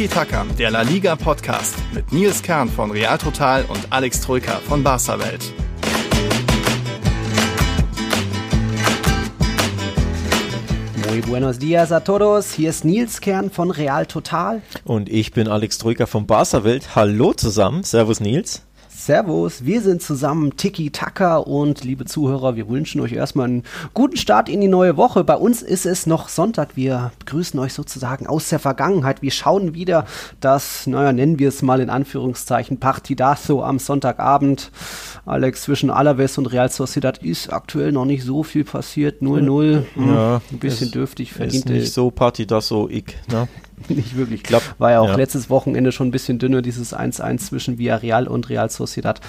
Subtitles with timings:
[0.00, 4.52] Tiki Taka, der La Liga Podcast mit Nils Kern von Real Total und Alex Troika
[4.66, 5.52] von Barca Welt.
[11.06, 12.50] Muy buenos dias a todos.
[12.54, 14.62] Hier ist Nils Kern von Real Total.
[14.84, 16.96] Und ich bin Alex Troika von Barca Welt.
[16.96, 17.84] Hallo zusammen.
[17.84, 18.62] Servus Nils.
[19.00, 23.62] Servus, wir sind zusammen Tiki Taka und liebe Zuhörer, wir wünschen euch erstmal einen
[23.94, 25.24] guten Start in die neue Woche.
[25.24, 26.76] Bei uns ist es noch Sonntag.
[26.76, 29.22] Wir begrüßen euch sozusagen aus der Vergangenheit.
[29.22, 30.04] Wir schauen wieder
[30.40, 34.70] das, naja, nennen wir es mal in Anführungszeichen, Partidazo am Sonntagabend.
[35.30, 39.22] Alex, zwischen Alaves und Real Sociedad ist aktuell noch nicht so viel passiert.
[39.22, 39.84] 0-0.
[39.96, 41.66] Ja, ein bisschen dürftig verdient.
[41.66, 43.46] Ist nicht so Partidazo ich, ne?
[43.88, 44.42] nicht wirklich.
[44.42, 45.14] Glaub, War ja auch ja.
[45.14, 49.20] letztes Wochenende schon ein bisschen dünner, dieses 1-1 zwischen Villarreal und Real Sociedad.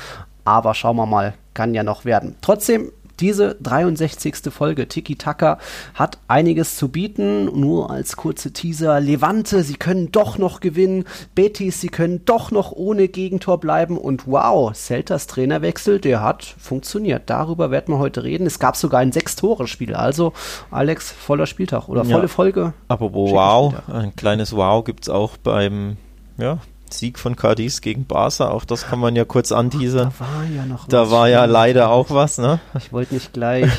[0.44, 2.36] Aber schauen wir mal, kann ja noch werden.
[2.42, 2.92] Trotzdem
[3.22, 4.52] diese 63.
[4.52, 5.60] Folge Tiki Taka
[5.94, 7.46] hat einiges zu bieten.
[7.46, 11.06] Nur als kurze Teaser: Levante, sie können doch noch gewinnen.
[11.36, 13.98] Betis, sie können doch noch ohne Gegentor bleiben.
[13.98, 17.24] Und wow, Celtas Trainerwechsel, der hat funktioniert.
[17.30, 18.48] Darüber werden wir heute reden.
[18.48, 19.96] Es gab sogar ein Sechs-Tore-Spiel.
[19.96, 20.34] Also,
[20.72, 22.28] Alex, voller Spieltag oder volle ja.
[22.28, 22.74] Folge.
[22.88, 25.98] Apropos Wow, ein kleines Wow gibt es auch beim
[26.38, 26.58] ja,
[26.94, 30.12] Sieg von Cadiz gegen Barca, auch das kann man ja kurz anteasern.
[30.18, 32.60] Da war ja noch Da war ja leider auch was, ne?
[32.78, 33.70] Ich wollte nicht gleich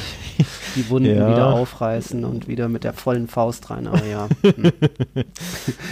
[0.76, 1.30] die Wunden ja.
[1.30, 4.28] wieder aufreißen und wieder mit der vollen Faust rein, aber ja.
[4.42, 4.72] Hm.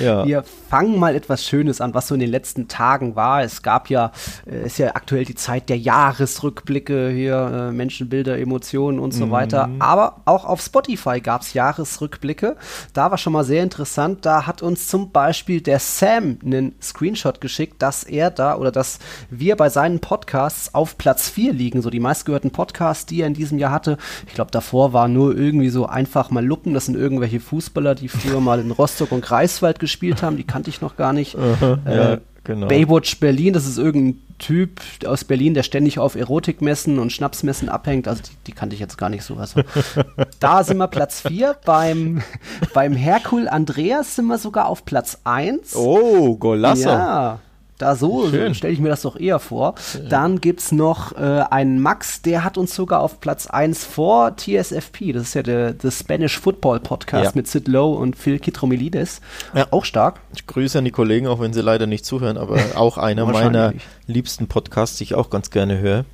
[0.03, 0.27] ja.
[0.27, 3.43] Wir fangen mal etwas Schönes an, was so in den letzten Tagen war.
[3.43, 4.13] Es gab ja,
[4.47, 9.31] äh, ist ja aktuell die Zeit der Jahresrückblicke hier, äh, Menschenbilder, Emotionen und so mhm.
[9.31, 9.69] weiter.
[9.79, 12.57] Aber auch auf Spotify gab es Jahresrückblicke.
[12.93, 14.25] Da war schon mal sehr interessant.
[14.27, 18.99] Da hat uns zum Beispiel der Sam einen Screenshot geschickt, dass er da oder dass
[19.31, 21.83] wir bei seinen Podcasts auf Platz 4 liegen.
[21.83, 23.99] So die meistgehörten Podcasts, die er in diesem Jahr hatte.
[24.27, 26.73] Ich glaube, davor war nur irgendwie so einfach mal Luppen.
[26.73, 30.39] Das sind irgendwelche Fußballer, die früher mal in Rostock und Greifswald gespielt haben.
[30.39, 31.37] Die kannte ich noch gar nicht.
[31.37, 32.67] Aha, äh, ja, genau.
[32.67, 38.09] Baywatch Berlin, das ist irgendein Typ aus Berlin, der ständig auf Erotikmessen und Schnapsmessen abhängt.
[38.09, 39.37] Also die, die kannte ich jetzt gar nicht so.
[39.37, 39.61] Also,
[40.41, 41.57] da sind wir Platz 4.
[41.67, 42.23] Beim,
[42.73, 45.77] beim Herkul Andreas sind wir sogar auf Platz 1.
[45.77, 46.89] Oh, Golasso.
[46.89, 47.41] Ja.
[47.81, 49.75] Da so stelle ich mir das doch eher vor.
[49.79, 50.09] Schön.
[50.09, 54.37] Dann gibt es noch äh, einen Max, der hat uns sogar auf Platz 1 vor
[54.37, 55.13] TSFP.
[55.13, 57.33] Das ist ja der The Spanish Football Podcast ja.
[57.35, 59.21] mit Sid Lowe und Phil Kitromilides.
[59.55, 59.67] Ja.
[59.71, 60.21] Auch stark.
[60.35, 63.73] Ich grüße an die Kollegen, auch wenn sie leider nicht zuhören, aber auch einer meiner
[64.07, 66.05] liebsten Podcasts, die ich auch ganz gerne höre.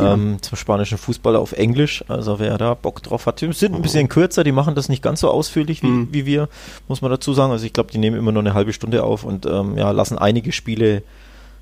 [0.00, 2.04] Ähm, zum spanischen Fußball auf Englisch.
[2.08, 5.02] Also wer da Bock drauf hat, die sind ein bisschen kürzer, die machen das nicht
[5.02, 6.08] ganz so ausführlich wie, mhm.
[6.10, 6.48] wie wir,
[6.88, 7.52] muss man dazu sagen.
[7.52, 10.16] Also ich glaube, die nehmen immer nur eine halbe Stunde auf und ähm, ja, lassen
[10.16, 11.02] einige Spiele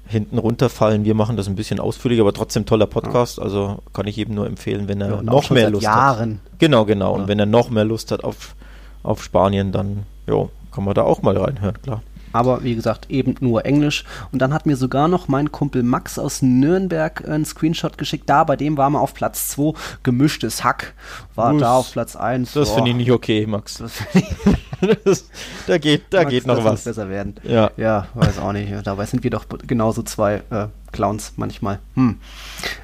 [0.07, 1.05] hinten runterfallen.
[1.05, 3.39] Wir machen das ein bisschen ausführlicher, aber trotzdem toller Podcast.
[3.39, 3.45] Ja.
[3.45, 6.41] Also kann ich jedem nur empfehlen, wenn er ja, noch mehr Lust Jahren.
[6.45, 6.59] hat.
[6.59, 7.17] Genau, genau.
[7.17, 7.23] Ja.
[7.23, 8.55] Und wenn er noch mehr Lust hat auf,
[9.03, 13.35] auf Spanien, dann jo, kann man da auch mal reinhören, klar aber wie gesagt, eben
[13.41, 14.05] nur Englisch.
[14.33, 18.29] Und dann hat mir sogar noch mein Kumpel Max aus Nürnberg einen Screenshot geschickt.
[18.29, 19.73] Da, bei dem war man auf Platz 2,
[20.03, 20.95] gemischtes Hack.
[21.35, 22.53] War Uff, da auf Platz 1.
[22.53, 23.83] Das finde ich nicht okay, Max.
[25.05, 25.29] das,
[25.67, 26.85] da geht, da Max, geht noch was.
[26.85, 27.35] besser werden.
[27.45, 27.71] Ja.
[27.77, 28.73] ja, weiß auch nicht.
[28.85, 31.79] Dabei sind wir doch genauso zwei äh, Clowns manchmal.
[31.95, 32.17] Hm.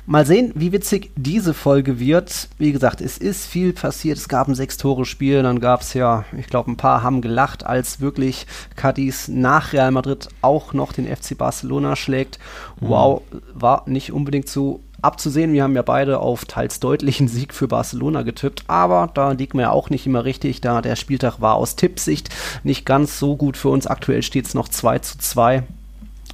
[0.06, 2.48] Mal sehen, wie witzig diese Folge wird.
[2.58, 4.18] Wie gesagt, es ist viel passiert.
[4.18, 8.00] Es gab ein Sechs-Tore-Spiel, dann gab es ja, ich glaube, ein paar haben gelacht, als
[8.00, 12.38] wirklich Cadiz nach Real Madrid auch noch den FC Barcelona schlägt.
[12.80, 12.88] Mhm.
[12.88, 15.52] Wow, war nicht unbedingt so abzusehen.
[15.52, 19.62] Wir haben ja beide auf teils deutlichen Sieg für Barcelona getippt, aber da liegt man
[19.62, 22.30] ja auch nicht immer richtig, da der Spieltag war aus Tippsicht
[22.64, 23.86] nicht ganz so gut für uns.
[23.86, 25.62] Aktuell steht es noch 2 zu 2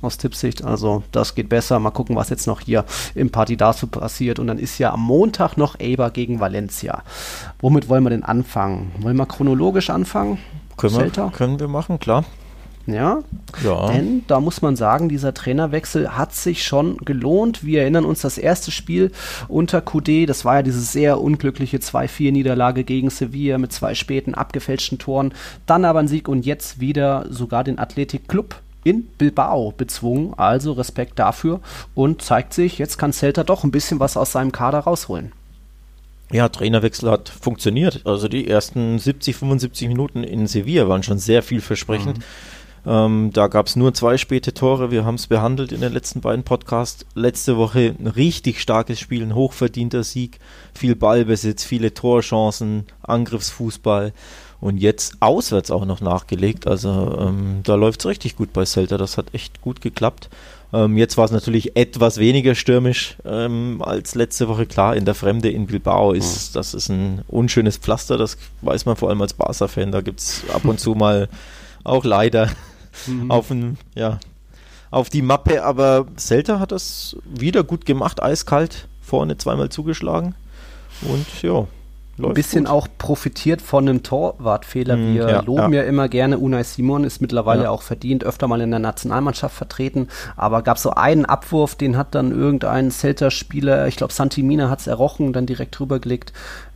[0.04, 0.64] aus Tippsicht.
[0.64, 1.78] Also das geht besser.
[1.78, 2.84] Mal gucken, was jetzt noch hier
[3.14, 4.38] im Party dazu passiert.
[4.38, 7.02] Und dann ist ja am Montag noch Eber gegen Valencia.
[7.60, 8.92] Womit wollen wir denn anfangen?
[9.00, 10.38] Wollen wir chronologisch anfangen?
[10.76, 12.24] Können, wir, können wir machen, klar.
[12.86, 13.20] Ja?
[13.62, 13.90] ja.
[13.90, 17.64] Denn da muss man sagen, dieser Trainerwechsel hat sich schon gelohnt.
[17.64, 19.10] Wir erinnern uns das erste Spiel
[19.48, 20.28] unter QD.
[20.28, 25.32] Das war ja diese sehr unglückliche 2-4-Niederlage gegen Sevilla mit zwei späten abgefälschten Toren.
[25.66, 30.34] Dann aber ein Sieg und jetzt wieder sogar den Athletic Club in Bilbao bezwungen.
[30.36, 31.60] Also Respekt dafür
[31.94, 35.32] und zeigt sich, jetzt kann Celta doch ein bisschen was aus seinem Kader rausholen.
[36.30, 38.02] Ja, Trainerwechsel hat funktioniert.
[38.04, 42.18] Also die ersten 70, 75 Minuten in Sevilla waren schon sehr vielversprechend.
[42.18, 42.24] Mhm.
[42.86, 44.90] Ähm, da gab es nur zwei späte Tore.
[44.90, 47.06] Wir haben es behandelt in den letzten beiden Podcasts.
[47.14, 50.38] Letzte Woche ein richtig starkes Spiel, ein hochverdienter Sieg,
[50.74, 54.12] viel Ballbesitz, viele Torchancen, Angriffsfußball
[54.60, 56.66] und jetzt auswärts auch noch nachgelegt.
[56.66, 58.96] Also ähm, da läuft es richtig gut bei Celta.
[58.96, 60.28] Das hat echt gut geklappt.
[60.72, 64.66] Ähm, jetzt war es natürlich etwas weniger stürmisch ähm, als letzte Woche.
[64.66, 66.58] Klar, in der Fremde in Bilbao ist mhm.
[66.58, 68.16] das ist ein unschönes Pflaster.
[68.16, 69.92] Das weiß man vor allem als Barca-Fan.
[69.92, 71.28] Da gibt es ab und zu mal
[71.84, 72.50] auch leider
[73.06, 73.30] mhm.
[73.30, 74.18] auf, ein, ja,
[74.90, 75.62] auf die Mappe.
[75.62, 80.34] Aber Celta hat das wieder gut gemacht, eiskalt vorne zweimal zugeschlagen.
[81.02, 81.66] Und ja,
[82.16, 82.72] Läuft ein bisschen gut.
[82.72, 84.96] auch profitiert von einem Torwartfehler.
[84.96, 85.82] Mm, Wir ja, loben ja.
[85.82, 85.88] ja.
[85.88, 87.70] immer gerne Unai Simon, ist mittlerweile ja.
[87.70, 90.08] auch verdient, öfter mal in der Nationalmannschaft vertreten.
[90.36, 94.86] Aber gab so einen Abwurf, den hat dann irgendein Celta-Spieler, ich glaube Santimina hat es
[94.86, 96.32] errochen, dann direkt rübergelegt.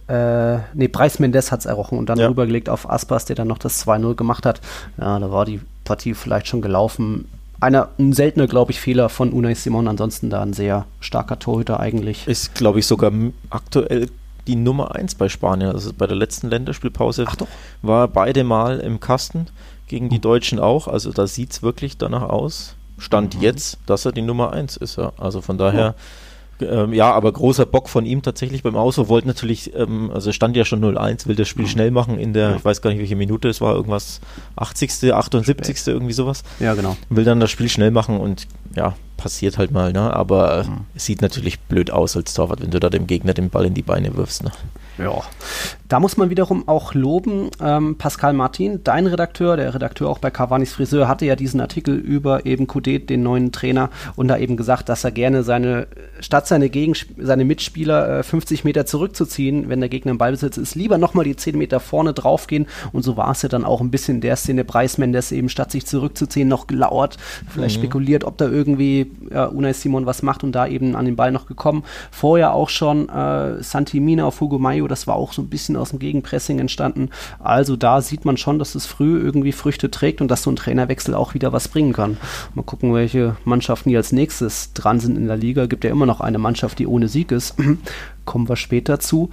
[0.09, 3.59] Äh, nee, Preis Mendes hat es errochen und dann rübergelegt auf Aspas, der dann noch
[3.59, 4.61] das 2-0 gemacht hat.
[4.99, 7.27] Ja, da war die Partie vielleicht schon gelaufen
[7.61, 9.89] einer, ein seltener, glaube ich, Fehler von Unai Simon.
[9.89, 12.27] Ansonsten da ein sehr starker Torhüter eigentlich.
[12.27, 13.13] Ist, glaube ich, sogar
[13.51, 14.09] aktuell
[14.49, 15.71] die Nummer 1 bei Spanien.
[15.71, 17.27] Also bei der letzten Länderspielpause
[17.83, 19.47] war beide Mal im Kasten,
[19.87, 20.23] gegen die hm.
[20.23, 20.89] Deutschen auch.
[20.89, 22.75] Also da sieht es wirklich danach aus.
[22.99, 23.43] Stand mhm.
[23.43, 24.97] jetzt, dass er die Nummer 1 ist.
[24.97, 25.13] Ja.
[25.19, 25.81] Also von daher.
[25.81, 25.95] Ja
[26.61, 29.09] ähm, ja, aber großer Bock von ihm tatsächlich beim Auso.
[29.09, 31.69] Wollte natürlich, ähm, also stand ja schon 0-1, will das Spiel mhm.
[31.69, 34.21] schnell machen in der, ich weiß gar nicht, welche Minute es war, irgendwas
[34.57, 35.95] 80., 78., Spät.
[35.95, 36.43] irgendwie sowas.
[36.61, 36.97] Ja, genau.
[37.11, 40.15] Will dann das Spiel schnell machen und ja, passiert halt mal, ne?
[40.15, 40.87] Aber mhm.
[40.95, 43.75] es sieht natürlich blöd aus als Torwart, wenn du da dem Gegner den Ball in
[43.75, 44.53] die Beine wirfst, ne?
[44.99, 45.23] Ja,
[45.89, 50.31] da muss man wiederum auch loben, ähm, Pascal Martin, dein Redakteur, der Redakteur auch bei
[50.31, 54.57] Cavani's Friseur, hatte ja diesen Artikel über eben Kudet, den neuen Trainer, und da eben
[54.57, 55.87] gesagt, dass er gerne seine,
[56.21, 60.75] statt seine, Gegensp seine Mitspieler äh, 50 Meter zurückzuziehen, wenn der Gegner im Ballbesitz ist,
[60.75, 62.67] lieber nochmal die 10 Meter vorne draufgehen.
[62.93, 64.65] Und so war es ja dann auch ein bisschen der Szene.
[64.65, 67.17] Preis Mendes eben statt sich zurückzuziehen noch gelauert,
[67.49, 67.83] vielleicht mhm.
[67.83, 71.33] spekuliert, ob da irgendwie ja, Unai Simon was macht und da eben an den Ball
[71.33, 71.85] noch gekommen.
[72.11, 75.91] Vorher auch schon äh, Santimina auf Hugo Mayo das war auch so ein bisschen aus
[75.91, 77.11] dem Gegenpressing entstanden.
[77.39, 80.57] Also da sieht man schon, dass es früh irgendwie Früchte trägt und dass so ein
[80.57, 82.17] Trainerwechsel auch wieder was bringen kann.
[82.55, 85.67] Mal gucken, welche Mannschaften hier als nächstes dran sind in der Liga.
[85.67, 87.55] Gibt ja immer noch eine Mannschaft, die ohne Sieg ist.
[88.25, 89.31] Kommen wir später zu.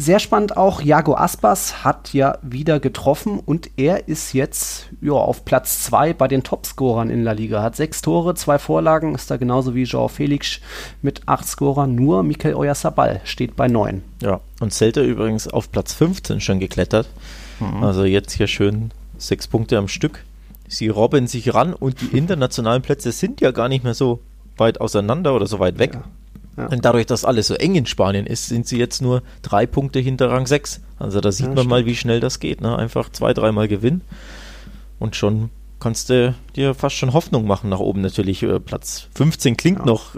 [0.00, 5.44] Sehr spannend auch, Jago Aspas hat ja wieder getroffen und er ist jetzt ja, auf
[5.44, 7.62] Platz 2 bei den Topscorern in La Liga.
[7.62, 10.60] Hat sechs Tore, zwei Vorlagen, ist da genauso wie Joao Felix
[11.02, 11.94] mit acht Scorern.
[11.94, 14.02] Nur Mikel Oyarzabal steht bei neun.
[14.22, 17.06] Ja, und Celta übrigens auf Platz 15 schon geklettert.
[17.60, 17.84] Mhm.
[17.84, 20.24] Also jetzt hier schön sechs Punkte am Stück.
[20.66, 24.20] Sie robben sich ran und die internationalen Plätze sind ja gar nicht mehr so
[24.56, 25.92] weit auseinander oder so weit weg.
[25.92, 26.04] Ja.
[26.60, 26.66] Ja.
[26.66, 29.98] Und dadurch, dass alles so eng in Spanien ist, sind sie jetzt nur drei Punkte
[29.98, 30.80] hinter Rang 6.
[30.98, 31.70] Also da sieht ja, man stimmt.
[31.70, 32.60] mal, wie schnell das geht.
[32.60, 32.76] Ne?
[32.76, 34.02] Einfach zwei, dreimal Gewinn
[34.98, 38.02] und schon kannst du dir fast schon Hoffnung machen nach oben.
[38.02, 39.86] Natürlich äh, Platz 15 klingt ja.
[39.86, 40.16] noch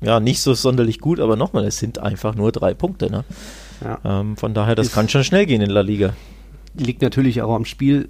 [0.00, 3.10] ja nicht so sonderlich gut, aber nochmal, es sind einfach nur drei Punkte.
[3.10, 3.24] Ne?
[4.04, 6.14] Ähm, von daher, das ist kann schon schnell gehen in La Liga.
[6.74, 8.08] Liegt natürlich auch am Spiel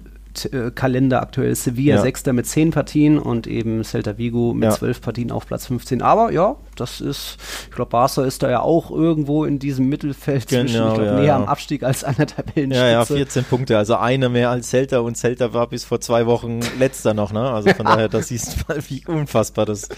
[0.75, 2.01] Kalender aktuell Sevilla ja.
[2.01, 5.03] Sechster mit zehn Partien und eben Celta Vigo mit zwölf ja.
[5.03, 6.01] Partien auf Platz 15.
[6.01, 10.47] Aber ja, das ist, ich glaube, Barca ist da ja auch irgendwo in diesem Mittelfeld
[10.47, 12.85] genau, zwischen, ich glaube, ja, näher am Abstieg als an der Tabellenspitze.
[12.85, 16.25] Ja, ja, 14 Punkte, also einer mehr als Celta und Celta war bis vor zwei
[16.25, 17.51] Wochen letzter noch, ne?
[17.51, 19.89] Also von daher, das siehst du mal, wie unfassbar das,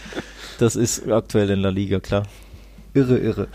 [0.59, 2.23] das ist aktuell in der Liga, klar.
[2.93, 3.47] Irre, irre.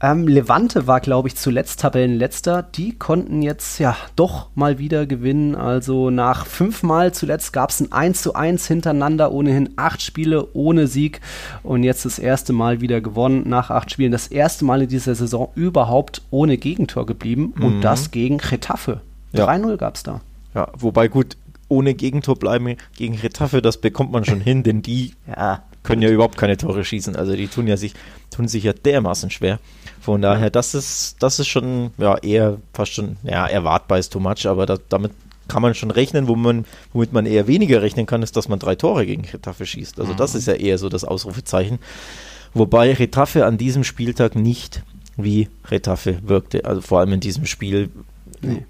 [0.00, 2.62] Ähm, Levante war, glaube ich, zuletzt Tabellenletzter.
[2.62, 5.56] Die konnten jetzt ja doch mal wieder gewinnen.
[5.56, 10.86] Also nach fünfmal zuletzt gab es ein 1 zu 1 hintereinander, ohnehin acht Spiele ohne
[10.86, 11.20] Sieg.
[11.64, 14.12] Und jetzt das erste Mal wieder gewonnen nach acht Spielen.
[14.12, 17.52] Das erste Mal in dieser Saison überhaupt ohne Gegentor geblieben.
[17.56, 17.64] Mhm.
[17.64, 19.00] Und das gegen Retafe.
[19.32, 19.48] Ja.
[19.48, 20.20] 3-0 gab es da.
[20.54, 21.36] Ja, wobei gut,
[21.68, 26.08] ohne Gegentor bleiben gegen Retafe, das bekommt man schon hin, denn die ja, können ja
[26.08, 27.14] überhaupt keine Tore schießen.
[27.14, 27.94] Also die tun ja sich,
[28.30, 29.60] tun sich ja dermaßen schwer.
[30.00, 34.20] Von daher, das ist, das ist schon ja eher fast schon, ja, erwartbar ist too
[34.20, 35.12] much, aber da, damit
[35.46, 38.58] kann man schon rechnen, wo man, womit man eher weniger rechnen kann, ist, dass man
[38.58, 40.00] drei Tore gegen Retafe schießt.
[40.00, 40.38] Also das mhm.
[40.38, 41.78] ist ja eher so das Ausrufezeichen.
[42.54, 44.82] Wobei Retafe an diesem Spieltag nicht
[45.16, 46.64] wie Retafe wirkte.
[46.64, 47.90] Also vor allem in diesem Spiel.
[48.40, 48.64] Nee.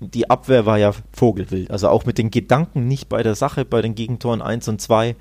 [0.00, 1.70] Die Abwehr war ja vogelwild.
[1.70, 5.08] Also auch mit den Gedanken nicht bei der Sache, bei den Gegentoren 1 und 2
[5.08, 5.16] ähm,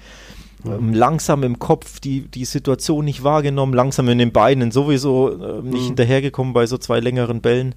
[0.63, 5.81] langsam im Kopf die, die Situation nicht wahrgenommen, langsam in den Beinen sowieso äh, nicht
[5.81, 5.85] mhm.
[5.85, 7.75] hinterhergekommen bei so zwei längeren Bällen.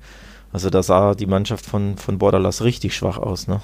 [0.52, 3.46] Also da sah die Mannschaft von, von Bordalas richtig schwach aus.
[3.46, 3.60] Ne?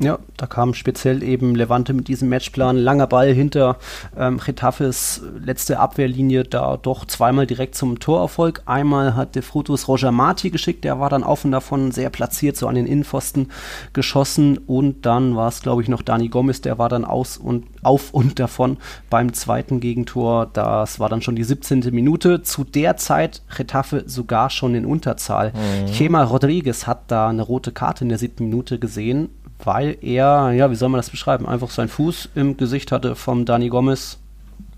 [0.00, 2.76] Ja, da kam speziell eben Levante mit diesem Matchplan.
[2.76, 3.76] Langer Ball hinter
[4.16, 8.62] ähm, Getafes letzte Abwehrlinie, da doch zweimal direkt zum Torerfolg.
[8.64, 12.68] Einmal hat De Frutus Roger Marti geschickt, der war dann offen davon, sehr platziert, so
[12.68, 13.52] an den Innenpfosten
[13.92, 14.58] geschossen.
[14.58, 18.14] Und dann war es, glaube ich, noch Dani Gomez, der war dann aus und auf
[18.14, 18.78] und davon
[19.10, 20.46] beim zweiten Gegentor.
[20.52, 21.80] Das war dann schon die 17.
[21.92, 22.42] Minute.
[22.42, 25.52] Zu der Zeit Getafe sogar schon in Unterzahl.
[25.52, 25.92] Mhm.
[25.92, 29.28] Chema Rodriguez hat da eine rote Karte in der siebten Minute gesehen
[29.64, 33.44] weil er, ja, wie soll man das beschreiben, einfach seinen Fuß im Gesicht hatte vom
[33.44, 34.18] Dani Gomez.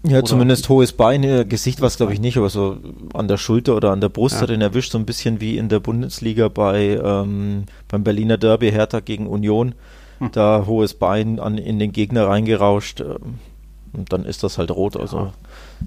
[0.06, 2.76] Ja, oder zumindest hohes Bein, Gesicht war es glaube ich nicht, aber so
[3.14, 4.42] an der Schulter oder an der Brust ja.
[4.42, 8.70] hat ihn erwischt, so ein bisschen wie in der Bundesliga bei ähm, beim Berliner Derby
[8.70, 9.74] Hertha gegen Union.
[10.18, 10.32] hm.
[10.32, 13.00] da hohes Bein an, in den Gegner reingerauscht.
[13.00, 13.38] Ähm,
[13.92, 14.96] und dann ist das halt rot.
[14.96, 15.32] Also ja.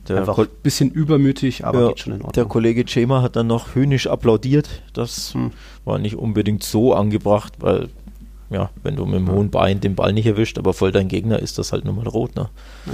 [0.08, 2.34] Der Einfach ein bisschen übermütig, aber ja, geht schon in Ordnung.
[2.34, 4.82] Der Kollege Chema hat dann noch höhnisch applaudiert.
[4.94, 5.52] Das hm.
[5.86, 7.90] war nicht unbedingt so angebracht, weil,
[8.50, 11.40] ja, wenn du mit dem hohen Bein den Ball nicht erwischt, aber voll dein Gegner,
[11.40, 12.36] ist das halt nun mal rot.
[12.36, 12.50] Ne?
[12.86, 12.94] Ja.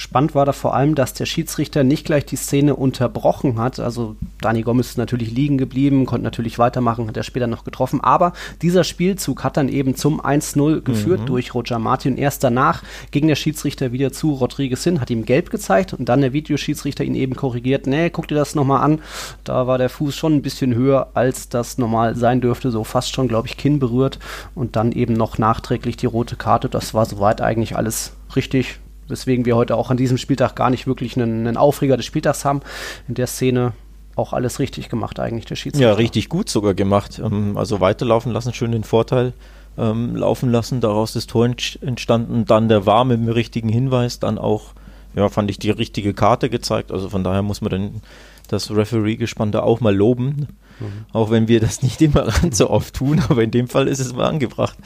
[0.00, 3.78] Spannend war da vor allem, dass der Schiedsrichter nicht gleich die Szene unterbrochen hat.
[3.78, 8.00] Also Dani Gomez ist natürlich liegen geblieben, konnte natürlich weitermachen, hat er später noch getroffen.
[8.00, 8.32] Aber
[8.62, 11.26] dieser Spielzug hat dann eben zum 1-0 geführt mhm.
[11.26, 12.16] durch Roger Martin.
[12.16, 16.22] Erst danach ging der Schiedsrichter wieder zu Rodriguez hin, hat ihm gelb gezeigt und dann
[16.22, 17.86] der Videoschiedsrichter ihn eben korrigiert.
[17.86, 19.00] Nee, guck dir das nochmal an.
[19.44, 22.70] Da war der Fuß schon ein bisschen höher, als das normal sein dürfte.
[22.70, 24.18] So fast schon, glaube ich, Kinn berührt.
[24.54, 26.68] Und dann eben noch nachträglich die rote Karte.
[26.68, 28.78] Das war soweit eigentlich alles richtig
[29.10, 32.44] weswegen wir heute auch an diesem Spieltag gar nicht wirklich einen, einen Aufreger des Spieltags
[32.44, 32.60] haben.
[33.08, 33.72] In der Szene
[34.16, 35.88] auch alles richtig gemacht eigentlich, der Schiedsrichter.
[35.88, 37.20] Ja, richtig gut sogar gemacht.
[37.22, 39.32] Ähm, also weiterlaufen lassen, schön den Vorteil
[39.76, 42.44] ähm, laufen lassen, daraus das Tor entstanden.
[42.44, 44.72] Dann der War mit dem richtigen Hinweis, dann auch,
[45.14, 46.92] ja, fand ich die richtige Karte gezeigt.
[46.92, 48.02] Also von daher muss man dann
[48.48, 50.48] das Referee-Gespannte auch mal loben.
[50.80, 51.04] Mhm.
[51.12, 54.14] Auch wenn wir das nicht immer so oft tun, aber in dem Fall ist es
[54.14, 54.76] mal angebracht.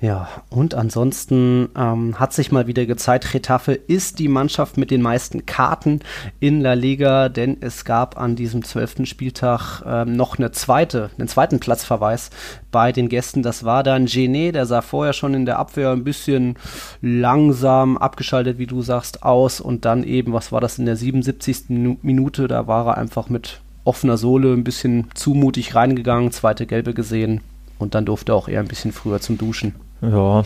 [0.00, 5.02] Ja, und ansonsten ähm, hat sich mal wieder gezeigt, Getafe ist die Mannschaft mit den
[5.02, 6.00] meisten Karten
[6.38, 11.26] in La Liga, denn es gab an diesem zwölften Spieltag ähm, noch eine zweite, einen
[11.26, 12.30] zweiten Platzverweis
[12.70, 13.42] bei den Gästen.
[13.42, 16.54] Das war dann Gené, der sah vorher schon in der Abwehr ein bisschen
[17.00, 21.98] langsam abgeschaltet, wie du sagst, aus und dann eben, was war das in der 77.
[22.02, 27.40] Minute, da war er einfach mit offener Sohle ein bisschen zumutig reingegangen, zweite Gelbe gesehen
[27.78, 29.74] und dann durfte er auch eher ein bisschen früher zum Duschen.
[30.02, 30.44] Ja,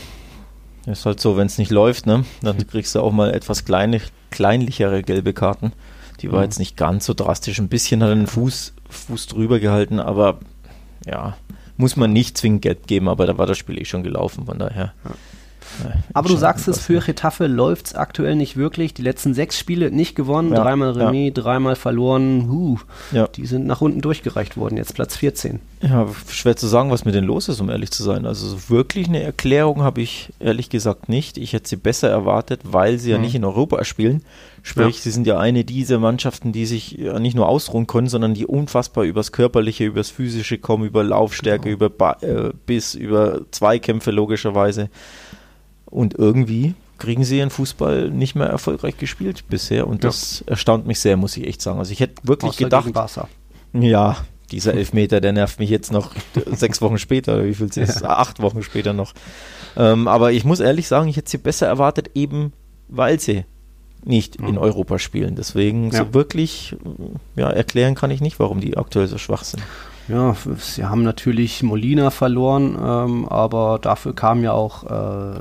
[0.86, 2.24] ist halt so, wenn es nicht läuft, ne?
[2.40, 5.72] Dann kriegst du auch mal etwas kleine, kleinlichere gelbe Karten.
[6.20, 6.44] Die war mhm.
[6.44, 7.58] jetzt nicht ganz so drastisch.
[7.58, 10.38] Ein bisschen hat er den Fuß, Fuß drüber gehalten, aber
[11.04, 11.36] ja,
[11.76, 14.58] muss man nicht zwingend gelb geben, aber da war das Spiel eh schon gelaufen, von
[14.58, 14.92] daher.
[15.04, 15.10] Ja.
[16.14, 18.94] Aber du sagst es, für Getafe läuft es aktuell nicht wirklich.
[18.94, 21.42] Die letzten sechs Spiele nicht gewonnen, ja, dreimal Remis, ja.
[21.42, 22.48] dreimal verloren.
[22.50, 22.78] Huh,
[23.12, 23.26] ja.
[23.28, 25.60] Die sind nach unten durchgereicht worden, jetzt Platz 14.
[25.82, 28.24] Ja, schwer zu sagen, was mit denen los ist, um ehrlich zu sein.
[28.24, 31.38] Also wirklich eine Erklärung habe ich ehrlich gesagt nicht.
[31.38, 33.24] Ich hätte sie besser erwartet, weil sie ja mhm.
[33.24, 34.22] nicht in Europa spielen.
[34.62, 35.02] Sprich, ja.
[35.02, 39.02] sie sind ja eine dieser Mannschaften, die sich nicht nur ausruhen können, sondern die unfassbar
[39.02, 41.74] übers Körperliche, übers Physische kommen, über Laufstärke, genau.
[41.74, 44.88] über ba äh, Biss, über Zweikämpfe logischerweise.
[45.92, 49.86] Und irgendwie kriegen sie ihren Fußball nicht mehr erfolgreich gespielt bisher.
[49.86, 50.52] Und das ja.
[50.52, 51.78] erstaunt mich sehr, muss ich echt sagen.
[51.78, 52.86] Also ich hätte wirklich Außer gedacht.
[53.74, 54.16] Ja,
[54.50, 56.12] dieser Elfmeter, der nervt mich jetzt noch
[56.52, 58.08] sechs Wochen später, wie viel es ist, ja.
[58.08, 59.12] acht Wochen später noch.
[59.76, 62.52] Ähm, aber ich muss ehrlich sagen, ich hätte sie besser erwartet, eben
[62.88, 63.44] weil sie
[64.04, 64.48] nicht mhm.
[64.48, 65.34] in Europa spielen.
[65.36, 66.04] Deswegen ja.
[66.04, 66.76] so wirklich
[67.36, 69.62] ja, erklären kann ich nicht, warum die aktuell so schwach sind.
[70.08, 75.34] Ja, sie haben natürlich Molina verloren, ähm, aber dafür kam ja auch, äh,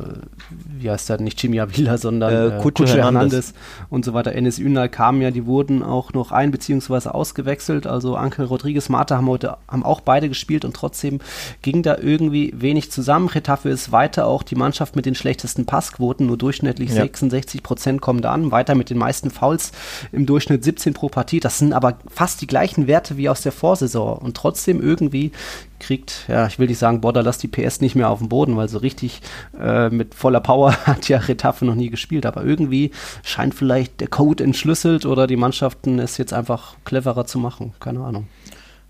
[0.78, 3.04] wie heißt der, nicht Jimmy Avila, sondern äh, äh Kutsche Hernandez.
[3.04, 3.54] Hernandez
[3.90, 4.34] und so weiter.
[4.34, 7.10] Enes Ünal kamen ja, die wurden auch noch ein- bzw.
[7.10, 7.88] ausgewechselt.
[7.88, 11.20] Also Ankel Rodriguez, Marta haben heute haben auch beide gespielt und trotzdem
[11.64, 13.30] ging da irgendwie wenig zusammen.
[13.30, 17.02] Retafe ist weiter auch die Mannschaft mit den schlechtesten Passquoten, nur durchschnittlich ja.
[17.02, 19.72] 66 Prozent kommen da an, weiter mit den meisten Fouls
[20.12, 21.40] im Durchschnitt 17 pro Partie.
[21.40, 25.32] Das sind aber fast die gleichen Werte wie aus der Vorsaison und trotzdem trotzdem irgendwie
[25.80, 28.68] kriegt, ja, ich will nicht sagen, Borderlass die PS nicht mehr auf dem Boden, weil
[28.68, 29.22] so richtig
[29.60, 32.26] äh, mit voller Power hat ja Retaffe noch nie gespielt.
[32.26, 32.92] Aber irgendwie
[33.24, 37.74] scheint vielleicht der Code entschlüsselt oder die Mannschaften es jetzt einfach cleverer zu machen.
[37.80, 38.28] Keine Ahnung.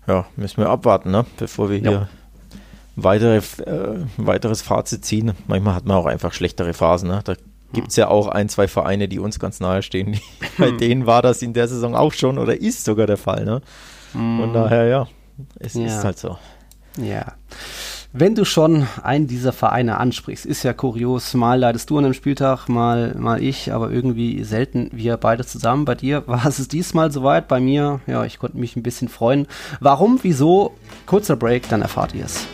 [0.08, 1.24] Ja, müssen wir abwarten, ne?
[1.36, 2.08] bevor wir hier ja.
[2.96, 5.32] weitere, äh, weiteres Fazit ziehen.
[5.46, 7.08] Manchmal hat man auch einfach schlechtere Phasen.
[7.08, 7.20] Ne?
[7.22, 7.34] Da
[7.72, 10.18] gibt es ja auch ein, zwei Vereine, die uns ganz nahe stehen.
[10.58, 13.44] Bei denen war das in der Saison auch schon oder ist sogar der Fall.
[13.44, 13.62] Ne?
[14.10, 14.52] Von mm.
[14.52, 15.06] daher, ja,
[15.58, 15.86] es ja.
[15.86, 16.38] ist halt so.
[16.98, 17.34] Ja.
[18.14, 22.12] Wenn du schon einen dieser Vereine ansprichst, ist ja kurios, mal leidest du an dem
[22.12, 25.86] Spieltag, mal, mal ich, aber irgendwie selten wir beide zusammen.
[25.86, 29.46] Bei dir war es diesmal soweit, bei mir, ja, ich konnte mich ein bisschen freuen.
[29.80, 30.74] Warum, wieso?
[31.06, 32.46] Kurzer Break, dann erfahrt ihr es.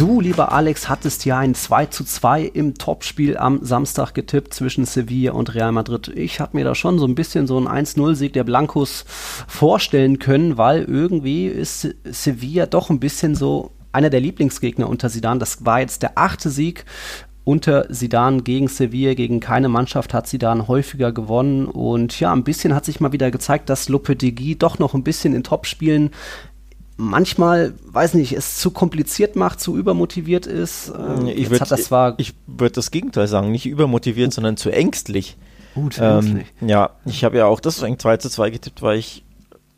[0.00, 4.86] Du, lieber Alex, hattest ja ein 2 zu 2 im Topspiel am Samstag getippt zwischen
[4.86, 6.08] Sevilla und Real Madrid.
[6.14, 9.04] Ich habe mir da schon so ein bisschen so einen 1-0-Sieg der Blancos
[9.46, 15.38] vorstellen können, weil irgendwie ist Sevilla doch ein bisschen so einer der Lieblingsgegner unter Sidan.
[15.38, 16.86] Das war jetzt der achte Sieg
[17.44, 21.66] unter Sidan gegen Sevilla, gegen keine Mannschaft hat Sidan häufiger gewonnen.
[21.66, 25.34] Und ja, ein bisschen hat sich mal wieder gezeigt, dass Lopetegui doch noch ein bisschen
[25.34, 26.10] in Topspielen
[27.00, 30.92] manchmal, weiß nicht, es zu kompliziert macht, zu übermotiviert ist.
[30.96, 34.34] Ähm, ich würde das, würd das Gegenteil sagen, nicht übermotiviert, uh.
[34.34, 35.36] sondern zu ängstlich.
[35.74, 36.46] Gut, ähm, ängstlich.
[36.60, 39.24] Ja, ich habe ja auch deswegen 2 zu 2 getippt, weil ich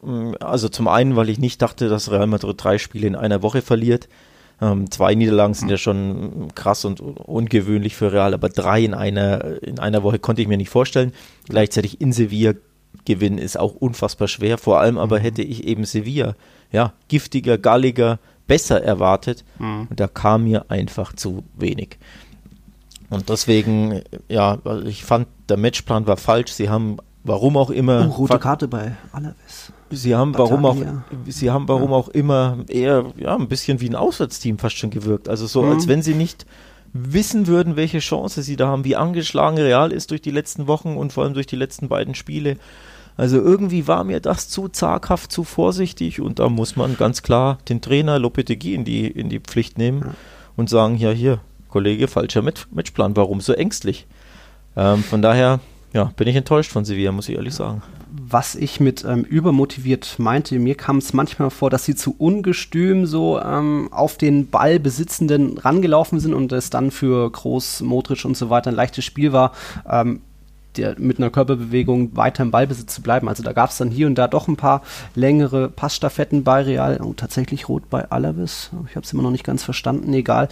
[0.03, 3.43] Mm, also zum einen, weil ich nicht dachte, dass Real Madrid drei Spiele in einer
[3.43, 4.09] Woche verliert.
[4.61, 9.63] Ähm, zwei Niederlagen sind ja schon krass und ungewöhnlich für Real, aber drei in einer,
[9.63, 11.13] in einer Woche konnte ich mir nicht vorstellen.
[11.49, 12.55] Gleichzeitig in Sevilla
[13.05, 14.59] gewinnen ist auch unfassbar schwer.
[14.59, 15.23] Vor allem aber mhm.
[15.23, 16.35] hätte ich eben Sevilla,
[16.71, 19.45] ja, giftiger, galliger, besser erwartet.
[19.59, 19.87] Mhm.
[19.91, 21.99] Und da kam mir einfach zu wenig.
[23.11, 26.53] Und deswegen, ja, ich fand, der Matchplan war falsch.
[26.53, 28.09] Sie haben, warum auch immer.
[28.09, 29.73] Oh, rote Karte bei Alaves.
[29.91, 30.77] Sie haben, warum auch,
[31.27, 31.97] sie haben, warum ja.
[31.97, 35.29] auch immer, eher, ja, ein bisschen wie ein Auswärtsteam fast schon gewirkt.
[35.29, 35.73] Also so, mhm.
[35.73, 36.47] als wenn sie nicht
[36.93, 40.97] wissen würden, welche Chance sie da haben, wie angeschlagen Real ist durch die letzten Wochen
[40.97, 42.57] und vor allem durch die letzten beiden Spiele.
[43.17, 47.59] Also irgendwie war mir das zu zaghaft, zu vorsichtig und da muss man ganz klar
[47.69, 50.15] den Trainer Lopetegui in die, in die Pflicht nehmen
[50.57, 54.07] und sagen, ja hier, Kollege, falscher Matchplan, warum so ängstlich?
[54.77, 55.61] Ähm, von daher,
[55.93, 57.83] ja, bin ich enttäuscht von Sevilla, muss ich ehrlich sagen.
[58.33, 63.05] Was ich mit ähm, übermotiviert meinte, mir kam es manchmal vor, dass sie zu ungestüm
[63.05, 68.49] so ähm, auf den Ballbesitzenden rangelaufen sind und es dann für Groß, Modric und so
[68.49, 69.53] weiter ein leichtes Spiel war.
[69.87, 70.23] Ähm,
[70.79, 73.29] der, mit einer Körperbewegung weiter im Ballbesitz zu bleiben.
[73.29, 74.81] Also da gab es dann hier und da doch ein paar
[75.15, 77.01] längere Passstaffetten bei Real.
[77.03, 78.71] Oh, tatsächlich rot bei Alaves.
[78.89, 80.49] Ich habe es immer noch nicht ganz verstanden, egal.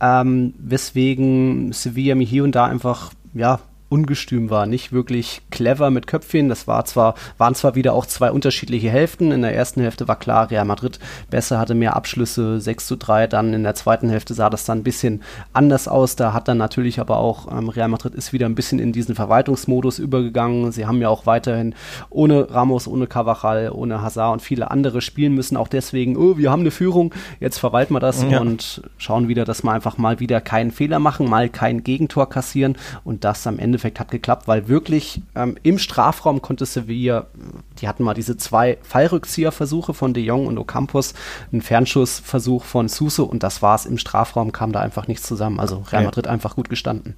[0.00, 6.06] Ähm, weswegen Sevilla mir hier und da einfach ja ungestüm war, nicht wirklich clever mit
[6.06, 6.48] Köpfchen.
[6.48, 9.30] Das war zwar, waren zwar wieder auch zwei unterschiedliche Hälften.
[9.30, 10.98] In der ersten Hälfte war klar, Real Madrid
[11.30, 13.28] besser, hatte mehr Abschlüsse, 6 zu 3.
[13.28, 16.16] Dann in der zweiten Hälfte sah das dann ein bisschen anders aus.
[16.16, 19.14] Da hat dann natürlich aber auch ähm, Real Madrid ist wieder ein bisschen in diesen
[19.14, 20.72] Verwaltungsmodus übergegangen.
[20.72, 21.74] Sie haben ja auch weiterhin
[22.10, 25.56] ohne Ramos, ohne Cavachal, ohne Hazard und viele andere spielen müssen.
[25.56, 28.40] Auch deswegen, oh, wir haben eine Führung, jetzt verwalten wir das ja.
[28.40, 32.76] und schauen wieder, dass wir einfach mal wieder keinen Fehler machen, mal kein Gegentor kassieren
[33.04, 37.26] und das am Ende Endeffekt hat geklappt, weil wirklich ähm, im Strafraum konnte Sevilla,
[37.80, 41.12] die hatten mal diese zwei Fallrückzieherversuche von De Jong und Ocampos,
[41.52, 43.84] einen Fernschussversuch von Suso und das war's.
[43.84, 45.60] Im Strafraum kam da einfach nichts zusammen.
[45.60, 46.32] Also Real Madrid ja.
[46.32, 47.16] einfach gut gestanden.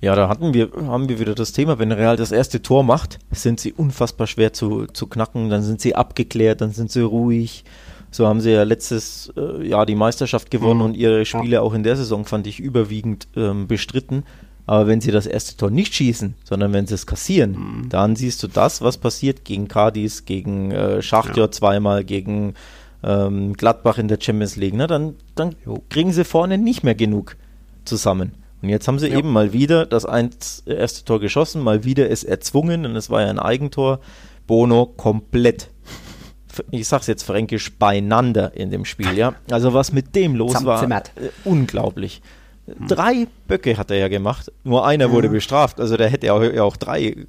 [0.00, 3.18] Ja, da hatten wir, haben wir wieder das Thema, wenn Real das erste Tor macht,
[3.30, 7.64] sind sie unfassbar schwer zu, zu knacken, dann sind sie abgeklärt, dann sind sie ruhig.
[8.10, 10.86] So haben sie ja letztes äh, Jahr die Meisterschaft gewonnen mhm.
[10.86, 14.24] und ihre Spiele auch in der Saison fand ich überwiegend ähm, bestritten.
[14.66, 17.88] Aber wenn sie das erste Tor nicht schießen, sondern wenn sie es kassieren, mhm.
[17.88, 21.50] dann siehst du das, was passiert gegen Cadiz, gegen äh, Schachtjör ja.
[21.50, 22.54] zweimal, gegen
[23.02, 24.74] ähm, Gladbach in der Champions League.
[24.74, 24.86] Ne?
[24.86, 25.56] Dann, dann
[25.88, 27.36] kriegen sie vorne nicht mehr genug
[27.84, 28.32] zusammen.
[28.62, 29.18] Und jetzt haben sie ja.
[29.18, 33.22] eben mal wieder das eins, erste Tor geschossen, mal wieder es erzwungen und es war
[33.22, 34.00] ja ein Eigentor.
[34.46, 35.68] Bono komplett,
[36.70, 39.34] ich sag's jetzt fränkisch, beieinander in dem Spiel, ja.
[39.50, 41.00] Also was mit dem los war, äh,
[41.44, 42.22] unglaublich.
[42.66, 44.52] Drei Böcke hat er ja gemacht.
[44.64, 45.80] Nur einer wurde bestraft.
[45.80, 47.26] Also der hätte auch, ja auch drei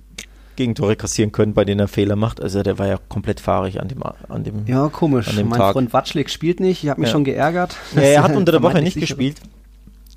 [0.56, 2.42] Gegentore kassieren können, bei denen er Fehler macht.
[2.42, 5.28] Also der war ja komplett fahrig an dem, an dem Ja, komisch.
[5.28, 5.74] An dem mein Tag.
[5.74, 6.84] Freund Watschlik spielt nicht.
[6.84, 7.14] Ich habe mich ja.
[7.14, 7.76] schon geärgert.
[7.96, 9.38] Ja, er hat unter der Woche nicht gespielt.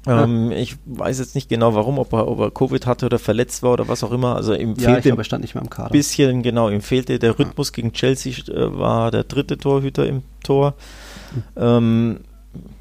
[0.07, 0.59] Ähm, ja.
[0.59, 3.72] Ich weiß jetzt nicht genau warum, ob er, ob er Covid hatte oder verletzt war
[3.72, 4.37] oder was auch immer.
[4.37, 5.09] Also ihm ja, fehlte
[5.90, 7.76] bisschen, genau, ihm fehlte der Rhythmus ja.
[7.76, 10.74] gegen Chelsea, äh, war der dritte Torhüter im Tor.
[11.35, 11.42] Mhm.
[11.57, 12.20] Ähm,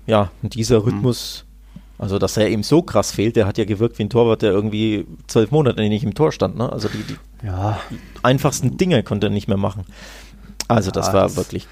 [0.05, 0.83] ja, und dieser hm.
[0.83, 1.44] Rhythmus
[1.97, 4.51] also, dass er ihm so krass fehlt, der hat ja gewirkt wie ein Torwart, der
[4.51, 6.57] irgendwie zwölf Monate nicht im Tor stand.
[6.57, 6.71] Ne?
[6.71, 7.79] Also, die, die ja.
[8.21, 9.85] einfachsten Dinge konnte er nicht mehr machen.
[10.67, 11.67] Also, das war das wirklich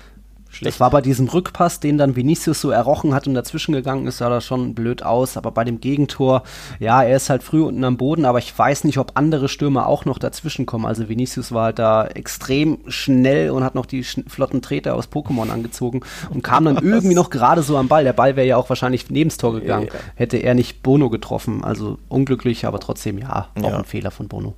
[0.53, 0.75] Schlecht.
[0.75, 4.19] Das war bei diesem Rückpass, den dann Vinicius so errochen hat und dazwischen gegangen ist,
[4.19, 5.35] sah das schon blöd aus.
[5.35, 6.43] Aber bei dem Gegentor,
[6.79, 9.87] ja, er ist halt früh unten am Boden, aber ich weiß nicht, ob andere Stürmer
[9.87, 10.85] auch noch dazwischen kommen.
[10.85, 15.49] Also Vinicius war halt da extrem schnell und hat noch die flotten Treter aus Pokémon
[15.49, 18.03] angezogen und kam dann irgendwie noch gerade so am Ball.
[18.03, 19.99] Der Ball wäre ja auch wahrscheinlich neben das Tor gegangen, ja.
[20.15, 21.63] hätte er nicht Bono getroffen.
[21.63, 23.77] Also unglücklich, aber trotzdem ja, auch ja.
[23.77, 24.53] ein Fehler von Bono.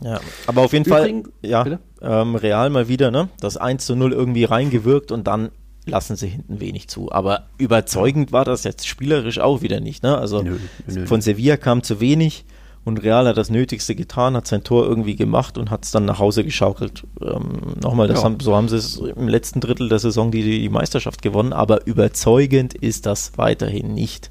[0.00, 3.28] Ja, aber auf jeden Übrigens, Fall, ja, ähm, Real mal wieder, ne?
[3.40, 5.50] Das 1 zu 0 irgendwie reingewirkt und dann
[5.86, 7.10] lassen sie hinten wenig zu.
[7.10, 10.16] Aber überzeugend war das jetzt spielerisch auch wieder nicht, ne?
[10.16, 11.06] Also nö, nö.
[11.06, 12.44] von Sevilla kam zu wenig
[12.84, 16.04] und Real hat das Nötigste getan, hat sein Tor irgendwie gemacht und hat es dann
[16.04, 17.04] nach Hause geschaukelt.
[17.20, 18.22] Ähm, nochmal, ja.
[18.22, 21.86] haben, so haben sie es im letzten Drittel der Saison die, die Meisterschaft gewonnen, aber
[21.86, 24.30] überzeugend ist das weiterhin nicht.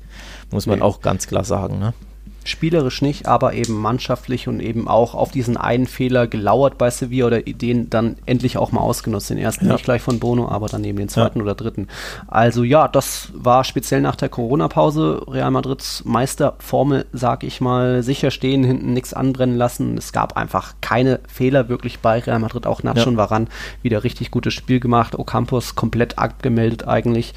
[0.51, 0.85] Muss man nee.
[0.85, 1.93] auch ganz klar sagen, ne?
[2.43, 7.27] Spielerisch nicht, aber eben mannschaftlich und eben auch auf diesen einen Fehler gelauert bei Sevilla
[7.27, 9.29] oder den dann endlich auch mal ausgenutzt.
[9.29, 9.73] Den ersten ja.
[9.73, 11.43] nicht gleich von Bono, aber dann eben den zweiten ja.
[11.43, 11.87] oder dritten.
[12.27, 18.31] Also ja, das war speziell nach der Corona-Pause Real Madrids Meisterformel, sag ich mal, sicher
[18.31, 19.97] stehen, hinten nichts anbrennen lassen.
[19.97, 22.65] Es gab einfach keine Fehler wirklich bei Real Madrid.
[22.65, 23.07] Auch Nacho ja.
[23.07, 23.47] und Varan
[23.83, 25.17] wieder richtig gutes Spiel gemacht.
[25.17, 27.33] Ocampos komplett abgemeldet eigentlich.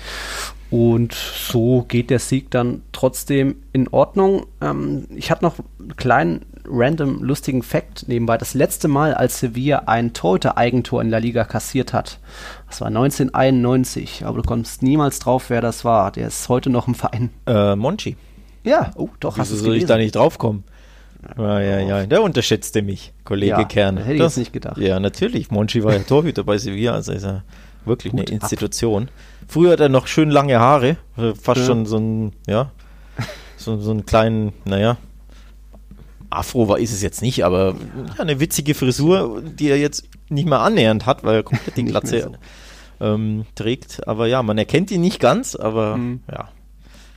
[0.75, 4.47] Und so geht der Sieg dann trotzdem in Ordnung.
[4.61, 8.39] Ähm, ich hatte noch einen kleinen random lustigen Fact nebenbei.
[8.39, 12.19] Das letzte Mal, als Sevilla ein Torhüter-Eigentor in La Liga kassiert hat,
[12.67, 14.27] das war 1991.
[14.27, 16.11] Aber du kommst niemals drauf, wer das war.
[16.11, 17.31] Der ist heute noch im Verein.
[17.47, 18.17] Äh, Monchi.
[18.65, 20.65] Ja, oh, doch, du soll ich da nicht draufkommen?
[21.39, 23.99] Ja, ja, ja, der unterschätzte mich, Kollege ja, Kern.
[23.99, 24.79] Hätte ich das, nicht gedacht.
[24.79, 25.53] Ja, natürlich.
[25.53, 27.45] Monchi war ja Torhüter bei Sevilla, also ist er
[27.85, 29.05] wirklich Gut eine Institution.
[29.05, 29.11] Ab.
[29.47, 31.67] Früher hat er noch schön lange Haare, also fast ja.
[31.67, 32.71] schon so ein, ja,
[33.57, 34.97] so, so einen kleinen, naja,
[36.31, 37.75] Afro war ist es jetzt nicht, aber
[38.17, 41.85] ja, eine witzige Frisur, die er jetzt nicht mehr annähernd hat, weil er komplett die
[41.85, 42.23] Glatze
[43.01, 43.05] so.
[43.05, 44.07] ähm, trägt.
[44.09, 46.21] Aber ja, man erkennt ihn nicht ganz, aber mhm.
[46.31, 46.49] ja,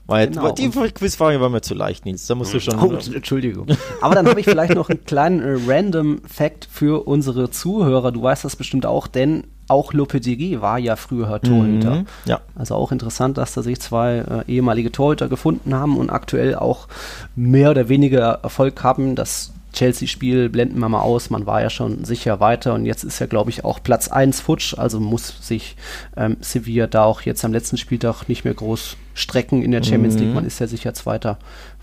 [0.08, 0.52] war genau.
[0.54, 2.28] die Quizfrage war mir zu leicht, Nils.
[2.28, 2.80] Da musst du schon.
[2.80, 3.68] Oh, Entschuldigung.
[4.02, 8.14] Aber dann habe ich vielleicht noch einen kleinen äh, random Fact für unsere Zuhörer.
[8.14, 11.96] Du weißt das bestimmt auch, denn auch Lopetegui war ja früher Torhüter.
[11.96, 12.42] Mhm, ja.
[12.56, 16.88] Also auch interessant, dass da sich zwei äh, ehemalige Torhüter gefunden haben und aktuell auch
[17.36, 19.16] mehr oder weniger Erfolg haben.
[19.16, 21.30] Das Chelsea-Spiel blenden wir mal aus.
[21.30, 24.40] Man war ja schon sicher weiter und jetzt ist ja, glaube ich, auch Platz 1
[24.40, 24.74] futsch.
[24.78, 25.76] Also muss sich
[26.16, 30.16] ähm, Sevilla da auch jetzt am letzten Spieltag nicht mehr groß strecken in der Champions
[30.16, 30.22] mhm.
[30.22, 30.34] League.
[30.34, 31.38] Man ist ja sicher Zweiter.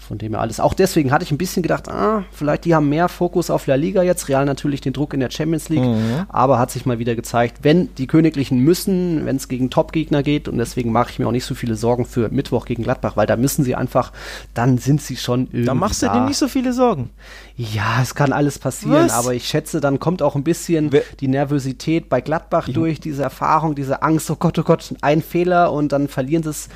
[0.06, 0.60] Von dem her alles.
[0.60, 3.74] Auch deswegen hatte ich ein bisschen gedacht, ah, vielleicht die haben mehr Fokus auf La
[3.74, 4.28] Liga jetzt.
[4.28, 5.82] Real natürlich den Druck in der Champions League.
[5.82, 6.26] Mhm.
[6.28, 10.48] Aber hat sich mal wieder gezeigt, wenn die Königlichen müssen, wenn es gegen Top-Gegner geht.
[10.48, 13.26] Und deswegen mache ich mir auch nicht so viele Sorgen für Mittwoch gegen Gladbach, weil
[13.26, 14.12] da müssen sie einfach,
[14.52, 15.64] dann sind sie schon irgendwie.
[15.64, 17.10] Da machst du dir nicht so viele Sorgen.
[17.56, 19.12] Ja, es kann alles passieren, Was?
[19.12, 22.74] aber ich schätze, dann kommt auch ein bisschen We die Nervosität bei Gladbach ja.
[22.74, 26.50] durch, diese Erfahrung, diese Angst, oh Gott, oh Gott, ein Fehler und dann verlieren sie
[26.50, 26.66] es,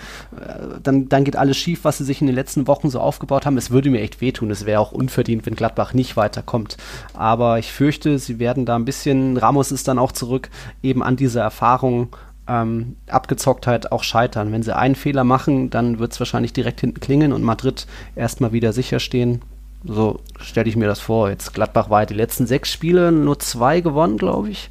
[0.41, 3.45] äh, dann, dann geht alles schief, was sie sich in den letzten Wochen so aufgebaut
[3.45, 3.59] haben.
[3.59, 6.77] Es würde mir echt wehtun, es wäre auch unverdient, wenn Gladbach nicht weiterkommt.
[7.13, 10.49] Aber ich fürchte, sie werden da ein bisschen, Ramos ist dann auch zurück,
[10.85, 12.15] eben an dieser Erfahrung
[12.47, 14.53] ähm, Abgezocktheit auch scheitern.
[14.53, 18.53] Wenn sie einen Fehler machen, dann wird es wahrscheinlich direkt hinten klingen und Madrid erstmal
[18.53, 19.43] wieder sicher stehen.
[19.85, 21.31] So stelle ich mir das vor.
[21.31, 24.71] Jetzt Gladbach war die letzten sechs Spiele nur zwei gewonnen, glaube ich.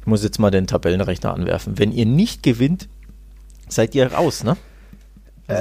[0.00, 1.78] Ich muss jetzt mal den Tabellenrechner anwerfen.
[1.78, 2.88] Wenn ihr nicht gewinnt,
[3.68, 4.56] seid ihr raus, ne?
[5.46, 5.52] Äh,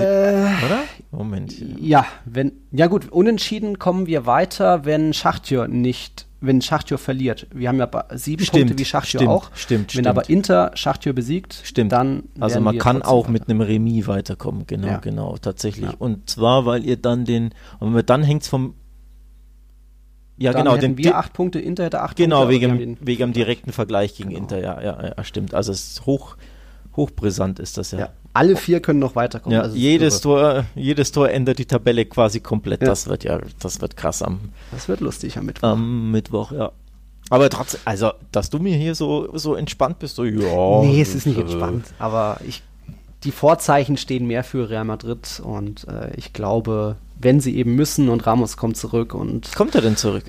[0.66, 0.84] Oder?
[1.12, 1.54] Moment.
[1.80, 7.48] Ja, wenn, ja gut, unentschieden kommen wir weiter, wenn Schachtjör nicht, wenn Schachtjör verliert.
[7.54, 9.52] Wir haben ja sieben stimmt, Punkte wie Schachtjör stimmt, auch.
[9.56, 10.08] Stimmt, Wenn stimmt.
[10.08, 11.92] aber Inter Schachtjör besiegt, stimmt.
[11.92, 13.32] dann Also man kann auch weiter.
[13.32, 14.98] mit einem Remis weiterkommen, genau, ja.
[14.98, 15.92] genau, tatsächlich.
[15.92, 15.96] Ja.
[15.98, 18.76] Und zwar, weil ihr dann den, und dann hängt es vom
[20.36, 20.76] ja, dann genau.
[20.76, 22.60] Hätten wir acht Punkte, Inter hätte acht genau, Punkte.
[22.60, 24.42] Genau, wegen, wegen dem direkten Vergleich gegen genau.
[24.42, 25.54] Inter, ja, ja, ja, stimmt.
[25.54, 26.36] Also es ist hoch,
[26.96, 28.00] hochbrisant ist das ja.
[28.00, 28.10] ja.
[28.34, 29.56] Alle vier können noch weiterkommen.
[29.56, 32.82] Ja, also jedes, Tor, jedes Tor ändert die Tabelle quasi komplett.
[32.82, 32.88] Ja.
[32.88, 34.40] Das wird ja, das wird krass am.
[34.72, 35.68] Das wird lustig am Mittwoch.
[35.68, 36.72] Am Mittwoch, ja.
[37.30, 40.82] Aber trotzdem, also, dass du mir hier so, so entspannt bist, so, ja.
[40.82, 42.64] Nee, es ist nicht äh, entspannt, aber ich,
[43.24, 48.10] die Vorzeichen stehen mehr für Real Madrid und äh, ich glaube, wenn sie eben müssen
[48.10, 49.56] und Ramos kommt zurück und.
[49.56, 50.26] Kommt er denn zurück?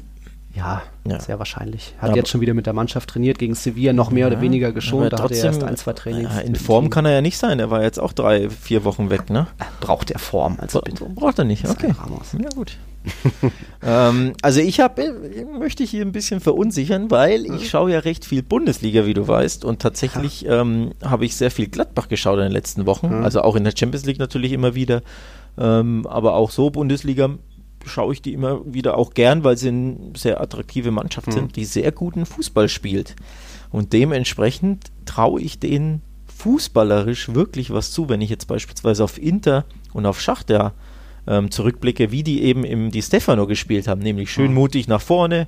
[0.56, 1.94] Ja, ja, sehr wahrscheinlich.
[1.98, 4.40] Hat aber jetzt schon wieder mit der Mannschaft trainiert, gegen Sevilla noch mehr ja, oder
[4.40, 5.12] weniger geschont.
[5.12, 6.30] Da trotzdem, hat er erst ein, zwei Trainings.
[6.32, 7.58] Ja, in Form kann er ja nicht sein.
[7.58, 9.48] Er war jetzt auch drei, vier Wochen weg, ne?
[9.80, 11.06] Braucht er Form, also bitte.
[11.06, 11.92] Braucht er nicht, okay.
[12.38, 12.76] Ja, gut.
[13.82, 15.14] ähm, also ich habe,
[15.58, 19.26] möchte ich hier ein bisschen verunsichern, weil ich schaue ja recht viel Bundesliga, wie du
[19.26, 23.08] weißt, und tatsächlich ähm, habe ich sehr viel Gladbach geschaut in den letzten Wochen.
[23.08, 23.24] Mhm.
[23.24, 25.02] Also auch in der Champions League natürlich immer wieder,
[25.58, 27.30] ähm, aber auch so Bundesliga
[27.84, 31.32] schaue ich die immer wieder auch gern, weil sie eine sehr attraktive Mannschaft mhm.
[31.32, 33.16] sind, die sehr guten Fußball spielt.
[33.70, 39.64] Und dementsprechend traue ich denen fußballerisch wirklich was zu, wenn ich jetzt beispielsweise auf Inter
[39.92, 40.74] und auf Schachter
[41.26, 44.54] ähm, zurückblicke, wie die eben im Di Stefano gespielt haben, nämlich schön mhm.
[44.54, 45.46] mutig nach vorne,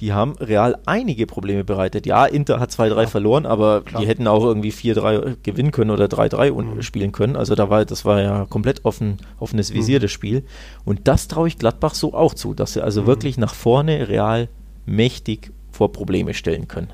[0.00, 2.06] die haben Real einige Probleme bereitet.
[2.06, 4.00] Ja, Inter hat 2-3 verloren, aber Klar.
[4.00, 6.82] die hätten auch irgendwie 4-3 gewinnen können oder 3-3 mhm.
[6.82, 7.36] spielen können.
[7.36, 10.02] Also da war, das war ja komplett offen, offenes Visier, mhm.
[10.02, 10.44] das Spiel.
[10.84, 13.06] Und das traue ich Gladbach so auch zu, dass sie also mhm.
[13.06, 14.48] wirklich nach vorne Real
[14.86, 16.88] mächtig vor Probleme stellen können.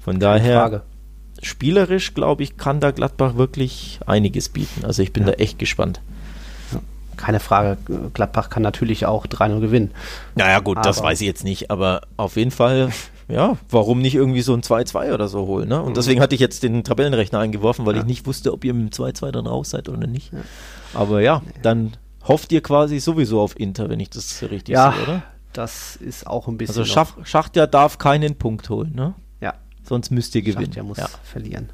[0.00, 0.82] Von Keine daher, Frage.
[1.42, 4.84] spielerisch, glaube ich, kann da Gladbach wirklich einiges bieten.
[4.84, 5.30] Also ich bin ja.
[5.30, 6.00] da echt gespannt
[7.16, 7.78] keine Frage,
[8.14, 9.90] Gladbach kann natürlich auch 3-0 gewinnen.
[10.34, 12.90] Naja, gut, aber das weiß ich jetzt nicht, aber auf jeden Fall,
[13.28, 15.80] ja, warum nicht irgendwie so ein 2-2 oder so holen, ne?
[15.80, 15.94] Und mhm.
[15.94, 18.00] deswegen hatte ich jetzt den Tabellenrechner eingeworfen, weil ja.
[18.00, 20.32] ich nicht wusste, ob ihr mit dem 2-2 dann raus seid oder nicht.
[20.32, 20.40] Ja.
[20.94, 21.96] Aber ja, dann
[22.26, 25.22] hofft ihr quasi sowieso auf Inter, wenn ich das richtig ja, sehe, oder?
[25.52, 26.78] Das ist auch ein bisschen.
[26.78, 29.14] Also Schach, Schachtja darf keinen Punkt holen, ne?
[29.40, 29.54] Ja.
[29.82, 30.66] Sonst müsst ihr gewinnen.
[30.66, 31.08] Schachtja muss ja.
[31.22, 31.70] verlieren.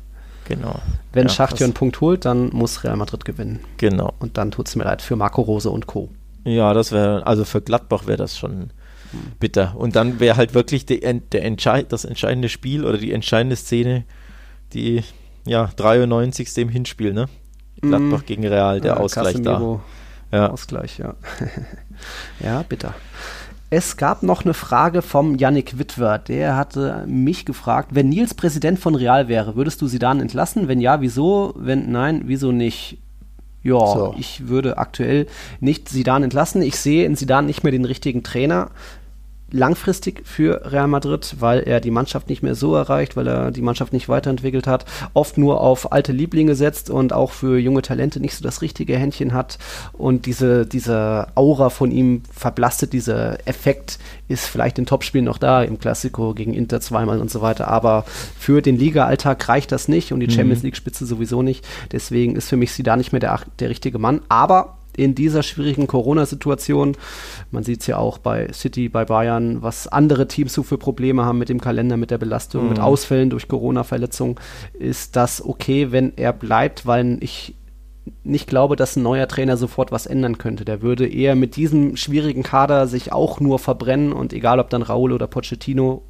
[0.49, 0.81] Genau.
[1.13, 3.61] Wenn ja, Schachtjör einen Punkt holt, dann muss Real Madrid gewinnen.
[3.77, 4.15] Genau.
[4.19, 6.09] Und dann tut es mir leid für Marco Rose und Co.
[6.45, 8.71] Ja, das wäre, also für Gladbach wäre das schon
[9.39, 9.75] bitter.
[9.77, 14.05] Und dann wäre halt wirklich die, der Entscheid, das entscheidende Spiel oder die entscheidende Szene,
[14.73, 15.03] die
[15.47, 16.57] ja 93.
[16.59, 17.27] im Hinspiel, ne?
[17.81, 18.27] Gladbach mm.
[18.27, 19.81] gegen Real, der ja, Ausgleich Casemiro
[20.31, 20.37] da.
[20.37, 20.51] Ja.
[20.51, 21.15] Ausgleich, ja.
[22.41, 22.95] ja, bitter.
[23.71, 26.19] Es gab noch eine Frage vom Yannick Witwer.
[26.19, 30.69] Der hatte mich gefragt, wenn Nils Präsident von Real wäre, würdest du sie dann entlassen?
[30.69, 31.53] Wenn ja, wieso?
[31.57, 32.99] Wenn nein, wieso nicht?
[33.63, 34.15] Ja, so.
[34.17, 35.27] ich würde aktuell
[35.61, 36.63] nicht Sidan entlassen.
[36.63, 38.71] Ich sehe in Sidan nicht mehr den richtigen Trainer
[39.51, 43.63] langfristig für Real Madrid, weil er die Mannschaft nicht mehr so erreicht, weil er die
[43.63, 44.85] Mannschaft nicht weiterentwickelt hat,
[45.15, 48.97] oft nur auf alte Lieblinge setzt und auch für junge Talente nicht so das richtige
[48.97, 49.59] Händchen hat.
[49.93, 55.63] Und diese, diese Aura von ihm verblastet, dieser Effekt ist vielleicht in Topspielen noch da,
[55.63, 58.05] im Klassiko gegen Inter zweimal und so weiter, aber
[58.39, 60.33] für den Liga-Alltag reicht das nicht und die mhm.
[60.33, 63.99] Champions League-Spitze sowieso nicht, deswegen ist für mich sie da nicht mehr der, der richtige
[63.99, 66.97] Mann, aber in dieser schwierigen Corona-Situation.
[67.51, 71.25] Man sieht es ja auch bei City, bei Bayern, was andere Teams so für Probleme
[71.25, 72.69] haben mit dem Kalender, mit der Belastung, mhm.
[72.71, 74.37] mit Ausfällen durch Corona-Verletzungen.
[74.79, 77.55] Ist das okay, wenn er bleibt, weil ich
[78.25, 80.65] nicht glaube, dass ein neuer Trainer sofort was ändern könnte.
[80.65, 84.83] Der würde eher mit diesem schwierigen Kader sich auch nur verbrennen und egal ob dann
[84.83, 86.03] Raul oder Pochettino,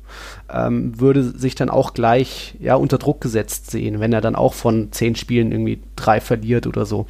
[0.52, 4.54] ähm, würde sich dann auch gleich ja, unter Druck gesetzt sehen, wenn er dann auch
[4.54, 7.06] von zehn Spielen irgendwie drei verliert oder so.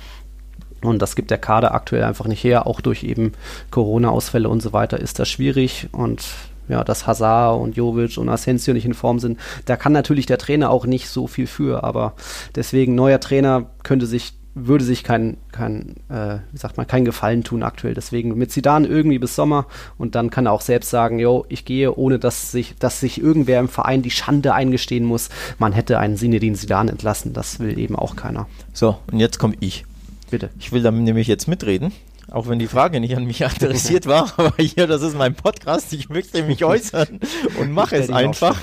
[0.82, 2.66] Und das gibt der Kader aktuell einfach nicht her.
[2.66, 3.32] Auch durch eben
[3.70, 5.88] Corona-Ausfälle und so weiter ist das schwierig.
[5.92, 6.24] Und
[6.68, 10.38] ja, dass Hazard und Jovic und Asensio nicht in Form sind, da kann natürlich der
[10.38, 11.84] Trainer auch nicht so viel für.
[11.84, 12.14] Aber
[12.54, 14.34] deswegen neuer Trainer könnte sich
[14.66, 17.94] würde sich kein, kein äh, wie sagt man, kein Gefallen tun aktuell.
[17.94, 21.64] Deswegen mit Zidane irgendwie bis Sommer und dann kann er auch selbst sagen, yo, ich
[21.64, 25.28] gehe, ohne dass sich, dass sich irgendwer im Verein die Schande eingestehen muss.
[25.58, 27.32] Man hätte einen Sinedin Zidane entlassen.
[27.32, 28.46] Das will eben auch keiner.
[28.72, 29.84] So, und jetzt komme ich.
[30.30, 30.50] Bitte.
[30.58, 31.92] Ich will dann nämlich jetzt mitreden,
[32.30, 35.92] auch wenn die Frage nicht an mich adressiert war, aber hier, das ist mein Podcast,
[35.92, 37.20] ich möchte mich äußern
[37.58, 38.60] und mache es einfach.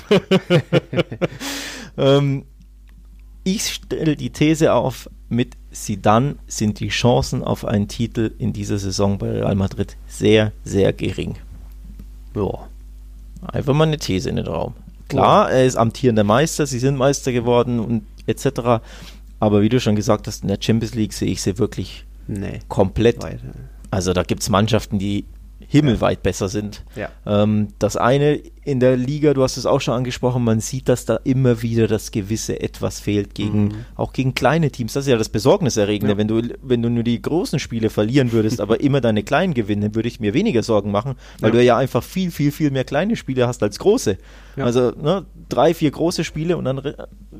[1.98, 2.44] ähm,
[3.42, 8.78] ich stelle die These auf, mit Sidan sind die Chancen auf einen Titel in dieser
[8.78, 11.36] Saison bei Real Madrid sehr, sehr gering.
[12.34, 12.68] Ja.
[13.42, 14.74] Einfach mal eine These in den Raum.
[15.08, 18.82] Klar, er ist amtierender Meister, sie sind Meister geworden und etc.
[19.38, 22.60] Aber wie du schon gesagt hast, in der Champions League sehe ich sie wirklich nee,
[22.68, 23.22] komplett.
[23.22, 23.40] Weiter.
[23.90, 25.24] Also da gibt es Mannschaften, die
[25.68, 26.22] himmelweit ja.
[26.22, 26.84] besser sind.
[26.94, 27.10] Ja.
[27.26, 31.04] Ähm, das eine in der Liga, du hast es auch schon angesprochen, man sieht, dass
[31.04, 33.74] da immer wieder das gewisse Etwas fehlt, gegen, mhm.
[33.94, 34.92] auch gegen kleine Teams.
[34.92, 36.14] Das ist ja das Besorgniserregende.
[36.14, 36.18] Ja.
[36.18, 39.94] Wenn, du, wenn du nur die großen Spiele verlieren würdest, aber immer deine kleinen gewinnen,
[39.94, 43.14] würde ich mir weniger Sorgen machen, weil du ja einfach viel, viel, viel mehr kleine
[43.14, 44.18] Spiele hast als große.
[44.56, 46.80] Also ne, drei, vier große Spiele und dann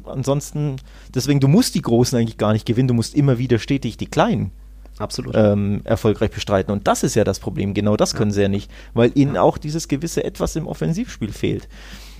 [0.05, 0.77] ansonsten,
[1.15, 4.07] deswegen, du musst die Großen eigentlich gar nicht gewinnen, du musst immer wieder stetig die
[4.07, 4.53] Kleinen
[4.99, 5.35] Absolut.
[5.37, 6.73] Ähm, erfolgreich bestreiten.
[6.73, 7.75] Und das ist ja das Problem.
[7.75, 8.19] Genau das ja.
[8.19, 9.43] können sie ja nicht, weil ihnen ja.
[9.43, 11.69] auch dieses gewisse Etwas im Offensivspiel fehlt.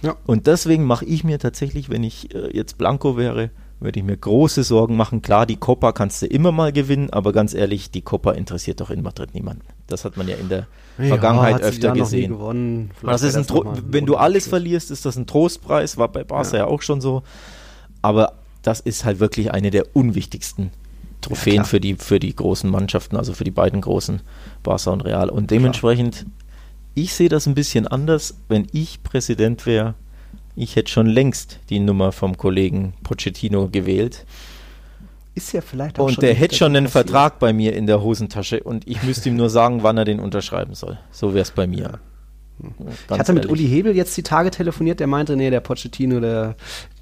[0.03, 0.17] Ja.
[0.27, 4.17] Und deswegen mache ich mir tatsächlich, wenn ich äh, jetzt Blanco wäre, würde ich mir
[4.17, 5.23] große Sorgen machen.
[5.23, 8.91] Klar, die Copa kannst du immer mal gewinnen, aber ganz ehrlich, die Copa interessiert doch
[8.91, 9.65] in Madrid niemanden.
[9.87, 10.67] Das hat man ja in der
[10.99, 12.39] ja, Vergangenheit öfter gesehen.
[13.03, 13.53] Das ist ein
[13.89, 16.59] wenn du alles verlierst, ist das ein Trostpreis, war bei Barca ja.
[16.59, 17.23] ja auch schon so.
[18.03, 20.71] Aber das ist halt wirklich eine der unwichtigsten
[21.27, 24.21] Trophäen ja, für, die, für die großen Mannschaften, also für die beiden großen,
[24.63, 25.29] Barca und Real.
[25.29, 26.31] Und dementsprechend, klar.
[26.95, 28.37] ich sehe das ein bisschen anders.
[28.49, 29.95] Wenn ich Präsident wäre,
[30.55, 34.25] ich hätte schon längst die Nummer vom Kollegen Pochettino gewählt.
[35.35, 38.63] Ist ja vielleicht auch Und der hätte schon einen Vertrag bei mir in der Hosentasche
[38.63, 40.99] und ich müsste ihm nur sagen, wann er den unterschreiben soll.
[41.11, 42.01] So wäre es bei mir.
[42.63, 42.71] Ja.
[43.13, 46.57] ich hatte mit Uli Hebel jetzt die Tage telefoniert, der meinte, nee, der Pochettino, der,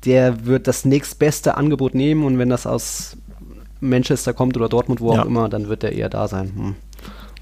[0.04, 3.16] der wird das nächstbeste Angebot nehmen und wenn das aus
[3.88, 5.22] Manchester kommt oder Dortmund, wo ja.
[5.22, 6.52] auch immer, dann wird er eher da sein.
[6.54, 6.74] Hm.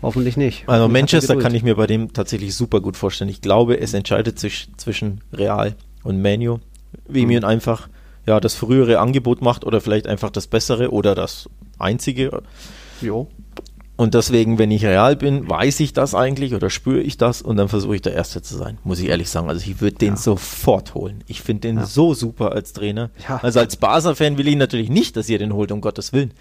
[0.03, 0.69] Hoffentlich nicht.
[0.69, 3.31] Also Manchester kann ich mir bei dem tatsächlich super gut vorstellen.
[3.31, 6.59] Ich glaube, es entscheidet sich zwischen Real und Manu,
[7.07, 7.29] wie mhm.
[7.29, 7.89] mir einfach
[8.27, 12.43] ja das frühere Angebot macht oder vielleicht einfach das bessere oder das einzige.
[13.01, 13.29] Jo.
[14.03, 17.57] Und deswegen, wenn ich real bin, weiß ich das eigentlich oder spüre ich das und
[17.57, 19.49] dann versuche ich der Erste zu sein, muss ich ehrlich sagen.
[19.49, 20.17] Also ich würde den ja.
[20.17, 21.23] sofort holen.
[21.29, 21.87] Ich finde den ja.
[21.87, 23.11] so super als Trainer.
[23.29, 23.39] Ja.
[23.45, 26.35] Also als Barca-Fan will ich natürlich nicht, dass ihr den holt, um Gottes Willen.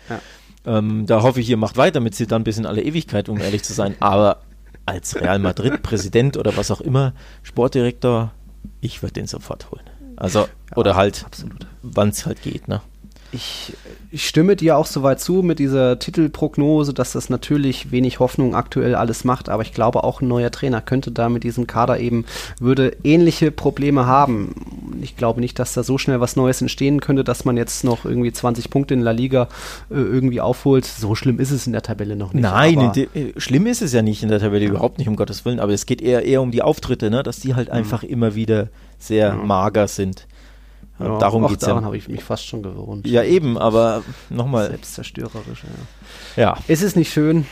[0.65, 3.39] Ähm, da hoffe ich, ihr macht weiter mit sie dann bis in alle Ewigkeit, um
[3.39, 3.93] ehrlich zu sein.
[3.99, 4.41] Aber
[4.87, 8.31] als Real Madrid-Präsident oder was auch immer, Sportdirektor,
[8.79, 9.85] ich würde den sofort holen.
[10.15, 11.27] Also, oder halt,
[11.83, 12.81] wann es halt geht, ne?
[13.33, 13.73] Ich,
[14.11, 18.95] ich, stimme dir auch soweit zu mit dieser Titelprognose, dass das natürlich wenig Hoffnung aktuell
[18.95, 22.25] alles macht, aber ich glaube auch ein neuer Trainer könnte da mit diesem Kader eben,
[22.59, 24.99] würde ähnliche Probleme haben.
[25.01, 28.05] Ich glaube nicht, dass da so schnell was Neues entstehen könnte, dass man jetzt noch
[28.05, 29.47] irgendwie 20 Punkte in La Liga
[29.89, 30.85] äh, irgendwie aufholt.
[30.85, 32.43] So schlimm ist es in der Tabelle noch nicht.
[32.43, 34.71] Nein, de, äh, schlimm ist es ja nicht in der Tabelle, ja.
[34.71, 37.23] überhaupt nicht, um Gottes Willen, aber es geht eher, eher um die Auftritte, ne?
[37.23, 37.75] dass die halt mhm.
[37.75, 38.67] einfach immer wieder
[38.99, 39.47] sehr mhm.
[39.47, 40.27] mager sind.
[41.03, 41.87] Ja, Darum geht es daran ja.
[41.87, 43.07] habe ich mich fast schon gewohnt.
[43.07, 44.67] Ja, eben, aber nochmal.
[44.67, 45.63] Selbstzerstörerisch,
[46.35, 46.41] ja.
[46.41, 47.45] Ja, Es ist nicht schön,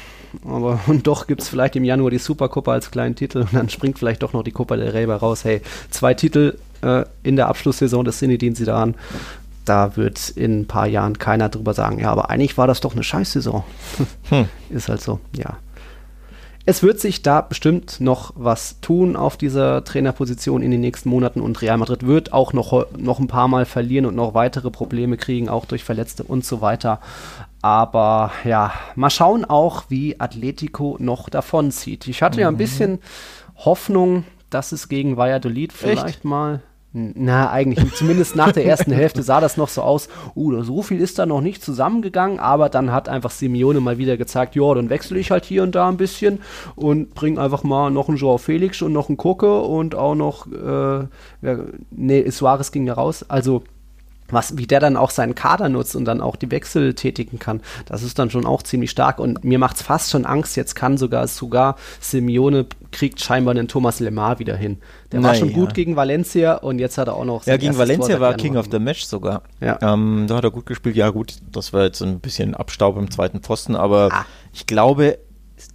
[0.45, 3.69] aber und doch gibt es vielleicht im Januar die Supercopa als kleinen Titel und dann
[3.69, 5.43] springt vielleicht doch noch die Copa del Rey bei raus.
[5.43, 8.93] Hey, zwei Titel äh, in der Abschlusssaison des Zinedine Zidane.
[9.65, 12.93] Da wird in ein paar Jahren keiner drüber sagen, ja, aber eigentlich war das doch
[12.93, 13.63] eine Scheißsaison.
[14.29, 14.45] Hm.
[14.69, 15.57] Ist halt so, ja.
[16.69, 21.41] Es wird sich da bestimmt noch was tun auf dieser Trainerposition in den nächsten Monaten
[21.41, 25.17] und Real Madrid wird auch noch, noch ein paar Mal verlieren und noch weitere Probleme
[25.17, 26.99] kriegen, auch durch Verletzte und so weiter.
[27.63, 32.07] Aber ja, mal schauen auch, wie Atletico noch davonzieht.
[32.07, 32.99] Ich hatte ja ein bisschen
[33.55, 36.61] Hoffnung, dass es gegen Valladolid vielleicht mal.
[36.91, 37.93] Na, eigentlich.
[37.93, 40.09] Zumindest nach der ersten Hälfte sah das noch so aus.
[40.35, 44.17] Uh, so viel ist da noch nicht zusammengegangen, aber dann hat einfach Simeone mal wieder
[44.17, 46.39] gezeigt, ja, dann wechsle ich halt hier und da ein bisschen
[46.75, 50.47] und bring einfach mal noch einen Joao Felix und noch einen Koke und auch noch,
[50.51, 51.05] äh,
[51.41, 51.59] ja,
[51.91, 53.23] nee, Suarez ging ja raus.
[53.27, 53.63] Also,
[54.31, 57.61] was, wie der dann auch seinen Kader nutzt und dann auch die Wechsel tätigen kann,
[57.85, 59.19] das ist dann schon auch ziemlich stark.
[59.19, 63.67] Und mir macht es fast schon Angst, jetzt kann sogar, sogar Simeone kriegt scheinbar den
[63.67, 64.77] Thomas Lemar wieder hin.
[65.11, 65.39] Der war Naja.
[65.39, 68.33] schon gut gegen Valencia und jetzt hat er auch noch Ja, gegen Valencia Tor war
[68.35, 69.43] King of the Match sogar.
[69.61, 69.77] Ja.
[69.81, 70.95] Ähm, da hat er gut gespielt.
[70.95, 74.25] Ja, gut, das war jetzt ein bisschen Abstaub im zweiten Pfosten, aber Ah.
[74.53, 75.19] ich glaube,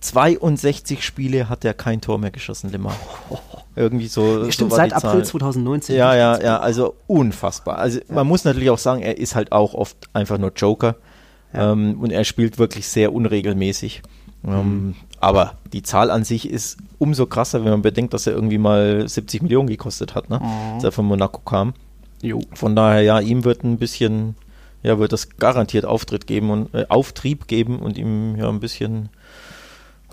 [0.00, 2.96] 62 Spiele hat er kein Tor mehr geschossen, Lemar.
[3.76, 4.44] Irgendwie so.
[4.44, 5.24] Ja, Stimmt, so seit April Zahl.
[5.24, 5.96] 2019.
[5.96, 7.78] Ja, ja, ja, also unfassbar.
[7.78, 10.96] Also man muss natürlich auch sagen, er ist halt auch oft einfach nur Joker
[11.52, 14.02] ähm, und er spielt wirklich sehr unregelmäßig.
[14.46, 18.58] Ähm, aber die Zahl an sich ist umso krasser, wenn man bedenkt, dass er irgendwie
[18.58, 20.40] mal 70 Millionen gekostet hat, ne?
[20.74, 21.72] als er von Monaco kam.
[22.22, 22.40] Jo.
[22.54, 24.36] Von daher, ja, ihm wird ein bisschen,
[24.82, 29.08] ja, wird das garantiert Auftritt geben und äh, Auftrieb geben und ihm ja ein bisschen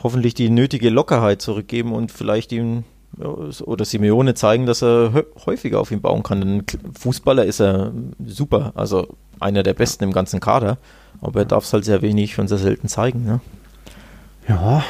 [0.02, 2.86] hoffentlich die nötige Lockerheit zurückgeben und vielleicht ihm ja,
[3.17, 6.65] oder Simeone zeigen, dass er häufiger auf ihn bauen kann.
[6.65, 7.91] K- Fußballer ist er
[8.26, 9.08] super, also
[9.39, 10.78] einer der besten im ganzen Kader,
[11.21, 13.26] aber er darf es halt sehr wenig und sehr selten zeigen.
[13.26, 13.41] Ne?
[14.47, 14.84] Ja,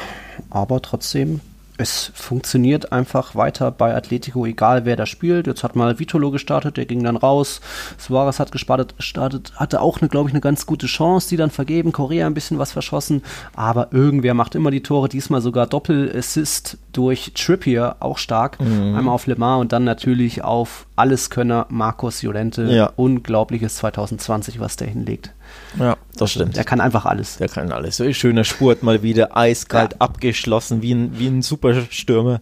[0.50, 1.40] aber trotzdem,
[1.82, 5.46] es funktioniert einfach weiter bei Atletico, egal wer da spielt.
[5.46, 7.60] Jetzt hat mal Vitolo gestartet, der ging dann raus.
[7.98, 11.50] Suarez hat gestartet, startet, hatte auch, eine, glaube ich, eine ganz gute Chance, die dann
[11.50, 11.92] vergeben.
[11.92, 13.22] Korea ein bisschen was verschossen,
[13.54, 15.08] aber irgendwer macht immer die Tore.
[15.08, 18.58] Diesmal sogar Doppel-Assist durch Trippier, auch stark.
[18.60, 22.64] Einmal auf Le Mans und dann natürlich auf Alleskönner Marcos Llorente.
[22.64, 22.92] Ja.
[22.96, 25.32] Unglaubliches 2020, was der hinlegt.
[25.78, 26.56] Ja, das stimmt.
[26.56, 27.36] Der kann einfach alles.
[27.38, 27.96] Der kann alles.
[27.96, 30.00] So schöner Spurt mal wieder, eiskalt Ja.
[30.00, 32.40] abgeschlossen, wie ein, wie ein Superstürmer,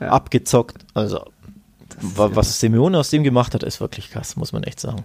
[0.00, 0.08] Ja.
[0.08, 0.84] abgezockt.
[0.94, 1.24] Also,
[2.00, 5.04] wa- was Simeone aus dem gemacht hat, ist wirklich krass, muss man echt sagen.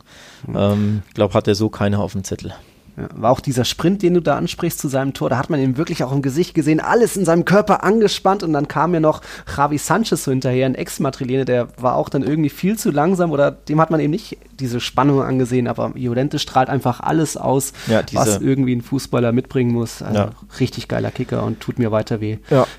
[0.54, 2.54] Ähm, Ich glaube, hat er so keiner auf dem Zettel.
[2.98, 5.60] Ja, war auch dieser Sprint, den du da ansprichst zu seinem Tor, da hat man
[5.60, 9.00] ihn wirklich auch im Gesicht gesehen, alles in seinem Körper angespannt und dann kam ja
[9.00, 9.22] noch
[9.56, 13.52] Javi Sanchez so hinterher, ein Ex-Madrilene, der war auch dann irgendwie viel zu langsam oder
[13.52, 18.04] dem hat man eben nicht diese Spannung angesehen, aber Llorente strahlt einfach alles aus, Ja,
[18.14, 20.02] was irgendwie ein Fußballer mitbringen muss.
[20.02, 20.30] Also Ja.
[20.60, 22.38] richtig geiler Kicker und tut mir weiter weh,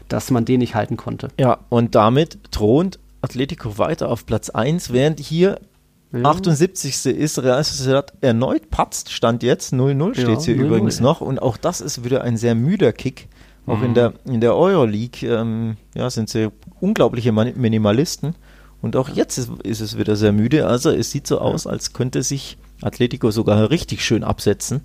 [0.09, 1.29] dass man den nicht halten konnte.
[1.38, 5.59] Ja, und damit thront Atletico weiter auf Platz 1, während hier
[6.12, 6.23] Ja.
[6.31, 7.07] 78.
[7.07, 11.03] ist Real Sociedad erneut patzt, stand jetzt 0-0 steht Ja, hier 0-0, übrigens ja.
[11.05, 13.29] noch und auch das ist wieder ein sehr müder Kick.
[13.66, 13.85] Auch Mhm.
[13.87, 18.37] in der, in der Euroleague ähm, ja, sind sie unglaubliche Minimalisten
[18.81, 20.66] und auch jetzt ist, ist es wieder sehr müde.
[20.69, 24.83] Also es sieht so aus, als könnte sich Atletico sogar richtig schön absetzen.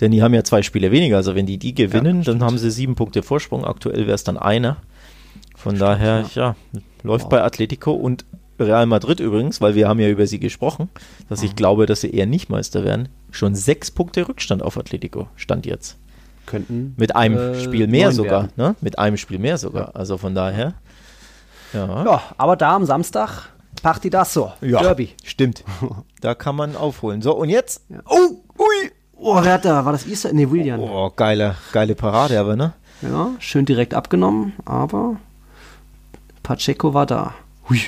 [0.00, 1.16] Denn die haben ja zwei Spiele weniger.
[1.16, 3.64] Also wenn die die gewinnen, dann haben sie sieben Punkte Vorsprung.
[3.64, 4.76] Aktuell wäre es dann einer.
[5.56, 6.54] Von daher, ja,
[7.02, 7.30] läuft Wow.
[7.30, 8.24] bei Atletico und
[8.58, 10.88] Real Madrid übrigens, weil wir haben ja über sie gesprochen,
[11.28, 11.46] dass Mhm.
[11.46, 13.08] ich glaube, dass sie eher nicht Meister werden.
[13.30, 15.96] Schon sechs Punkte Rückstand auf Atletico stand jetzt.
[16.46, 18.76] Könnten Mit einem äh, Spiel mehr sogar, ne?
[18.80, 19.96] Mit einem Spiel mehr sogar.
[19.96, 20.74] Also von daher.
[21.72, 22.04] Ja.
[22.04, 23.48] Ja, aber da am Samstag
[23.82, 25.10] Partidazo, Ja, Derby.
[25.24, 25.64] Stimmt.
[26.20, 27.20] Da kann man aufholen.
[27.22, 27.82] So, und jetzt.
[27.88, 27.98] Ja.
[28.08, 28.90] Oh, ui.
[29.16, 29.84] Oh, wer hat da?
[29.84, 30.30] War das Isa?
[30.32, 30.80] Nee, William.
[30.80, 32.72] Oh, geile, geile Parade, aber, ne?
[33.02, 35.16] Ja, schön direkt abgenommen, aber
[36.42, 37.34] Pacheco war da.
[37.68, 37.80] Hui.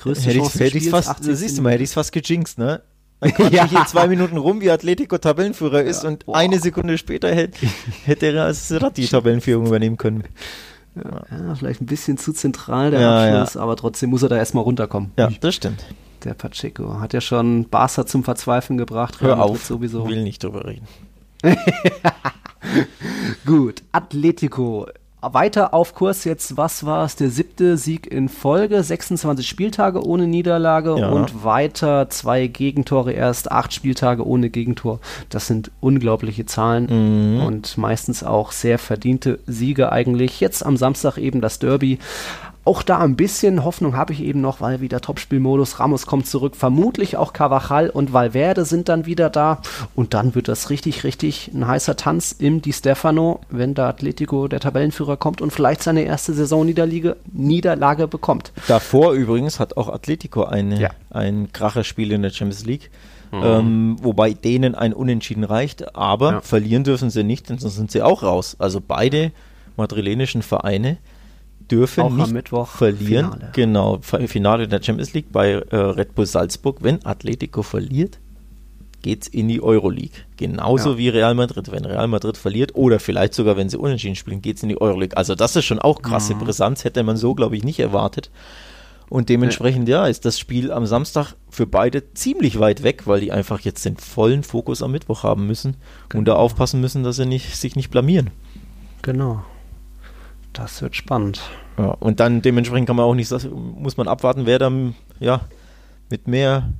[0.00, 1.36] Größte Hätte ich Chance hätte Spiels, fast, 18.
[1.36, 2.82] siehst du mal, hätte ich es fast gejinxt, ne?
[3.20, 3.68] Man quatscht Ja.
[3.68, 6.34] hier zwei Minuten rum, wie Atletico Tabellenführer ist und wow.
[6.36, 7.66] eine Sekunde später hätte,
[8.04, 8.52] hätte er
[8.90, 10.24] die Tabellenführung übernehmen können.
[10.96, 14.64] Ja, vielleicht ein bisschen zu zentral der Ja, Abschluss, aber trotzdem muss er da erstmal
[14.64, 15.12] runterkommen.
[15.18, 15.84] Ja, das stimmt.
[16.24, 19.20] Der Pacheco hat ja schon Barca zum Verzweifeln gebracht.
[19.20, 20.08] Hör auf, Sowieso.
[20.08, 20.86] will nicht drüber reden.
[23.46, 24.86] Gut, Atletico.
[25.22, 27.14] Weiter auf Kurs jetzt, was war es?
[27.16, 31.10] Der siebte Sieg in Folge, 26 Spieltage ohne Niederlage Ja.
[31.10, 34.98] und weiter zwei Gegentore erst, acht Spieltage ohne Gegentor.
[35.28, 37.42] Das sind unglaubliche Zahlen Mhm.
[37.44, 40.40] und meistens auch sehr verdiente Siege eigentlich.
[40.40, 41.98] Jetzt am Samstag eben das Derby.
[42.70, 46.54] Auch da ein bisschen Hoffnung habe ich eben noch, weil wieder Topspielmodus, Ramos kommt zurück,
[46.54, 49.60] vermutlich auch Cavachal und Valverde sind dann wieder da
[49.96, 54.46] und dann wird das richtig, richtig ein heißer Tanz im Di Stefano, wenn da Atletico,
[54.46, 58.52] der Tabellenführer, kommt und vielleicht seine erste Saisonniederlage Niederlage bekommt.
[58.68, 60.90] Davor übrigens hat auch Atletico eine, ja.
[61.10, 62.92] ein Kracherspiel in der Champions League.
[63.32, 63.42] Mhm.
[63.42, 66.40] Ähm, wobei denen ein Unentschieden reicht, aber ja.
[66.40, 68.54] verlieren dürfen sie nicht, denn sonst sind sie auch raus.
[68.60, 69.32] Also beide
[69.76, 70.98] madrilenischen Vereine
[71.70, 73.32] dürfen auch nicht verlieren.
[73.32, 73.50] Finale.
[73.52, 76.78] Genau, Finale der Champions League bei äh, Red Bull Salzburg.
[76.80, 78.18] Wenn Atletico verliert,
[79.02, 80.24] geht es in die Euroleague.
[80.36, 80.98] Genauso ja.
[80.98, 81.70] wie Real Madrid.
[81.70, 84.80] Wenn Real Madrid verliert oder vielleicht sogar, wenn sie unentschieden spielen, geht es in die
[84.80, 85.16] Euroleague.
[85.16, 86.40] Also das ist schon auch krasse mhm.
[86.40, 88.30] Brisanz, hätte man so, glaube ich, nicht erwartet.
[89.08, 90.04] Und dementsprechend, ja.
[90.04, 93.84] ja, ist das Spiel am Samstag für beide ziemlich weit weg, weil die einfach jetzt
[93.84, 95.76] den vollen Fokus am Mittwoch haben müssen
[96.08, 96.20] genau.
[96.20, 96.44] und da genau.
[96.44, 98.30] aufpassen müssen, dass sie nicht, sich nicht blamieren.
[99.02, 99.42] Genau.
[100.52, 101.40] Das wird spannend.
[101.78, 105.40] Ja, und dann dementsprechend kann man auch nicht, muss man abwarten, wer dann ja
[106.10, 106.70] mit mehr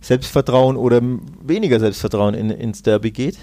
[0.00, 1.00] Selbstvertrauen oder
[1.42, 3.38] weniger Selbstvertrauen in, ins Derby geht.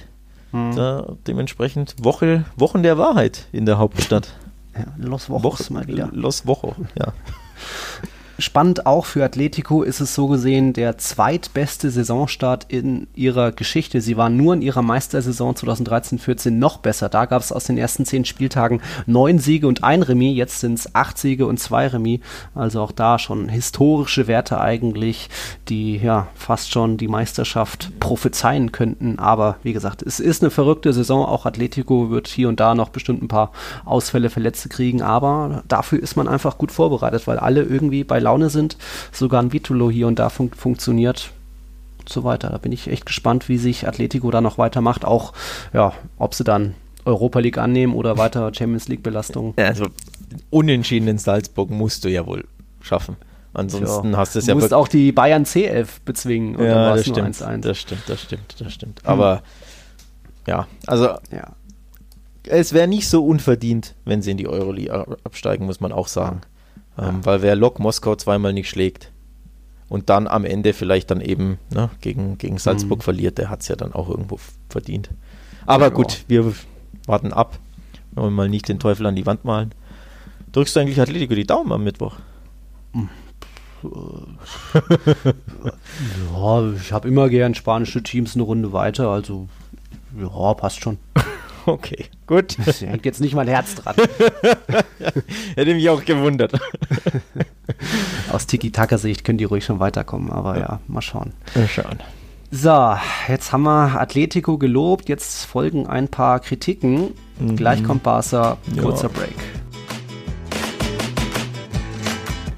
[0.52, 0.76] Mhm.
[0.76, 4.34] Da, dementsprechend Woche, Wochen der Wahrheit in der Hauptstadt.
[4.78, 6.12] Ja, Los Wochos Woche, mal wieder.
[6.14, 7.12] Los Wocho, ja.
[8.40, 14.00] Spannend auch für Atletico ist es so gesehen der zweitbeste Saisonstart in ihrer Geschichte.
[14.00, 17.10] Sie waren nur in ihrer Meistersaison 2013-14 noch besser.
[17.10, 20.38] Da gab es aus den ersten zehn Spieltagen neun Siege und ein Remis.
[20.38, 22.20] Jetzt sind es acht Siege und zwei Remis.
[22.54, 25.32] Also auch da schon historische Werte eigentlich,
[25.68, 29.18] die ja fast schon die Meisterschaft prophezeien könnten.
[29.18, 31.26] Aber wie gesagt, es ist eine verrückte Saison.
[31.26, 33.52] Auch Atletico wird hier und da noch bestimmt ein paar
[33.84, 35.02] Ausfälle, Verletzte kriegen.
[35.02, 38.78] Aber dafür ist man einfach gut vorbereitet, weil alle irgendwie bei Laune sind.
[39.12, 41.32] Sogar ein Vitulo hier und da fun funktioniert
[42.00, 42.50] und so weiter.
[42.50, 45.06] Da bin ich echt gespannt, wie sich Atletico da noch weitermacht.
[45.06, 45.34] Auch,
[45.74, 46.76] ja, ob sie dann
[47.06, 49.54] Europa League annehmen oder weiter Champions League Belastung.
[49.56, 49.88] Also
[50.50, 52.44] unentschieden in Salzburg musst du ja wohl
[52.82, 53.16] schaffen.
[53.54, 54.18] Ansonsten ja.
[54.18, 54.54] hast du es ja.
[54.54, 56.58] Du musst auch die Bayern C11 bezwingen.
[56.58, 57.62] Und ja, das stimmt, 1 -1.
[57.62, 59.00] das stimmt, das stimmt, das stimmt.
[59.02, 59.10] Hm.
[59.10, 59.42] Aber
[60.46, 61.56] ja, also ja.
[62.44, 66.42] es wäre nicht so unverdient, wenn sie in die Euroleague absteigen, muss man auch sagen.
[66.44, 66.57] Ja.
[66.98, 69.12] Ähm, weil wer Lok Moskau zweimal nicht schlägt
[69.88, 73.04] und dann am Ende vielleicht dann eben ne, gegen, gegen Salzburg mhm.
[73.04, 74.40] verliert, der hat es ja dann auch irgendwo
[74.70, 75.10] verdient.
[75.66, 76.54] Aber ja, gut, wir
[77.06, 77.60] warten ab.
[78.12, 79.74] Wenn wir mal nicht den Teufel an die Wand malen.
[80.52, 82.16] Drückst du eigentlich Atletico die Daumen am Mittwoch?
[86.34, 89.48] ja, ich habe immer gern spanische Teams eine Runde weiter, also
[90.20, 90.98] ja, passt schon.
[91.68, 92.56] Okay, gut.
[92.80, 93.96] hängt jetzt nicht mal Herz dran.
[95.56, 96.54] Hätte mich auch gewundert.
[98.32, 101.34] Aus Tiki-Taka-Sicht können die ruhig schon weiterkommen, aber ja, ja mal schauen.
[101.56, 102.00] Mal schauen.
[102.52, 102.96] So,
[103.28, 107.14] jetzt haben wir Atletico gelobt, jetzt folgen ein paar Kritiken.
[107.38, 107.58] Mhm.
[107.58, 109.20] Gleich kommt Barca, kurzer ja.
[109.20, 109.36] Break.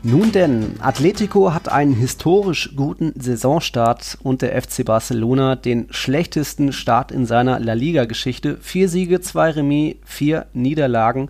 [0.09, 7.11] Nun denn, Atletico hat einen historisch guten Saisonstart und der FC Barcelona den schlechtesten Start
[7.11, 8.57] in seiner La Liga-Geschichte.
[8.59, 11.29] Vier Siege, zwei Remis, vier Niederlagen.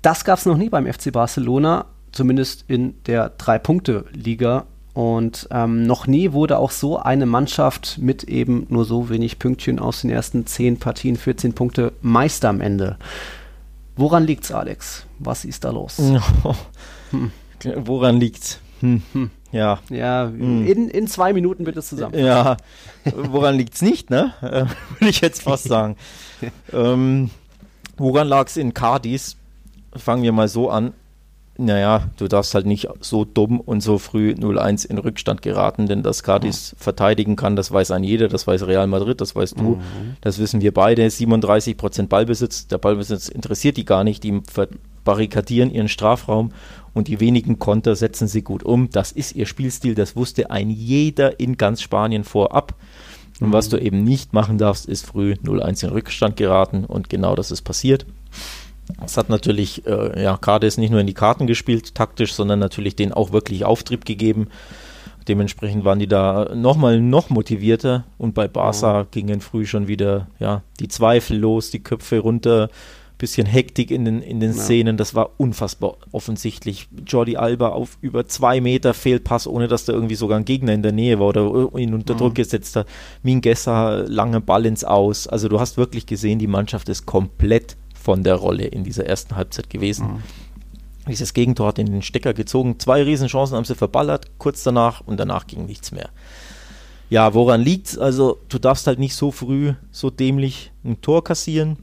[0.00, 4.64] Das gab es noch nie beim FC Barcelona, zumindest in der Drei-Punkte-Liga.
[4.94, 9.78] Und ähm, noch nie wurde auch so eine Mannschaft mit eben nur so wenig Pünktchen
[9.78, 12.96] aus den ersten zehn Partien, 14 Punkte, Meister am Ende.
[13.94, 15.04] Woran liegt's, Alex?
[15.18, 15.98] Was ist da los?
[17.10, 17.30] hm.
[17.76, 18.60] Woran liegt's?
[18.80, 19.02] Hm.
[19.12, 19.30] Hm.
[19.52, 19.78] Ja.
[19.88, 20.66] Ja, hm.
[20.66, 22.18] in, in zwei Minuten bitte zusammen.
[22.18, 22.56] Ja,
[23.04, 24.34] woran liegt's nicht, ne?
[24.42, 24.66] Äh,
[24.98, 25.96] Würde ich jetzt fast sagen.
[26.72, 27.30] ähm,
[27.96, 29.36] woran lag's in Cardis?
[29.96, 30.92] Fangen wir mal so an.
[31.56, 36.02] Naja, du darfst halt nicht so dumm und so früh 0-1 in Rückstand geraten, denn
[36.02, 36.76] dass Cardis mhm.
[36.82, 39.80] verteidigen kann, das weiß ein jeder, das weiß Real Madrid, das weißt du, mhm.
[40.20, 41.06] das wissen wir beide.
[41.06, 44.42] 37% Ballbesitz, der Ballbesitz interessiert die gar nicht, die
[45.04, 46.50] barrikadieren ihren Strafraum
[46.94, 48.88] und die wenigen Konter setzen sie gut um.
[48.90, 52.74] Das ist ihr Spielstil, das wusste ein jeder in ganz Spanien vorab.
[53.40, 57.34] Und was du eben nicht machen darfst, ist früh 0-1 in Rückstand geraten und genau
[57.34, 58.06] das ist passiert.
[59.04, 62.96] Es hat natürlich, äh, ja, Cadiz nicht nur in die Karten gespielt, taktisch, sondern natürlich
[62.96, 64.48] denen auch wirklich Auftrieb gegeben.
[65.26, 69.06] Dementsprechend waren die da nochmal noch motivierter und bei Barca mhm.
[69.10, 72.68] gingen früh schon wieder, ja, die Zweifel los, die Köpfe runter,
[73.24, 74.62] bisschen Hektik in den, in den ja.
[74.62, 74.98] Szenen.
[74.98, 76.88] Das war unfassbar offensichtlich.
[77.06, 80.82] Jordi Alba auf über zwei Meter Fehlpass, ohne dass da irgendwie sogar ein Gegner in
[80.82, 82.34] der Nähe war oder ihn unter Druck mhm.
[82.34, 82.86] gesetzt hat.
[83.22, 85.26] Mingessa, lange Ball ins Aus.
[85.26, 89.36] Also du hast wirklich gesehen, die Mannschaft ist komplett von der Rolle in dieser ersten
[89.36, 90.06] Halbzeit gewesen.
[90.06, 90.22] Mhm.
[91.08, 92.78] Dieses Gegentor hat in den Stecker gezogen.
[92.78, 96.10] Zwei Riesenchancen haben sie verballert, kurz danach und danach ging nichts mehr.
[97.10, 97.98] Ja, woran liegt's?
[97.98, 101.78] Also, du darfst halt nicht so früh, so dämlich ein Tor kassieren.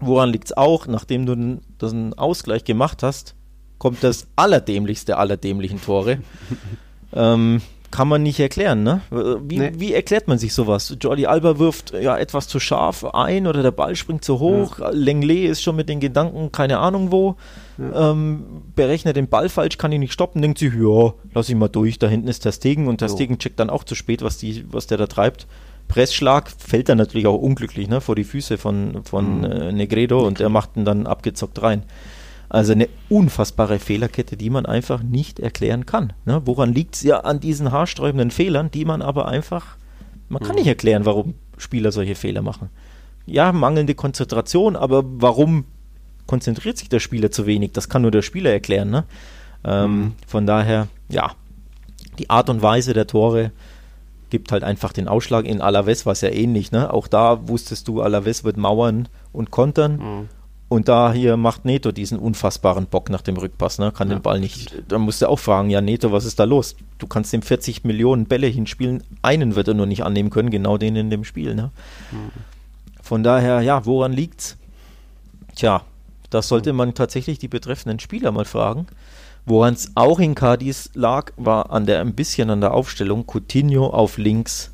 [0.00, 3.34] Woran liegt es auch, nachdem du den Ausgleich gemacht hast,
[3.78, 6.18] kommt das allerdämlichste aller dämlichen Tore.
[7.12, 9.00] ähm, kann man nicht erklären, ne?
[9.10, 9.72] Wie, nee.
[9.74, 10.96] wie erklärt man sich sowas?
[11.00, 14.78] Jordi Alba wirft ja etwas zu scharf ein oder der Ball springt zu hoch.
[14.78, 14.90] Ja.
[14.90, 17.34] Lenglet ist schon mit den Gedanken, keine Ahnung wo.
[17.78, 18.12] Ja.
[18.12, 21.68] Ähm, berechnet den Ball falsch, kann ihn nicht stoppen, denkt sich, ja, lass ihn mal
[21.68, 24.38] durch, da hinten ist der Stegen und der Stegen checkt dann auch zu spät, was,
[24.38, 25.48] die, was der da treibt.
[25.90, 29.44] Pressschlag fällt dann natürlich auch unglücklich ne, vor die Füße von, von mhm.
[29.44, 31.82] äh, Negredo und er macht ihn dann abgezockt rein.
[32.48, 36.12] Also eine unfassbare Fehlerkette, die man einfach nicht erklären kann.
[36.24, 36.42] Ne?
[36.44, 39.76] Woran liegt es ja an diesen haarsträubenden Fehlern, die man aber einfach,
[40.28, 40.60] man kann mhm.
[40.60, 42.70] nicht erklären, warum Spieler solche Fehler machen.
[43.26, 45.64] Ja, mangelnde Konzentration, aber warum
[46.26, 47.72] konzentriert sich der Spieler zu wenig?
[47.72, 48.90] Das kann nur der Spieler erklären.
[48.90, 49.04] Ne?
[49.64, 50.12] Ähm, mhm.
[50.26, 51.32] Von daher, ja,
[52.20, 53.50] die Art und Weise der Tore
[54.30, 55.44] gibt halt einfach den Ausschlag.
[55.44, 56.72] In Alaves war es ja ähnlich.
[56.72, 56.92] Ne?
[56.92, 59.96] Auch da wusstest du, Alaves wird mauern und kontern.
[59.96, 60.28] Mhm.
[60.70, 63.90] Und da hier macht Neto diesen unfassbaren Bock nach dem Rückpass, ne?
[63.90, 64.72] Kann ja, den Ball nicht.
[64.86, 66.76] Da musst du auch fragen, ja, Neto, was ist da los?
[66.98, 70.78] Du kannst dem 40 Millionen Bälle hinspielen, einen wird er nur nicht annehmen können, genau
[70.78, 71.72] den in dem Spiel, ne?
[72.12, 72.30] Mhm.
[73.02, 74.56] Von daher, ja, woran liegt's?
[75.56, 75.82] Tja,
[76.30, 78.86] das sollte man tatsächlich die betreffenden Spieler mal fragen.
[79.50, 83.24] Woran es auch in Cadiz lag, war an der ein bisschen an der Aufstellung.
[83.26, 84.72] Coutinho auf links,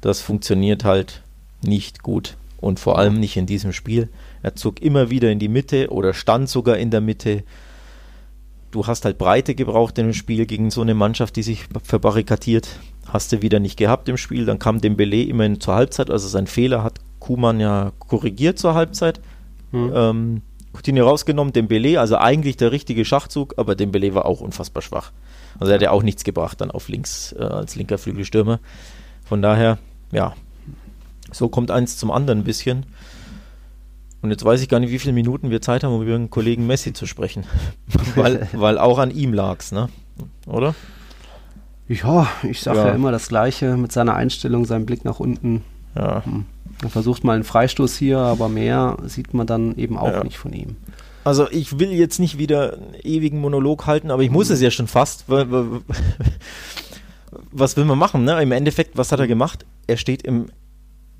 [0.00, 1.22] das funktioniert halt
[1.62, 4.08] nicht gut und vor allem nicht in diesem Spiel.
[4.42, 7.44] Er zog immer wieder in die Mitte oder stand sogar in der Mitte.
[8.72, 12.80] Du hast halt Breite gebraucht im Spiel gegen so eine Mannschaft, die sich verbarrikadiert.
[13.06, 14.44] Hast du wieder nicht gehabt im Spiel.
[14.44, 16.10] Dann kam Dembele immerhin zur Halbzeit.
[16.10, 19.20] Also sein Fehler hat Kuman ja korrigiert zur Halbzeit.
[19.70, 19.92] Hm.
[19.94, 20.42] Ähm,
[20.76, 25.12] Coutinho rausgenommen, Dembele, also eigentlich der richtige Schachzug, aber Dembele war auch unfassbar schwach.
[25.58, 28.60] Also er hat ja auch nichts gebracht dann auf links äh, als linker Flügelstürmer.
[29.24, 29.78] Von daher,
[30.12, 30.34] ja,
[31.32, 32.86] so kommt eins zum anderen ein bisschen.
[34.22, 36.30] Und jetzt weiß ich gar nicht, wie viele Minuten wir Zeit haben, um über den
[36.30, 37.44] Kollegen Messi zu sprechen.
[38.14, 39.88] weil, weil auch an ihm lag es, ne?
[40.46, 40.74] Oder?
[41.88, 42.86] Ja, ich sage ja.
[42.88, 42.94] ja.
[42.94, 45.62] immer das Gleiche mit seiner Einstellung, seinem Blick nach unten.
[45.96, 46.22] Ja.
[46.82, 50.24] Er versucht mal einen Freistoß hier, aber mehr sieht man dann eben auch ja.
[50.24, 50.76] nicht von ihm.
[51.24, 54.70] Also ich will jetzt nicht wieder einen ewigen Monolog halten, aber ich muss es ja
[54.70, 55.24] schon fast.
[57.50, 58.24] Was will man machen?
[58.24, 58.40] Ne?
[58.40, 59.66] Im Endeffekt, was hat er gemacht?
[59.86, 60.46] Er steht im,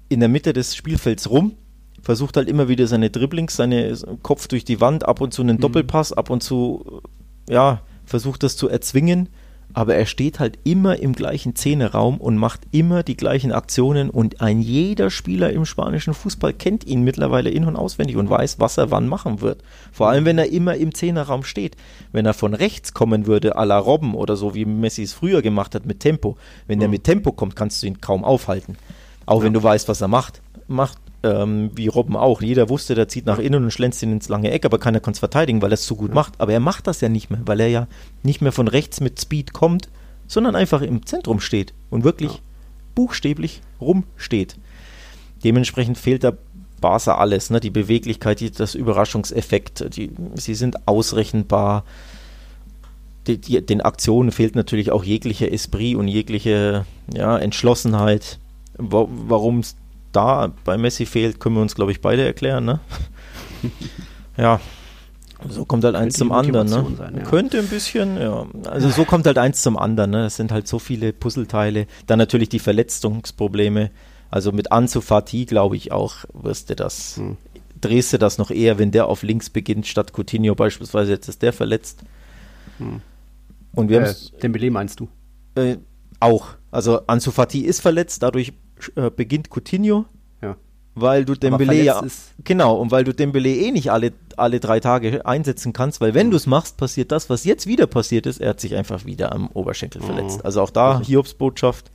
[0.09, 1.55] in der Mitte des Spielfelds rum,
[2.03, 5.57] versucht halt immer wieder seine Dribblings, seinen Kopf durch die Wand, ab und zu einen
[5.57, 5.63] mhm.
[5.63, 7.03] Doppelpass, ab und zu,
[7.49, 9.29] ja, versucht das zu erzwingen,
[9.77, 14.41] aber er steht halt immer im gleichen Zehnerraum und macht immer die gleichen Aktionen und
[14.41, 18.79] ein jeder Spieler im spanischen Fußball kennt ihn mittlerweile in- und auswendig und weiß, was
[18.79, 19.63] er wann machen wird.
[19.93, 21.77] Vor allem, wenn er immer im Zehnerraum steht.
[22.11, 25.43] Wenn er von rechts kommen würde, à la Robben oder so, wie Messi es früher
[25.43, 26.83] gemacht hat mit Tempo, wenn mhm.
[26.83, 28.79] er mit Tempo kommt, kannst du ihn kaum aufhalten.
[29.27, 29.45] Auch ja.
[29.45, 30.41] wenn du weißt, was er macht.
[30.69, 32.43] Macht ähm, wie Robben auch.
[32.43, 35.13] Jeder wusste, der zieht nach innen und schlänzt ihn ins lange Eck, aber keiner kann
[35.13, 36.41] es verteidigen, weil er es so gut macht.
[36.41, 37.87] Aber er macht das ja nicht mehr, weil er ja
[38.23, 39.89] nicht mehr von rechts mit Speed kommt,
[40.27, 42.39] sondern einfach im Zentrum steht und wirklich ja.
[42.95, 44.57] buchstäblich rumsteht.
[45.45, 46.33] Dementsprechend fehlt da
[46.81, 47.61] Barca alles, ne?
[47.61, 51.85] die Beweglichkeit, die, das Überraschungseffekt, die, sie sind ausrechenbar.
[53.27, 58.39] Die, die, den Aktionen fehlt natürlich auch jeglicher Esprit und jegliche ja, Entschlossenheit.
[58.79, 59.75] Warum es
[60.17, 62.65] da bei Messi fehlt, können wir uns, glaube ich, beide erklären.
[62.65, 62.81] Ne?
[64.37, 64.61] ja,
[65.49, 66.69] so kommt halt eins zum anderen.
[66.69, 66.87] Ne?
[66.97, 67.23] Sein, ja.
[67.23, 68.47] Könnte ein bisschen, ja.
[68.65, 70.11] Also so kommt halt eins zum anderen.
[70.11, 70.27] Ne?
[70.27, 71.87] Es sind halt so viele Puzzleteile.
[72.07, 73.91] Dann natürlich die Verletzungsprobleme.
[74.31, 77.17] Also mit Ansu Fati, glaube ich auch, wirst du das.
[77.17, 77.37] Hm.
[77.81, 81.13] Drehst du das noch eher, wenn der auf links beginnt, statt Coutinho beispielsweise.
[81.13, 82.01] Jetzt ist der verletzt.
[82.79, 83.03] Hm.
[83.75, 85.09] Und wir äh, Dembele meinst du?
[85.55, 85.77] Äh,
[86.19, 86.49] auch.
[86.71, 88.55] Also Ansu Fati ist verletzt, dadurch
[88.95, 90.07] äh, beginnt Coutinho.
[90.43, 90.57] Ja.
[90.95, 92.03] Weil du Dembele ja.
[92.45, 96.29] Genau, und weil du Dembele eh nicht alle, alle drei Tage einsetzen kannst, weil wenn
[96.29, 96.33] mhm.
[96.33, 99.33] du es machst, passiert das, was jetzt wieder passiert ist, er hat sich einfach wieder
[99.33, 100.07] am Oberschenkel mhm.
[100.07, 100.45] verletzt.
[100.45, 101.01] Also auch da.
[101.01, 101.91] Hiobs Botschaft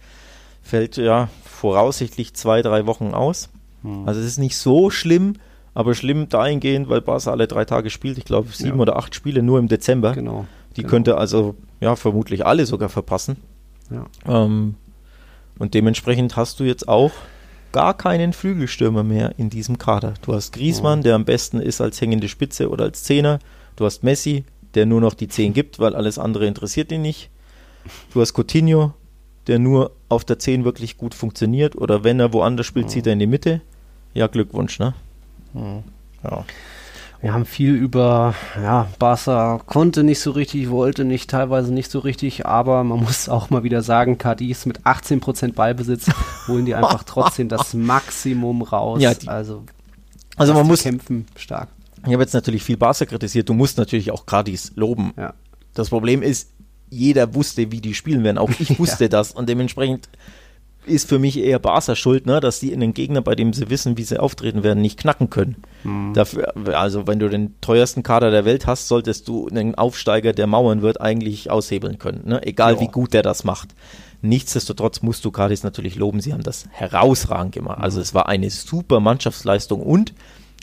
[0.61, 3.49] fällt ja voraussichtlich zwei, drei Wochen aus.
[3.83, 4.07] Mhm.
[4.07, 5.33] Also es ist nicht so schlimm,
[5.73, 8.17] aber schlimm dahingehend, weil Barca alle drei Tage spielt.
[8.17, 8.81] Ich glaube, sieben ja.
[8.81, 10.13] oder acht Spiele nur im Dezember.
[10.13, 10.45] Genau.
[10.75, 10.91] Die genau.
[10.91, 13.37] könnte also ja vermutlich alle sogar verpassen.
[13.89, 14.05] Ja.
[14.27, 14.75] Ähm,
[15.61, 17.11] und dementsprechend hast du jetzt auch
[17.71, 20.15] gar keinen Flügelstürmer mehr in diesem Kader.
[20.23, 21.03] Du hast Griezmann, oh.
[21.03, 23.37] der am besten ist als hängende Spitze oder als Zehner.
[23.75, 24.43] Du hast Messi,
[24.73, 27.29] der nur noch die Zehn gibt, weil alles andere interessiert ihn nicht.
[28.11, 28.95] Du hast Coutinho,
[29.45, 33.13] der nur auf der Zehn wirklich gut funktioniert oder wenn er woanders spielt, zieht er
[33.13, 33.61] in die Mitte.
[34.15, 34.95] Ja, Glückwunsch, ne?
[35.53, 35.83] Oh.
[36.23, 36.43] Ja.
[37.21, 41.99] Wir haben viel über, ja, Barca konnte nicht so richtig, wollte nicht, teilweise nicht so
[41.99, 46.07] richtig, aber man muss auch mal wieder sagen, Cadiz mit 18% Ballbesitz
[46.47, 49.01] holen die einfach trotzdem das Maximum raus.
[49.01, 49.63] Ja, die, also,
[50.35, 51.69] also man muss kämpfen stark.
[52.05, 53.47] Ich habe jetzt natürlich viel Barca kritisiert.
[53.47, 55.13] Du musst natürlich auch Cardis loben.
[55.15, 55.35] Ja.
[55.75, 56.49] Das Problem ist,
[56.89, 58.39] jeder wusste, wie die spielen werden.
[58.39, 59.09] Auch ich wusste ja.
[59.09, 59.31] das.
[59.31, 60.09] Und dementsprechend
[60.85, 63.69] ist für mich eher Barca schuld, ne, dass die in den Gegner, bei dem sie
[63.69, 65.57] wissen, wie sie auftreten werden, nicht knacken können.
[65.83, 66.13] Mhm.
[66.13, 70.47] Dafür, also wenn du den teuersten Kader der Welt hast, solltest du einen Aufsteiger, der
[70.47, 72.23] mauern wird, eigentlich aushebeln können.
[72.25, 72.45] Ne?
[72.45, 72.81] Egal ja.
[72.81, 73.75] wie gut der das macht.
[74.23, 77.79] Nichtsdestotrotz musst du Cardis natürlich loben, sie haben das herausragend gemacht.
[77.79, 78.03] Also mhm.
[78.03, 80.13] es war eine super Mannschaftsleistung und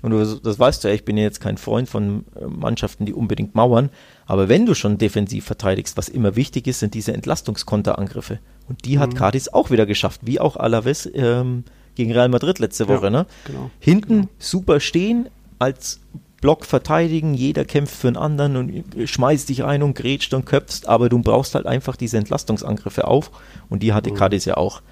[0.03, 0.13] und
[0.45, 3.55] das weißt du ja, ich bin ja jetzt kein Freund von äh, Mannschaften, die unbedingt
[3.55, 3.91] mauern.
[4.29, 8.39] Aber wenn du schon defensiv verteidigst, was immer wichtig ist, sind diese Entlastungskonterangriffe.
[8.69, 9.15] Und die hat mhm.
[9.15, 11.65] Cadiz auch wieder geschafft, wie auch Alaves ähm,
[11.95, 13.05] gegen Real Madrid letzte Woche.
[13.05, 13.27] Ja, ne?
[13.47, 14.29] genau, Hinten genau.
[14.39, 16.01] super stehen, als
[16.43, 20.87] Block verteidigen, jeder kämpft für einen anderen und schmeißt dich rein und grätscht und köpfst,
[20.87, 23.31] aber du brauchst halt einfach diese Entlastungsangriffe auf
[23.71, 24.15] und die hatte mhm.
[24.15, 24.83] Cadiz ja auch.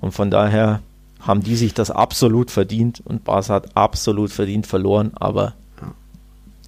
[0.00, 0.80] Und von daher
[1.18, 5.54] haben die sich das absolut verdient und Barca hat absolut verdient verloren, aber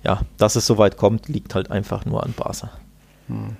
[0.04, 2.70] ja, dass es so weit kommt, liegt halt einfach nur an Barca.
[3.28, 3.56] Hm.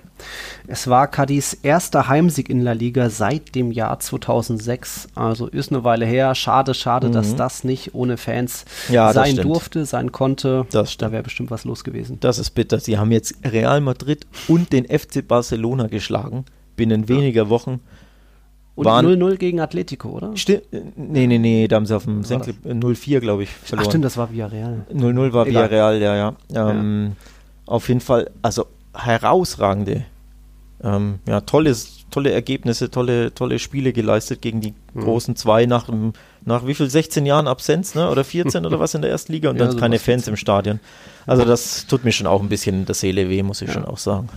[0.67, 5.09] Es war Cadiz erster Heimsieg in La Liga seit dem Jahr 2006.
[5.15, 6.35] Also ist eine Weile her.
[6.35, 7.13] Schade, schade, mhm.
[7.13, 10.65] dass das nicht ohne Fans ja, sein durfte, sein konnte.
[10.71, 12.19] Das da wäre bestimmt was los gewesen.
[12.21, 12.79] Das ist bitter.
[12.79, 17.79] Sie haben jetzt Real Madrid und den FC Barcelona geschlagen binnen weniger Wochen.
[18.75, 20.35] Und 0-0 gegen Atletico, oder?
[20.35, 20.63] Stimmt.
[20.97, 23.85] Nee, nee, nee, da haben sie auf dem Senkel 0-4, glaube ich, verloren.
[23.85, 24.85] Ach stimmt, das war Villarreal.
[24.93, 25.71] 0-0 war Egal.
[25.71, 26.69] Villarreal, ja, ja.
[26.71, 27.15] Ähm, ja.
[27.67, 30.03] Auf jeden Fall, also herausragende,
[30.83, 35.01] ähm, ja, tolles, tolle Ergebnisse, tolle, tolle Spiele geleistet gegen die mhm.
[35.01, 35.89] großen zwei nach,
[36.43, 38.09] nach wie viel, 16 Jahren Absenz, ne?
[38.09, 40.35] Oder 14 oder was in der ersten Liga und ja, dann so keine Fans im
[40.35, 40.81] Stadion.
[41.25, 43.73] Also das tut mir schon auch ein bisschen in der Seele weh, muss ich ja.
[43.73, 44.27] schon auch sagen.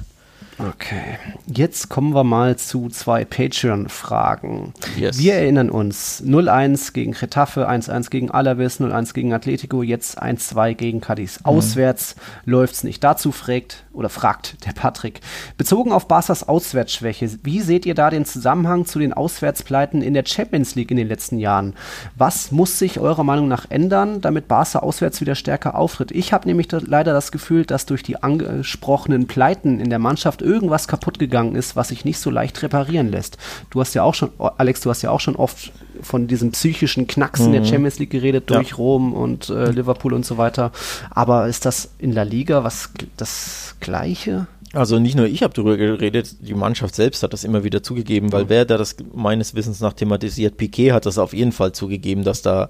[0.58, 4.72] Okay, jetzt kommen wir mal zu zwei Patreon-Fragen.
[4.96, 5.16] Yes.
[5.18, 11.00] Wir erinnern uns, 0-1 gegen Getafe, 1-1 gegen Alaves, 0-1 gegen Atletico, jetzt 1-2 gegen
[11.00, 11.38] Cadiz.
[11.38, 11.46] Mhm.
[11.46, 13.04] Auswärts läuft's nicht.
[13.04, 15.20] Dazu fragt oder fragt der Patrick,
[15.56, 20.24] bezogen auf Barca's Auswärtsschwäche, wie seht ihr da den Zusammenhang zu den Auswärtspleiten in der
[20.24, 21.74] Champions League in den letzten Jahren?
[22.16, 26.12] Was muss sich eurer Meinung nach ändern, damit Barca auswärts wieder stärker auftritt?
[26.12, 30.42] Ich habe nämlich da leider das Gefühl, dass durch die angesprochenen Pleiten in der Mannschaft
[30.48, 33.38] irgendwas kaputt gegangen ist, was sich nicht so leicht reparieren lässt.
[33.70, 37.06] Du hast ja auch schon, Alex, du hast ja auch schon oft von diesem psychischen
[37.06, 37.46] Knacks mhm.
[37.46, 37.66] in der mhm.
[37.66, 38.76] Champions League geredet durch ja.
[38.76, 40.72] Rom und äh, Liverpool und so weiter.
[41.10, 44.46] Aber ist das in La Liga was das Gleiche?
[44.72, 48.32] Also nicht nur ich habe darüber geredet, die Mannschaft selbst hat das immer wieder zugegeben,
[48.32, 48.48] weil mhm.
[48.50, 52.42] wer da das meines Wissens nach thematisiert, Piquet hat das auf jeden Fall zugegeben, dass
[52.42, 52.68] da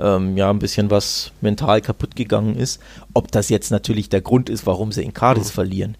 [0.00, 2.80] ähm, ja ein bisschen was mental kaputt gegangen ist.
[3.12, 5.54] Ob das jetzt natürlich der Grund ist, warum sie in Cadiz mhm.
[5.54, 5.96] verlieren,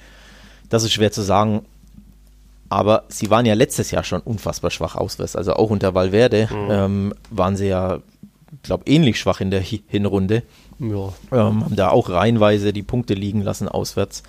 [0.73, 1.67] das ist schwer zu sagen.
[2.71, 5.37] Aber sie waren ja letztes Jahr schon unfassbar schwach auswärts.
[5.37, 6.71] Also auch unter Valverde mhm.
[6.71, 7.99] ähm, waren sie ja,
[8.63, 10.43] glaube ähnlich schwach in der Hinrunde.
[10.79, 11.13] Ja.
[11.31, 14.23] Ähm, haben da auch reihenweise die Punkte liegen lassen auswärts.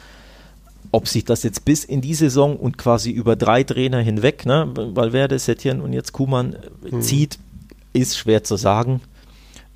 [0.92, 4.70] Ob sich das jetzt bis in die Saison und quasi über drei Trainer hinweg, ne,
[4.76, 6.58] Valverde, Setien und jetzt Kuman
[6.92, 7.02] mhm.
[7.02, 7.40] zieht,
[7.94, 9.00] ist schwer zu sagen.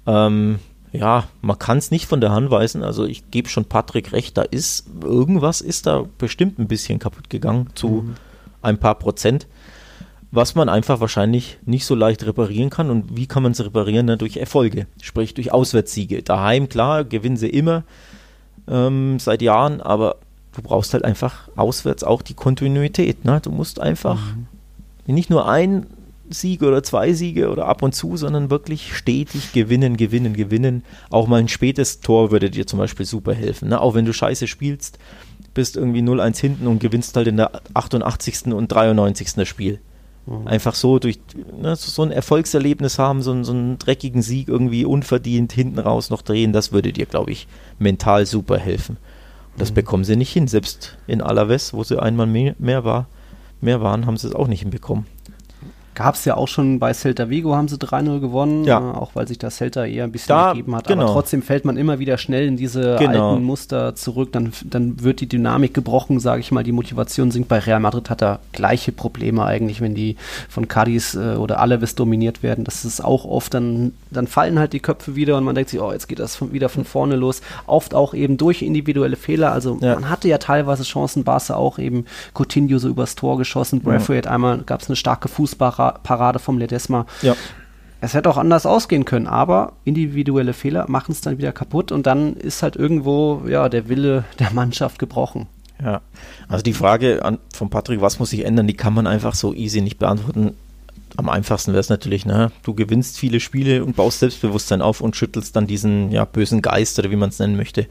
[0.05, 0.59] Ähm,
[0.97, 2.83] ja, man kann es nicht von der Hand weisen.
[2.83, 7.29] Also ich gebe schon Patrick recht, da ist irgendwas ist da bestimmt ein bisschen kaputt
[7.29, 8.15] gegangen zu mhm.
[8.61, 9.47] ein paar Prozent,
[10.31, 12.89] was man einfach wahrscheinlich nicht so leicht reparieren kann.
[12.89, 14.07] Und wie kann man es reparieren?
[14.07, 14.17] Ne?
[14.17, 16.23] Durch Erfolge, sprich durch Auswärtssiege.
[16.23, 17.83] Daheim, klar, gewinnen sie immer
[18.67, 20.17] ähm, seit Jahren, aber
[20.53, 23.23] du brauchst halt einfach auswärts auch die Kontinuität.
[23.23, 23.39] Ne?
[23.41, 25.13] Du musst einfach mhm.
[25.13, 25.85] nicht nur ein
[26.29, 30.83] Siege oder zwei Siege oder ab und zu, sondern wirklich stetig gewinnen, gewinnen, gewinnen.
[31.09, 33.69] Auch mal ein spätes Tor würde dir zum Beispiel super helfen.
[33.69, 33.79] Ne?
[33.79, 34.99] Auch wenn du scheiße spielst,
[35.53, 38.53] bist irgendwie 0-1 hinten und gewinnst halt in der 88.
[38.53, 39.33] und 93.
[39.33, 39.79] das Spiel.
[40.27, 40.47] Mhm.
[40.47, 41.19] Einfach so durch
[41.59, 46.21] ne, so ein Erfolgserlebnis haben, so, so einen dreckigen Sieg irgendwie unverdient hinten raus noch
[46.21, 47.47] drehen, das würde dir, glaube ich,
[47.79, 48.97] mental super helfen.
[49.53, 49.75] Und das mhm.
[49.75, 50.47] bekommen sie nicht hin.
[50.47, 53.07] Selbst in Alaves, wo sie einmal mehr, mehr war,
[53.61, 55.05] mehr waren, haben sie es auch nicht hinbekommen.
[55.97, 58.77] Gab es ja auch schon bei Celta Vigo, haben sie 3-0 gewonnen, ja.
[58.77, 60.85] äh, auch weil sich das Celta eher ein bisschen da, gegeben hat.
[60.85, 61.05] Genau.
[61.05, 63.31] Aber trotzdem fällt man immer wieder schnell in diese genau.
[63.31, 64.31] alten Muster zurück.
[64.31, 67.49] Dann, dann wird die Dynamik gebrochen, sage ich mal, die Motivation sinkt.
[67.49, 70.17] Bei Real Madrid hat er gleiche Probleme eigentlich, wenn die
[70.49, 72.63] von Cadiz äh, oder Alaves dominiert werden.
[72.63, 75.81] Das ist auch oft, dann, dann fallen halt die Köpfe wieder und man denkt sich,
[75.81, 77.41] oh, jetzt geht das von, wieder von vorne los.
[77.65, 79.51] Oft auch eben durch individuelle Fehler.
[79.51, 79.95] Also ja.
[79.95, 84.35] man hatte ja teilweise Chancen, Barca auch eben Coutinho so übers Tor geschossen, Braithwaite ja.
[84.35, 87.05] einmal gab es eine starke Fußballer Parade vom Ledesma.
[87.21, 87.35] Ja.
[87.99, 92.05] Es hätte auch anders ausgehen können, aber individuelle Fehler machen es dann wieder kaputt und
[92.05, 95.47] dann ist halt irgendwo ja, der Wille der Mannschaft gebrochen.
[95.81, 96.01] Ja,
[96.47, 99.53] also die Frage an, von Patrick, was muss sich ändern, die kann man einfach so
[99.53, 100.55] easy nicht beantworten.
[101.17, 102.51] am einfachsten wäre es natürlich, ne?
[102.63, 106.97] Du gewinnst viele Spiele und baust Selbstbewusstsein auf und schüttelst dann diesen ja, bösen Geist
[106.99, 107.87] oder wie man es nennen möchte,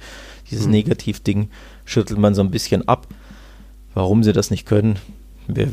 [0.50, 0.72] dieses mhm.
[0.72, 1.50] Negativding,
[1.84, 3.08] schüttelt man so ein bisschen ab.
[3.94, 4.98] Warum sie das nicht können,
[5.48, 5.68] wir,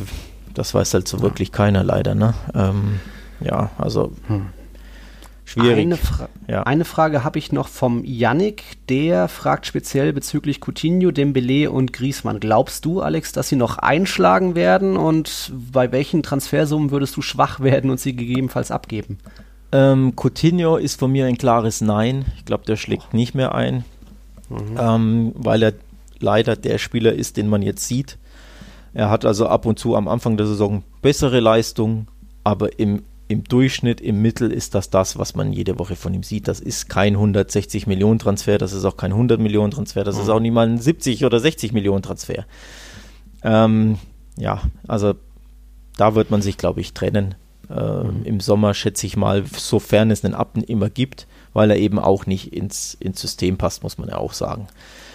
[0.53, 1.23] das weiß halt so ja.
[1.23, 2.33] wirklich keiner leider, ne?
[2.53, 2.99] Ähm,
[3.39, 4.47] ja, also hm.
[5.45, 5.79] schwierig.
[5.79, 6.63] Eine, Fra ja.
[6.63, 12.39] eine Frage habe ich noch vom Yannick, der fragt speziell bezüglich Coutinho, Dembele und Griezmann.
[12.39, 17.59] Glaubst du, Alex, dass sie noch einschlagen werden und bei welchen Transfersummen würdest du schwach
[17.59, 19.17] werden und sie gegebenenfalls abgeben?
[19.71, 22.25] Ähm, Coutinho ist von mir ein klares Nein.
[22.37, 23.83] Ich glaube, der schlägt nicht mehr ein,
[24.49, 24.77] mhm.
[24.79, 25.73] ähm, weil er
[26.19, 28.17] leider der Spieler ist, den man jetzt sieht.
[28.93, 32.07] Er hat also ab und zu am Anfang der Saison bessere Leistung,
[32.43, 36.23] aber im, im Durchschnitt, im Mittel ist das das, was man jede Woche von ihm
[36.23, 36.47] sieht.
[36.47, 40.21] Das ist kein 160 Millionen Transfer, das ist auch kein 100 Millionen Transfer, das mhm.
[40.21, 42.45] ist auch nicht mal ein 70 oder 60 Millionen Transfer.
[43.43, 43.97] Ähm,
[44.37, 45.15] ja, also
[45.97, 47.35] da wird man sich, glaube ich, trennen.
[47.69, 48.23] Äh, mhm.
[48.25, 52.25] Im Sommer schätze ich mal, sofern es einen Appen immer gibt, weil er eben auch
[52.25, 54.67] nicht ins, ins System passt, muss man ja auch sagen.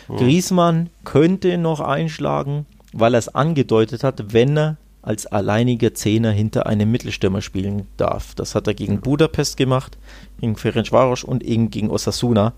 [0.08, 0.16] Mhm.
[0.16, 6.66] Griesmann könnte noch einschlagen, weil er es angedeutet hat, wenn er als alleiniger Zehner hinter
[6.66, 8.34] einem Mittelstürmer spielen darf.
[8.34, 9.96] Das hat er gegen Budapest gemacht,
[10.40, 12.52] gegen Ferencvaros und eben gegen Osasuna.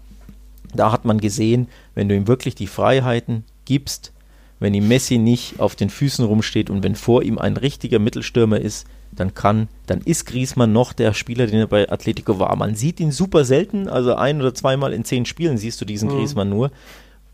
[0.74, 4.12] Da hat man gesehen, wenn du ihm wirklich die Freiheiten gibst,
[4.58, 8.60] wenn ihm Messi nicht auf den Füßen rumsteht und wenn vor ihm ein richtiger Mittelstürmer
[8.60, 12.54] ist, dann kann, dann ist Griezmann noch der Spieler, den er bei Atletico war.
[12.56, 16.08] Man sieht ihn super selten, also ein oder zweimal in zehn Spielen siehst du diesen
[16.08, 16.18] mhm.
[16.18, 16.70] Griezmann nur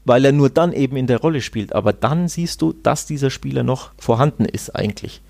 [0.07, 1.75] weil er nur dann eben in der Rolle spielt.
[1.75, 5.21] Aber dann siehst du, dass dieser Spieler noch vorhanden ist eigentlich.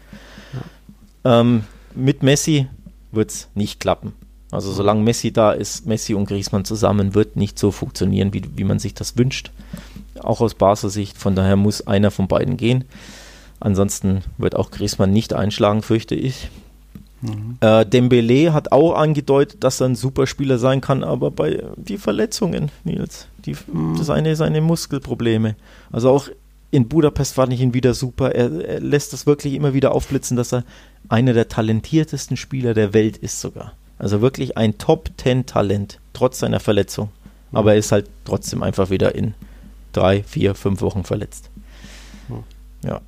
[1.24, 1.40] Ja.
[1.40, 1.64] Ähm,
[1.94, 2.68] mit Messi
[3.10, 4.12] wird es nicht klappen.
[4.52, 8.64] Also solange Messi da ist, Messi und Griezmann zusammen, wird nicht so funktionieren, wie, wie
[8.64, 9.50] man sich das wünscht.
[10.20, 11.16] Auch aus Basler Sicht.
[11.16, 12.84] Von daher muss einer von beiden gehen.
[13.58, 16.50] Ansonsten wird auch Griezmann nicht einschlagen, fürchte ich.
[17.22, 17.56] Mhm.
[17.60, 21.98] Äh, Dembele hat auch angedeutet, dass er ein super Spieler sein kann, aber bei die
[21.98, 23.96] Verletzungen, Nils, die, mhm.
[23.96, 25.56] seine, seine Muskelprobleme.
[25.90, 26.28] Also auch
[26.70, 28.34] in Budapest fand ich ihn wieder super.
[28.34, 30.64] Er, er lässt das wirklich immer wieder aufblitzen, dass er
[31.08, 33.72] einer der talentiertesten Spieler der Welt ist sogar.
[33.98, 37.08] Also wirklich ein Top-10-Talent, trotz seiner Verletzung.
[37.50, 37.56] Mhm.
[37.56, 39.34] Aber er ist halt trotzdem einfach wieder in
[39.92, 41.48] drei, vier, fünf Wochen verletzt.
[42.28, 42.44] Mhm.
[42.84, 43.00] Ja.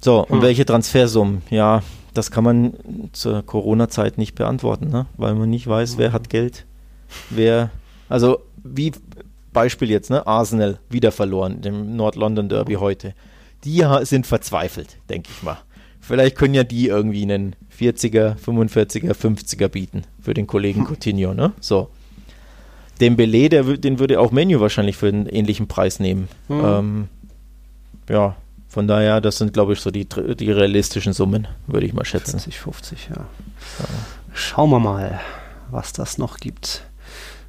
[0.00, 0.42] So, und mhm.
[0.42, 1.42] welche Transfersummen?
[1.50, 1.82] Ja,
[2.14, 2.74] das kann man
[3.12, 5.06] zur Corona-Zeit nicht beantworten, ne?
[5.16, 6.66] weil man nicht weiß, wer hat Geld,
[7.30, 7.70] wer,
[8.08, 8.92] also wie
[9.52, 10.26] Beispiel jetzt, ne?
[10.26, 13.14] Arsenal wieder verloren, dem Nord-London Derby heute.
[13.64, 15.58] Die sind verzweifelt, denke ich mal.
[16.00, 21.52] Vielleicht können ja die irgendwie einen 40er, 45er, 50er bieten für den Kollegen Coutinho, ne?
[21.60, 21.90] So.
[23.00, 26.28] Den Belay, der, den würde auch Menu wahrscheinlich für einen ähnlichen Preis nehmen.
[26.48, 26.64] Mhm.
[26.64, 27.08] Ähm,
[28.08, 28.36] ja,
[28.72, 32.40] von daher, das sind, glaube ich, so die, die realistischen Summen, würde ich mal schätzen.
[32.40, 33.16] 40, 50, ja.
[33.16, 33.24] ja.
[34.32, 35.20] Schauen wir mal,
[35.70, 36.82] was das noch gibt.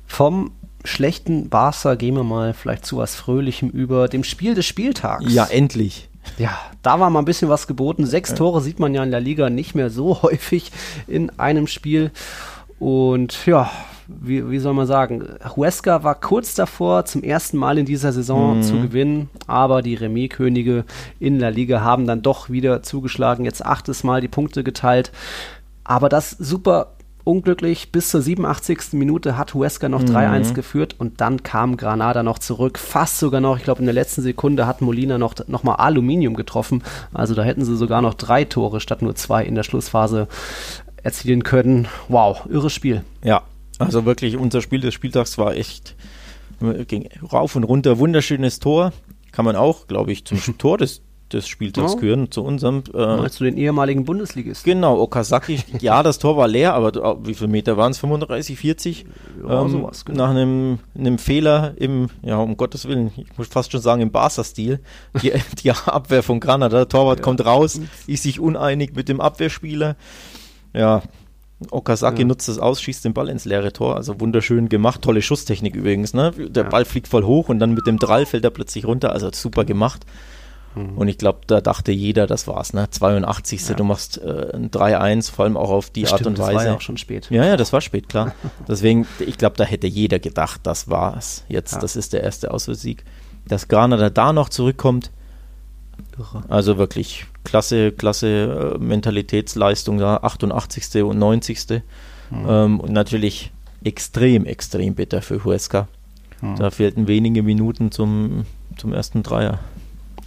[0.06, 0.52] Vom
[0.84, 5.34] schlechten Barca gehen wir mal vielleicht zu was Fröhlichem über, dem Spiel des Spieltags.
[5.34, 6.10] Ja, endlich.
[6.38, 8.06] Ja, da war mal ein bisschen was geboten.
[8.06, 8.36] Sechs ja.
[8.36, 10.74] Tore sieht man ja in der Liga nicht mehr so häufig
[11.08, 12.12] in einem Spiel.
[12.80, 13.72] Und ja,
[14.08, 15.24] wie, wie soll man sagen,
[15.56, 18.64] Huesca war kurz davor, zum ersten Mal in dieser Saison mhm.
[18.64, 20.86] zu gewinnen, aber die Remis-Könige
[21.20, 25.12] in der Liga haben dann doch wieder zugeschlagen, jetzt achtes Mal die Punkte geteilt.
[25.84, 26.94] Aber das super
[27.24, 27.92] unglücklich.
[27.92, 28.94] Bis zur 87.
[28.94, 30.54] Minute hat Huesca noch 3-1 mhm.
[30.54, 32.78] geführt und dann kam Granada noch zurück.
[32.78, 36.36] Fast sogar noch, ich glaube, in der letzten Sekunde hat Molina noch, noch mal Aluminium
[36.36, 36.84] getroffen.
[37.14, 40.28] Also da hätten sie sogar noch drei Tore statt nur zwei in der Schlussphase
[41.02, 41.88] erzielen können.
[42.08, 43.04] Wow, irres Spiel.
[43.24, 43.44] Ja,
[43.84, 45.96] also wirklich, unser Spiel des Spieltags war echt
[46.88, 48.00] ging rauf und runter.
[48.00, 48.94] Wunderschönes Tor.
[49.32, 51.98] Kann man auch, glaube ich, zum Tor des, des Spieltags oh.
[51.98, 52.84] gehören, zu unserem.
[52.94, 54.72] Äh, Meinst du den ehemaligen Bundesligisten?
[54.72, 55.60] Genau, Okazaki.
[55.80, 57.98] ja, das Tor war leer, aber wie viele Meter waren es?
[57.98, 59.06] 35, 40?
[59.48, 60.24] Ja, ähm, sowas, genau.
[60.24, 64.12] Nach einem, einem Fehler im, ja, um Gottes Willen, ich muss fast schon sagen, im
[64.12, 64.80] Barca-Stil.
[65.22, 66.78] Die, die Abwehr von Granada.
[66.78, 67.24] Der Torwart ja.
[67.24, 69.96] kommt raus, ist sich uneinig mit dem Abwehrspieler.
[70.76, 71.04] Ja,
[71.72, 72.28] Okazaki ja.
[72.28, 73.96] nutzt es aus, schießt den Ball ins leere Tor.
[73.96, 75.02] Also wunderschön gemacht.
[75.02, 76.14] Tolle Schusstechnik übrigens.
[76.14, 76.32] Ne?
[76.32, 76.70] Der ja.
[76.70, 79.12] Ball fliegt voll hoch und dann mit dem Drall fällt er plötzlich runter.
[79.12, 80.06] Also super gemacht.
[80.76, 80.98] Mhm.
[80.98, 82.74] Und ich glaube, da dachte jeder, das war's.
[82.74, 82.90] Ne?
[82.90, 83.68] 82.
[83.68, 83.76] Ja.
[83.76, 86.54] Du machst äh, ein 3-1, vor allem auch auf die Art und Weise.
[86.54, 87.28] Das war ja auch schon spät.
[87.30, 88.34] Ja, ja, das war spät, klar.
[88.68, 91.46] Deswegen, ich glaube, da hätte jeder gedacht, das war's.
[91.48, 93.04] Jetzt, das ist der erste Auswärtssieg.
[93.48, 95.12] Dass Granada da noch zurückkommt.
[96.48, 101.04] Also wirklich klasse, klasse äh, Mentalitätsleistung da, 88.
[101.04, 101.82] und 90.
[102.30, 102.46] Mhm.
[102.48, 103.52] Ähm, und natürlich
[103.84, 105.88] extrem, extrem bitter für Huesca.
[106.42, 106.56] Mhm.
[106.58, 108.46] Da fehlten wenige Minuten zum,
[108.78, 109.60] zum ersten Dreier.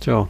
[0.01, 0.29] Tja,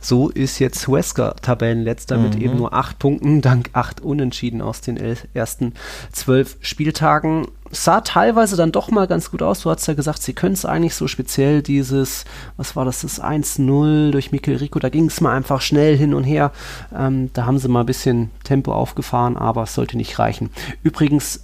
[0.00, 2.22] So ist jetzt Huesca Tabellenletzter mhm.
[2.24, 4.96] mit eben nur acht Punkten, dank acht Unentschieden aus den
[5.34, 5.74] ersten
[6.12, 7.48] zwölf Spieltagen.
[7.70, 9.62] Sah teilweise dann doch mal ganz gut aus.
[9.62, 12.24] Du hast ja gesagt, sie können es eigentlich so speziell dieses,
[12.56, 16.14] was war das, das 1-0 durch Mikel Rico, da ging es mal einfach schnell hin
[16.14, 16.52] und her.
[16.96, 20.50] Ähm, da haben sie mal ein bisschen Tempo aufgefahren, aber es sollte nicht reichen.
[20.84, 21.42] Übrigens,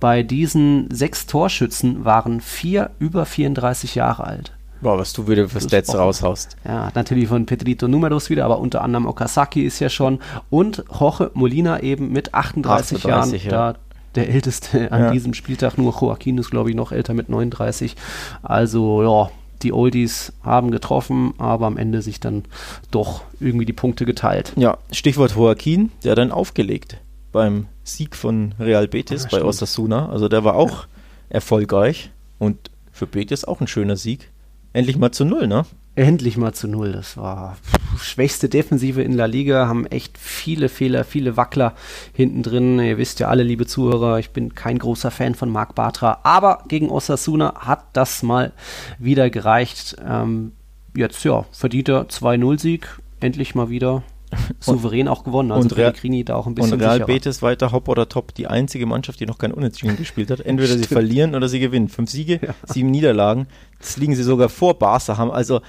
[0.00, 4.52] bei diesen sechs Torschützen waren vier über 34 Jahre alt.
[4.82, 6.56] Boah, was du wieder für Stats raushaust.
[6.64, 10.18] Ja, natürlich von Pedrito Numeros wieder, aber unter anderem Okazaki ist ja schon
[10.50, 13.72] und Jorge Molina eben mit 38, 38 Jahren ja.
[13.72, 13.78] da
[14.14, 15.10] der älteste an ja.
[15.10, 15.78] diesem Spieltag.
[15.78, 17.96] Nur Joaquin ist, glaube ich, noch älter mit 39.
[18.42, 19.30] Also, ja,
[19.62, 22.44] die Oldies haben getroffen, aber am Ende sich dann
[22.90, 24.52] doch irgendwie die Punkte geteilt.
[24.56, 26.98] Ja, Stichwort Joaquin, der dann aufgelegt
[27.30, 30.08] beim Sieg von Real Betis ja, bei Osasuna.
[30.08, 30.86] Also der war auch
[31.28, 34.31] erfolgreich und für Betis auch ein schöner Sieg.
[34.72, 35.64] Endlich mal zu null, ne?
[35.94, 36.92] Endlich mal zu null.
[36.92, 37.58] Das war
[37.98, 41.74] schwächste Defensive in La Liga, haben echt viele Fehler, viele Wackler
[42.14, 42.78] hinten drin.
[42.78, 46.64] Ihr wisst ja alle, liebe Zuhörer, ich bin kein großer Fan von Marc Bartra, aber
[46.68, 48.52] gegen Osasuna hat das mal
[48.98, 49.96] wieder gereicht.
[50.06, 50.52] Ähm,
[50.96, 52.88] jetzt, ja, verdienter 2-0-Sieg.
[53.20, 54.02] Endlich mal wieder
[54.60, 55.52] souverän auch gewonnen.
[55.52, 57.06] Also und Pellegrini da auch ein bisschen Und Real sicherer.
[57.06, 60.40] Betis weiter Hopp oder Top, die einzige Mannschaft, die noch kein Unentschieden gespielt hat.
[60.40, 61.88] Entweder sie verlieren oder sie gewinnen.
[61.88, 62.54] Fünf Siege, ja.
[62.64, 63.46] sieben Niederlagen.
[63.78, 65.16] Das liegen sie sogar vor Barca.
[65.16, 65.60] Haben also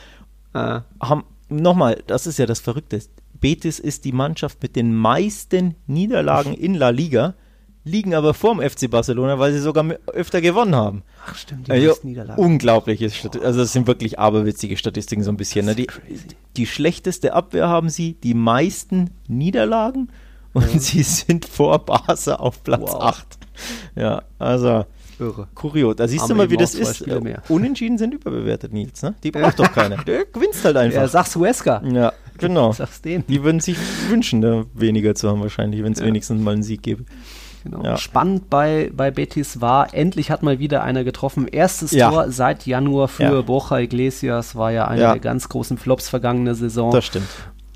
[0.54, 0.82] äh.
[1.02, 3.02] haben nochmal, das ist ja das Verrückte.
[3.40, 7.36] Betis ist die Mannschaft mit den meisten Niederlagen in La Liga
[7.86, 11.04] liegen aber vorm FC Barcelona, weil sie sogar öfter gewonnen haben.
[11.26, 12.42] Ach stimmt, die also, Niederlagen.
[12.42, 13.46] Unglaubliche Statistiken.
[13.46, 15.66] Also das sind wirklich aberwitzige Statistiken so ein bisschen.
[15.66, 15.76] Ne?
[15.76, 15.88] Die,
[16.56, 20.10] die, schlechteste Abwehr haben sie, die meisten Niederlagen
[20.54, 20.80] und ja.
[20.80, 23.02] sie sind vor Barca auf Platz wow.
[23.02, 23.38] 8.
[23.96, 24.86] Ja, also
[25.20, 25.48] Irre.
[25.54, 25.96] Kurios.
[25.96, 27.06] Da siehst Haben du mal, wie das ist.
[27.50, 29.02] Unentschieden sind überbewertet, Nils.
[29.04, 29.14] Ne?
[29.24, 29.98] Die braucht doch keiner.
[30.08, 31.02] Der gewinnst halt einfach.
[31.02, 31.84] Ja, sag's Huesca.
[31.86, 32.72] Ja, genau.
[32.74, 33.26] Sag's denen.
[33.28, 33.78] Die würden sich
[34.10, 36.06] wünschen, da weniger zu haben wahrscheinlich, wenn es ja.
[36.06, 37.06] wenigstens mal einen Sieg gäbe.
[37.64, 37.84] Genau.
[37.84, 37.98] Ja.
[37.98, 41.48] Spannend bei, bei Betis war, endlich hat mal wieder einer getroffen.
[41.48, 42.10] Erstes ja.
[42.10, 43.42] Tor seit Januar für ja.
[43.42, 46.92] Borja Iglesias, war ja einer der ganz großen Flops vergangene Saison.
[46.92, 47.28] Das stimmt.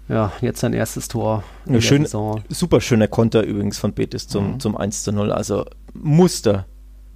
[0.10, 1.44] Ja, jetzt sein erstes Tor.
[1.66, 2.42] In schön, Saison.
[2.50, 4.60] Super schöner Konter übrigens von Betis zum, mhm.
[4.60, 5.32] zum 1 zu 0.
[5.32, 6.66] Also Muster,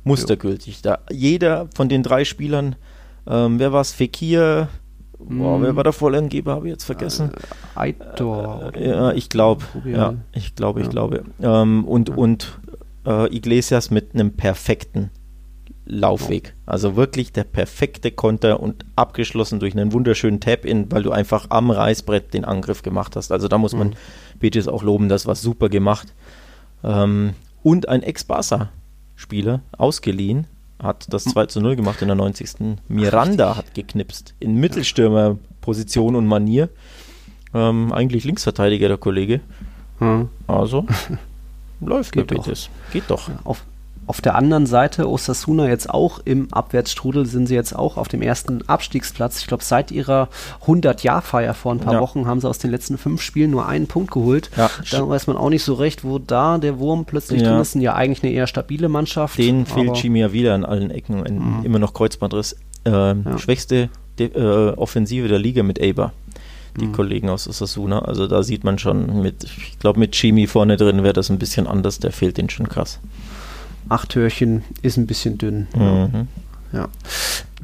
[0.04, 0.82] mustergültig.
[0.82, 2.76] Da jeder von den drei Spielern,
[3.28, 3.92] ähm, wer war es?
[3.92, 4.70] Fekir,
[5.30, 5.76] Boah, wer mhm.
[5.76, 6.56] war der Vollangeber?
[6.56, 7.32] Habe ich jetzt vergessen.
[7.76, 8.72] Äh, Aitor.
[8.76, 9.64] Äh, ja, ich glaube.
[9.86, 10.92] Ja, ich glaube, ich ja.
[10.92, 11.24] glaube.
[11.42, 12.16] Ähm, und ja.
[12.16, 12.60] und
[13.06, 15.12] äh, Iglesias mit einem perfekten
[15.86, 16.56] Laufweg.
[16.66, 21.72] Also wirklich der perfekte Konter und abgeschlossen durch einen wunderschönen Tap-In, weil du einfach am
[21.72, 23.32] Reißbrett den Angriff gemacht hast.
[23.32, 23.94] Also da muss man mhm.
[24.40, 26.14] Betis auch loben, das war super gemacht.
[26.84, 27.34] Ähm,
[27.64, 30.48] und ein Ex-Barca-Spieler ausgeliehen,
[30.82, 32.78] hat das 2 zu 0 gemacht in der 90.
[32.88, 34.34] Miranda hat geknipst.
[34.40, 36.70] In Mittelstürmerposition und Manier.
[37.54, 39.42] Ähm, eigentlich Linksverteidiger, der Kollege.
[40.00, 40.30] Hm.
[40.48, 40.86] Also,
[41.82, 42.48] läuft Geht doch.
[42.92, 43.30] Geht doch.
[43.44, 43.64] Auf,
[44.08, 48.22] auf der anderen Seite, Osasuna jetzt auch im Abwärtsstrudel, sind sie jetzt auch auf dem
[48.22, 49.40] ersten Abstiegsplatz.
[49.40, 50.28] Ich glaube, seit ihrer
[50.66, 52.02] 100-Jahr-Feier vor ein paar ja.
[52.02, 54.50] Wochen haben sie aus den letzten fünf Spielen nur einen Punkt geholt.
[54.58, 54.70] Ja.
[54.92, 57.50] Da weiß man auch nicht so recht, wo da der Wurm plötzlich ja.
[57.50, 57.74] drin ist.
[57.74, 59.38] Sind ja eigentlich eine eher stabile Mannschaft.
[59.38, 61.20] Den fehlt Chimia wieder an allen Ecken.
[61.20, 61.64] Mhm.
[61.64, 62.58] Immer noch Kreuzbandriss.
[62.84, 63.38] Ähm, ja.
[63.38, 66.12] Schwächste De äh, Offensive der Liga mit Eber
[66.80, 66.94] die mhm.
[66.94, 68.00] Kollegen aus Osasuna.
[68.00, 71.40] Also da sieht man schon mit, ich glaube mit Chimi vorne drin wäre das ein
[71.40, 73.00] bisschen anders, der fehlt den schon krass
[73.92, 75.68] acht Türchen ist ein bisschen dünn.
[75.76, 76.28] Mhm.
[76.72, 76.88] Ja.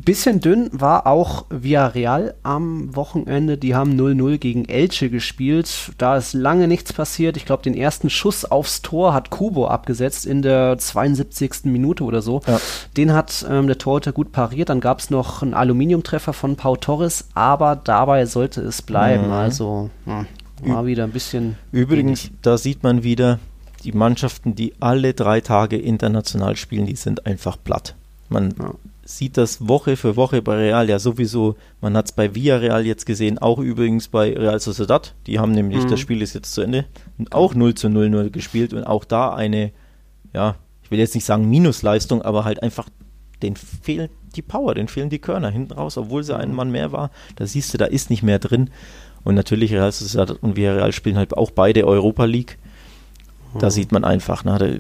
[0.08, 3.58] Bisschen dünn war auch Villarreal am Wochenende.
[3.58, 5.92] Die haben 0-0 gegen Elche gespielt.
[5.98, 7.36] Da ist lange nichts passiert.
[7.36, 11.66] Ich glaube, den ersten Schuss aufs Tor hat Kubo abgesetzt in der 72.
[11.66, 12.40] Minute oder so.
[12.48, 12.62] Ja.
[12.96, 14.70] Den hat ähm, der Torhüter gut pariert.
[14.70, 19.26] Dann gab es noch einen Aluminiumtreffer von Pau Torres, aber dabei sollte es bleiben.
[19.26, 19.34] Mhm.
[19.34, 20.26] Also hm,
[20.62, 21.58] war wieder ein bisschen.
[21.74, 22.40] Übrigens, wenig.
[22.44, 23.40] da sieht man wieder,
[23.84, 27.96] die Mannschaften, die alle drei Tage international spielen, die sind einfach platt.
[28.30, 28.72] Man ja.
[29.08, 31.56] Sieht das Woche für Woche bei Real ja sowieso.
[31.80, 35.16] Man hat es bei Villarreal jetzt gesehen, auch übrigens bei Real Sociedad.
[35.28, 35.90] Die haben nämlich, mhm.
[35.90, 36.86] das Spiel ist jetzt zu Ende,
[37.32, 39.72] auch 0 zu 0 0 gespielt und auch da eine,
[40.34, 42.90] ja, ich will jetzt nicht sagen Minusleistung, aber halt einfach,
[43.42, 46.92] den fehlt die Power, den fehlen die Körner hinten raus, obwohl sie einen Mann mehr
[46.92, 47.10] war.
[47.38, 48.70] Da siehst du, da ist nicht mehr drin.
[49.24, 52.58] Und natürlich Real Sociedad und Villarreal spielen halt auch beide Europa League.
[53.60, 54.80] Da sieht man einfach, ne,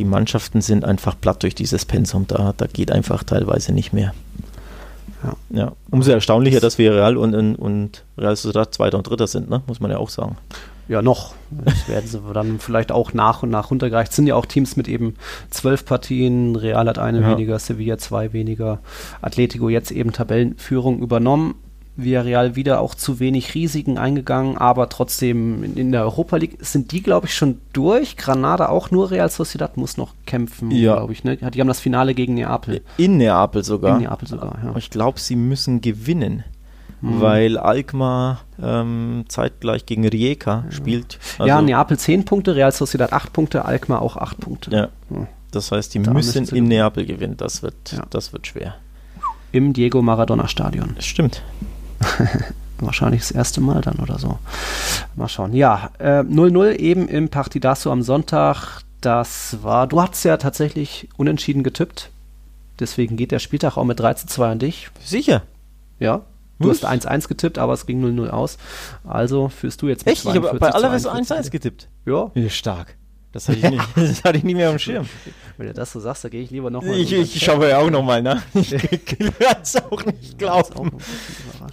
[0.00, 2.24] die Mannschaften sind einfach platt durch dieses Pensum.
[2.26, 4.14] Da, da geht einfach teilweise nicht mehr.
[5.22, 5.36] Ja.
[5.50, 5.72] ja.
[5.90, 9.62] Umso erstaunlicher, dass wir Real und, und, und Real Sociedad Zweiter und Dritter sind, ne?
[9.66, 10.38] muss man ja auch sagen.
[10.88, 11.34] Ja, noch.
[11.50, 14.10] Das werden sie dann vielleicht auch nach und nach runtergereicht.
[14.10, 15.16] Es sind ja auch Teams mit eben
[15.50, 16.56] zwölf Partien.
[16.56, 17.30] Real hat eine ja.
[17.30, 18.80] weniger, Sevilla zwei weniger.
[19.20, 21.56] Atletico jetzt eben Tabellenführung übernommen.
[22.02, 26.92] Villarreal wieder auch zu wenig Risiken eingegangen, aber trotzdem in, in der Europa League sind
[26.92, 28.16] die, glaube ich, schon durch.
[28.16, 30.96] Granada auch nur, Real Sociedad muss noch kämpfen, Ja.
[30.96, 31.24] glaube ich.
[31.24, 31.36] Ne?
[31.36, 32.82] Die haben das Finale gegen Neapel.
[32.96, 33.96] In Neapel sogar.
[33.96, 34.70] In Neapel sogar, ja.
[34.70, 36.44] Aber Ich glaube, sie müssen gewinnen,
[37.02, 41.18] weil Alkmaar ähm, zeitgleich gegen Rijeka spielt.
[41.38, 44.70] ja, Also- Neapel 10 Punkte, Real Sociedad 8 Punkte, Alkmaar auch 8 Punkte.
[44.70, 44.88] Ja.
[45.50, 46.68] Das heißt, die Da müssen in.
[46.68, 47.36] Neapel gewinnen.
[47.36, 48.02] Das wird, Ja.
[48.10, 48.74] das wird schwer.
[49.52, 50.90] Im Diego Maradona Stadion.
[50.94, 51.42] Das stimmt.
[52.78, 54.38] Wahrscheinlich das erste Mal dann oder so.
[55.14, 55.52] Mal schauen.
[55.52, 58.82] Ja, äh, 0-0 eben im Partidazo am Sonntag.
[59.00, 62.10] Das war, du hast ja tatsächlich unentschieden getippt.
[62.78, 64.90] Deswegen geht der Spieltag auch mit 3 zu 2 an dich.
[65.04, 65.42] Sicher.
[65.98, 66.22] Ja.
[66.58, 68.58] Du hast 1-1 getippt, aber es ging 0-0 aus.
[69.04, 70.24] Also führst du jetzt mit Echt?
[70.26, 71.48] Ich habe 42 bei 41.
[71.48, 71.88] 1-1 getippt.
[72.04, 72.96] Ja, Ja, stark.
[73.32, 75.08] Das hatte, ich nicht, das hatte ich nicht mehr am Schirm.
[75.56, 76.98] wenn du das so sagst, da gehe ich lieber nochmal.
[76.98, 78.42] Ich, ich schaue ja auch nochmal nach.
[78.54, 78.70] Ich
[79.06, 80.92] kann es auch nicht glauben.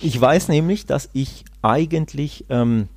[0.02, 2.88] Ich weiß nämlich, dass ich eigentlich ähm,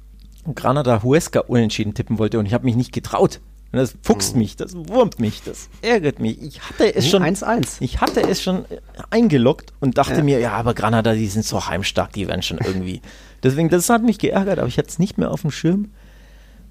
[0.55, 3.41] Granada Huesca unentschieden tippen wollte und ich habe mich nicht getraut.
[3.73, 6.43] Und das fuchst mich, das wurmt mich, das ärgert mich.
[6.43, 7.77] Ich hatte es schon, 1-1.
[7.79, 8.65] ich hatte es schon
[9.11, 10.23] eingeloggt und dachte Ja.
[10.25, 13.01] mir, ja, aber Granada, die sind so heimstark, die werden schon irgendwie.
[13.45, 15.91] Deswegen, das hat mich geärgert, aber ich hatte es nicht mehr auf dem Schirm.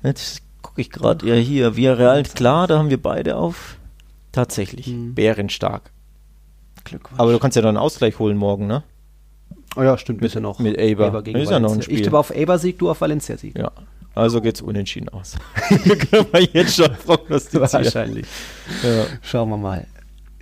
[0.03, 3.77] Jetzt gucke ich gerade, ja hier, Villarreal, klar, da haben wir beide auf.
[4.31, 5.15] Tatsächlich, Mhm.
[5.15, 5.91] bärenstark.
[6.83, 7.19] Glückwunsch.
[7.19, 8.83] Aber du kannst ja dann einen Ausgleich holen morgen, ne?
[9.75, 10.59] oh ja, stimmt, bisschen noch.
[10.59, 11.21] mit Eibar.
[11.23, 11.81] gegen Ist ja noch ein.
[11.81, 11.97] Spiel.
[11.97, 13.57] Ich tippe auf Eibar-Sieg, du auf Valencia-Sieg.
[13.57, 13.71] Ja.
[14.15, 15.35] Also geht's unentschieden aus.
[15.69, 17.71] Können wir jetzt schon prognostizieren.
[17.71, 18.25] Wahrscheinlich.
[18.83, 19.05] Ja.
[19.21, 19.87] Schauen wir mal.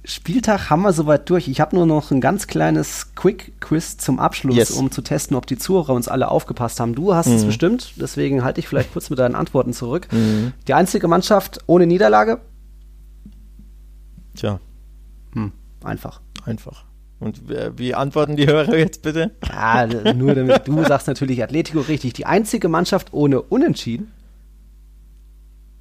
[0.09, 1.49] Spieltag haben wir soweit durch.
[1.49, 4.71] Ich habe nur noch ein ganz kleines Quick-Quiz zum Abschluss, Yes.
[4.71, 6.95] um zu testen, ob die Zuhörer uns alle aufgepasst haben.
[6.95, 7.47] Du hast es Mhm.
[7.47, 10.07] bestimmt, deswegen halte ich vielleicht kurz mit deinen Antworten zurück.
[10.13, 10.53] Mhm.
[10.67, 12.39] Die einzige Mannschaft ohne Niederlage?
[14.35, 14.59] Tja,
[15.33, 15.51] Hm,
[15.83, 16.21] einfach.
[16.45, 16.85] einfach.
[17.19, 17.41] Und
[17.77, 19.31] wie antworten die Hörer jetzt bitte?
[19.51, 22.13] Ja, nur damit du sagst natürlich Atletico richtig.
[22.13, 24.11] Die einzige Mannschaft ohne Unentschieden?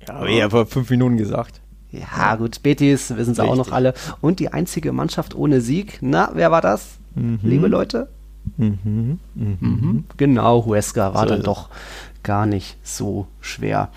[0.09, 1.61] Ja, aber ich habe vor fünf Minuten gesagt.
[1.99, 3.95] Ja, gut, Betis, wissen sie auch noch alle.
[4.21, 5.99] Und die einzige Mannschaft ohne Sieg?
[6.01, 6.99] Na, wer war das?
[7.43, 8.09] Liebe Leute?
[8.59, 9.19] Mhm.
[9.35, 9.57] Mhm.
[9.61, 10.05] Mhm.
[10.17, 11.69] Genau, Huesca war So dann doch
[12.23, 13.89] gar nicht so schwer.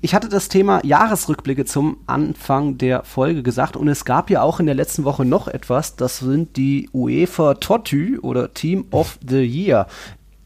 [0.00, 4.58] Ich hatte das Thema Jahresrückblicke zum Anfang der Folge gesagt und es gab ja auch
[4.58, 9.42] in der letzten Woche noch etwas, das sind die UEFA Totü oder Team of the
[9.42, 9.86] Year.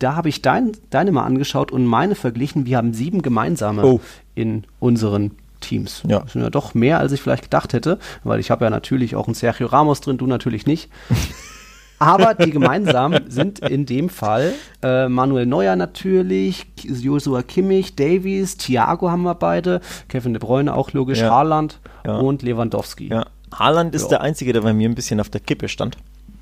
[0.00, 2.66] Da habe ich dein, deine mal angeschaut und meine verglichen.
[2.66, 4.00] Wir haben sieben gemeinsame Oh.
[4.34, 5.30] in unseren
[5.64, 6.02] Teams.
[6.06, 6.20] Ja.
[6.20, 9.16] Das sind ja doch mehr, als ich vielleicht gedacht hätte, weil ich habe ja natürlich
[9.16, 10.90] auch einen Sergio Ramos drin, du natürlich nicht.
[12.00, 14.52] Aber die gemeinsam sind in dem Fall
[14.82, 20.92] äh, Manuel Neuer natürlich, Joshua Kimmich, Davies, Thiago haben wir beide, Kevin De Bruyne auch
[20.92, 21.30] logisch, Ja.
[21.30, 22.16] Haaland Ja.
[22.16, 23.08] und Lewandowski.
[23.08, 23.26] Ja.
[23.54, 25.96] Haaland ist der Einzige, der bei mir ein bisschen auf der Kippe stand.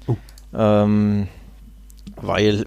[0.06, 0.16] Oh.
[0.56, 1.28] Ähm,
[2.16, 2.64] weil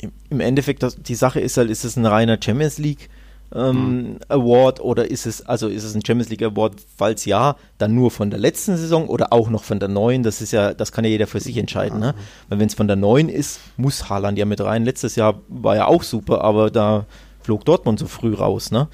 [0.00, 3.08] im, im Endeffekt das, die Sache ist halt, ist es ein reiner Champions League
[3.54, 7.94] ähm, Award oder ist es, also ist es ein Champions League Award, falls ja, dann
[7.94, 10.92] nur von der letzten Saison oder auch noch von der neuen, das ist ja, das
[10.92, 12.14] kann ja jeder für sich entscheiden, ne?
[12.48, 14.84] Weil wenn es von der neuen ist, muss Haaland ja mit rein.
[14.84, 17.06] Letztes Jahr war ja auch super, aber da
[17.42, 18.88] flog Dortmund so früh raus, ne?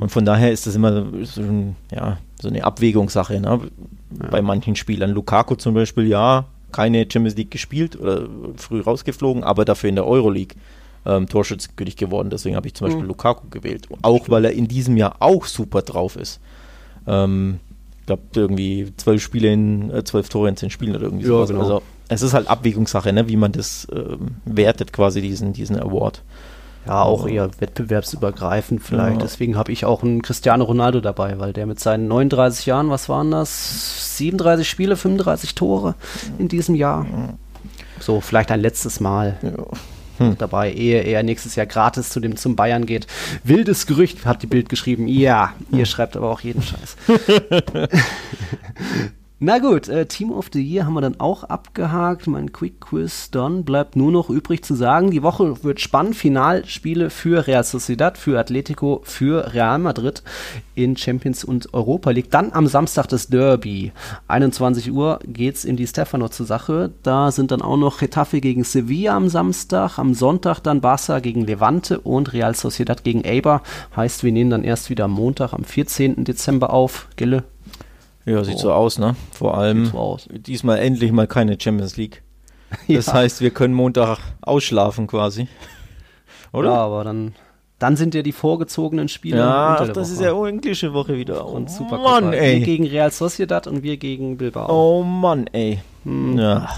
[0.00, 1.42] Und von daher ist das immer so,
[1.90, 3.60] ja, so eine Abwägungssache, ne?
[4.30, 5.10] Bei manchen Spielern.
[5.10, 10.06] Lukaku zum Beispiel, ja, keine Champions League gespielt oder früh rausgeflogen, aber dafür in der
[10.06, 10.56] Euroleague
[11.06, 12.30] ähm, Torschützenkönig geworden.
[12.30, 13.88] Deswegen habe ich zum Beispiel Lukaku gewählt.
[14.02, 16.40] Auch weil er in diesem Jahr auch super drauf ist.
[17.06, 17.60] Ähm,
[18.00, 21.30] ich glaube, irgendwie zwölf Spiele in, äh, zwölf Tore in zehn Spielen oder irgendwie Ja,
[21.30, 21.48] sowas.
[21.50, 21.60] genau.
[21.62, 26.22] Also es ist halt Abwägungssache, ne, wie man das ähm, wertet, quasi diesen, diesen Award.
[26.86, 29.16] Ja, auch eher wettbewerbsübergreifend vielleicht.
[29.16, 29.22] Ja.
[29.22, 33.08] Deswegen habe ich auch einen Cristiano Ronaldo dabei, weil der mit seinen 39 Jahren, was
[33.08, 34.18] waren das?
[34.18, 35.94] 37 Spiele, 35 Tore
[36.38, 37.06] in diesem Jahr.
[38.00, 39.38] So, vielleicht ein letztes Mal
[40.18, 40.38] Hm.
[40.38, 43.06] dabei, ehe er nächstes Jahr gratis zu dem zum Bayern geht.
[43.42, 45.08] Wildes Gerücht, hat die Bild geschrieben.
[45.08, 46.96] Ja, ihr schreibt aber auch jeden Scheiß.
[49.40, 52.28] Na gut, äh, Team of the Year haben wir dann auch abgehakt.
[52.28, 56.14] Mein Quick Quiz dann bleibt nur noch übrig zu sagen, die Woche wird spannend.
[56.14, 60.22] Finalspiele für Real Sociedad, für Atletico, für Real Madrid
[60.76, 62.30] in Champions und Europa League.
[62.30, 63.90] Dann am Samstag das Derby.
[64.28, 66.92] 21 Uhr geht's in die Stefano zur Sache.
[67.02, 69.98] Da sind dann auch noch Getafe gegen Sevilla am Samstag.
[69.98, 73.64] Am Sonntag dann Barca gegen Levante und Real Sociedad gegen Eibar.
[73.96, 76.22] Heißt, wir nehmen dann erst wieder am Montag, am 14.
[76.22, 77.08] Dezember auf.
[77.16, 77.42] Gille,
[78.26, 79.16] Ja, sieht so aus, ne?
[79.32, 82.22] Vor allem so diesmal endlich mal keine Champions League.
[82.88, 83.12] Das Ja.
[83.14, 85.46] heißt, wir können Montag ausschlafen quasi.
[86.52, 86.70] Oder?
[86.70, 87.34] Ja, aber dann,
[87.78, 89.38] dann sind ja die vorgezogenen Spiele.
[89.38, 90.24] Ja, ach, das ist Woche.
[90.26, 91.46] ja englische Woche wieder.
[91.46, 92.60] Oh, und super Mann, Wir ey.
[92.60, 94.68] gegen Real Sociedad und wir gegen Bilbao.
[94.70, 95.80] Oh Mann, ey.
[96.04, 96.38] Hm.
[96.38, 96.68] Ja.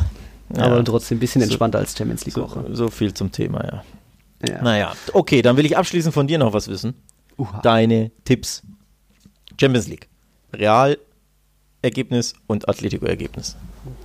[0.57, 2.65] Aber trotzdem ein bisschen entspannter als Champions League So, Woche.
[2.73, 3.85] so viel zum Thema, ja.
[4.47, 4.63] Ja.
[4.63, 6.95] Naja, okay, dann will ich abschließend von dir noch was wissen.
[7.39, 7.61] Uha.
[7.63, 8.63] Deine Tipps.
[9.59, 10.09] Champions League.
[10.53, 10.99] Real
[11.83, 13.57] Ergebnis und Atletico Ergebnis.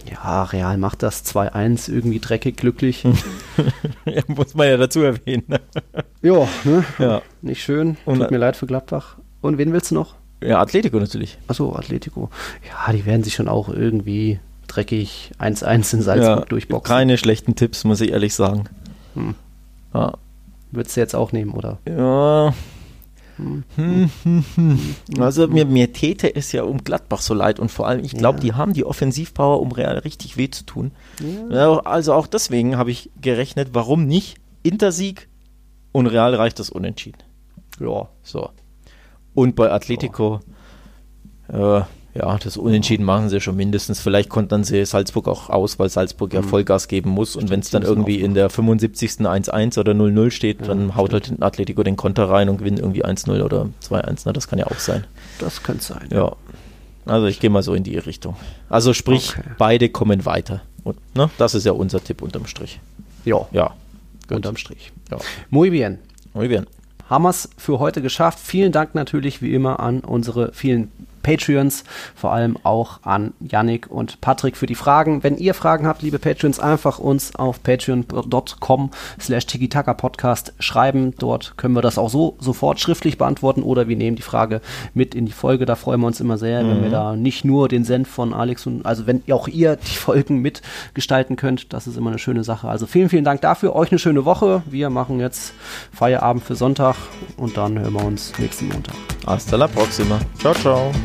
[0.09, 3.03] Ja, Real macht das 2-1, irgendwie dreckig, glücklich.
[4.05, 5.43] Ja, Muss man ja dazu erwähnen.
[5.47, 5.59] ne?
[6.22, 6.84] ja, ne?
[6.99, 7.22] Ja.
[7.41, 7.97] Nicht schön.
[8.05, 9.17] Und- Tut mir leid für Gladbach.
[9.41, 10.15] Und wen willst du noch?
[10.43, 11.38] ja, Atletico natürlich.
[11.47, 12.30] Achso, Atletico.
[12.67, 16.91] Ja, die werden sich schon auch irgendwie dreckig 1-1 in Salzburg ja, durchboxen.
[16.95, 18.63] Keine schlechten Tipps, muss ich ehrlich sagen.
[19.13, 19.36] Hm.
[19.93, 20.13] Ja.
[20.72, 21.78] Würdest du jetzt auch nehmen, oder?
[21.88, 22.53] Ja.
[23.38, 23.63] Hm,
[24.23, 24.95] hm, hm.
[25.19, 28.38] Also mir, mir täte es ja um Gladbach so leid und vor allem, ich glaube,
[28.39, 28.41] Ja.
[28.41, 30.91] die haben die Offensivpower, um Real richtig weh zu tun.
[31.49, 35.27] Ja, also auch deswegen habe ich gerechnet, warum nicht Intersieg
[35.91, 37.17] und Real reicht das unentschieden.
[37.79, 38.09] Ja.
[38.23, 38.49] So.
[39.34, 40.41] Und bei Atletico,
[41.47, 41.82] äh,
[42.14, 43.99] ja, das Unentschieden machen sie schon mindestens.
[44.01, 47.36] Vielleicht kontern sie Salzburg auch aus, weil Salzburg ja Vollgas geben muss.
[47.36, 47.88] Und wenn es dann Mhm.
[47.89, 49.26] irgendwie in der 75.
[49.28, 53.05] 1-1 oder 0-0 steht, dann haut halt ein Atletico den Konter rein und gewinnt irgendwie
[53.05, 54.26] 1-0 oder 2-1.
[54.26, 54.34] Ne?
[54.34, 55.05] Das kann ja auch sein.
[55.39, 56.09] Das könnte sein.
[56.12, 56.36] Ja.
[57.05, 58.36] Also ich gehe mal so in die Richtung.
[58.70, 59.49] Also sprich, Okay.
[59.57, 60.62] beide kommen weiter.
[60.84, 62.80] Und ne, das ist ja unser Tipp unterm Strich.
[63.26, 63.74] Ja, Ja.
[64.30, 64.91] unterm Strich.
[65.09, 65.18] Ja.
[65.49, 65.99] Muy bien.
[66.34, 66.68] Muy bien.
[67.09, 68.39] haben wir es für heute geschafft.
[68.39, 70.89] Vielen Dank natürlich wie immer an unsere vielen
[71.24, 71.84] Patreons,
[72.15, 75.24] vor allem auch an Yannick und Patrick für die Fragen.
[75.24, 79.45] Wenn ihr Fragen habt, liebe Patreons, einfach uns auf patreon.com slash
[79.97, 81.13] Podcast schreiben.
[81.17, 84.61] Dort können wir das auch so sofort schriftlich beantworten oder wir nehmen die Frage
[84.93, 85.65] mit in die Folge.
[85.65, 88.65] Da freuen wir uns immer sehr, wenn wir da nicht nur den Senf von Alex
[88.67, 91.74] und also wenn auch ihr die Folgen mitgestalten könnt.
[91.74, 92.67] Das ist immer eine schöne Sache.
[92.67, 93.76] Also vielen, vielen Dank dafür.
[93.76, 94.63] Euch eine schöne Woche.
[94.69, 95.53] Wir machen jetzt
[95.93, 96.95] Feierabend für Sonntag
[97.38, 98.95] und dann hören wir uns nächsten Montag.
[99.26, 100.19] Hasta la próxima.
[100.39, 100.91] Ciao, ciao.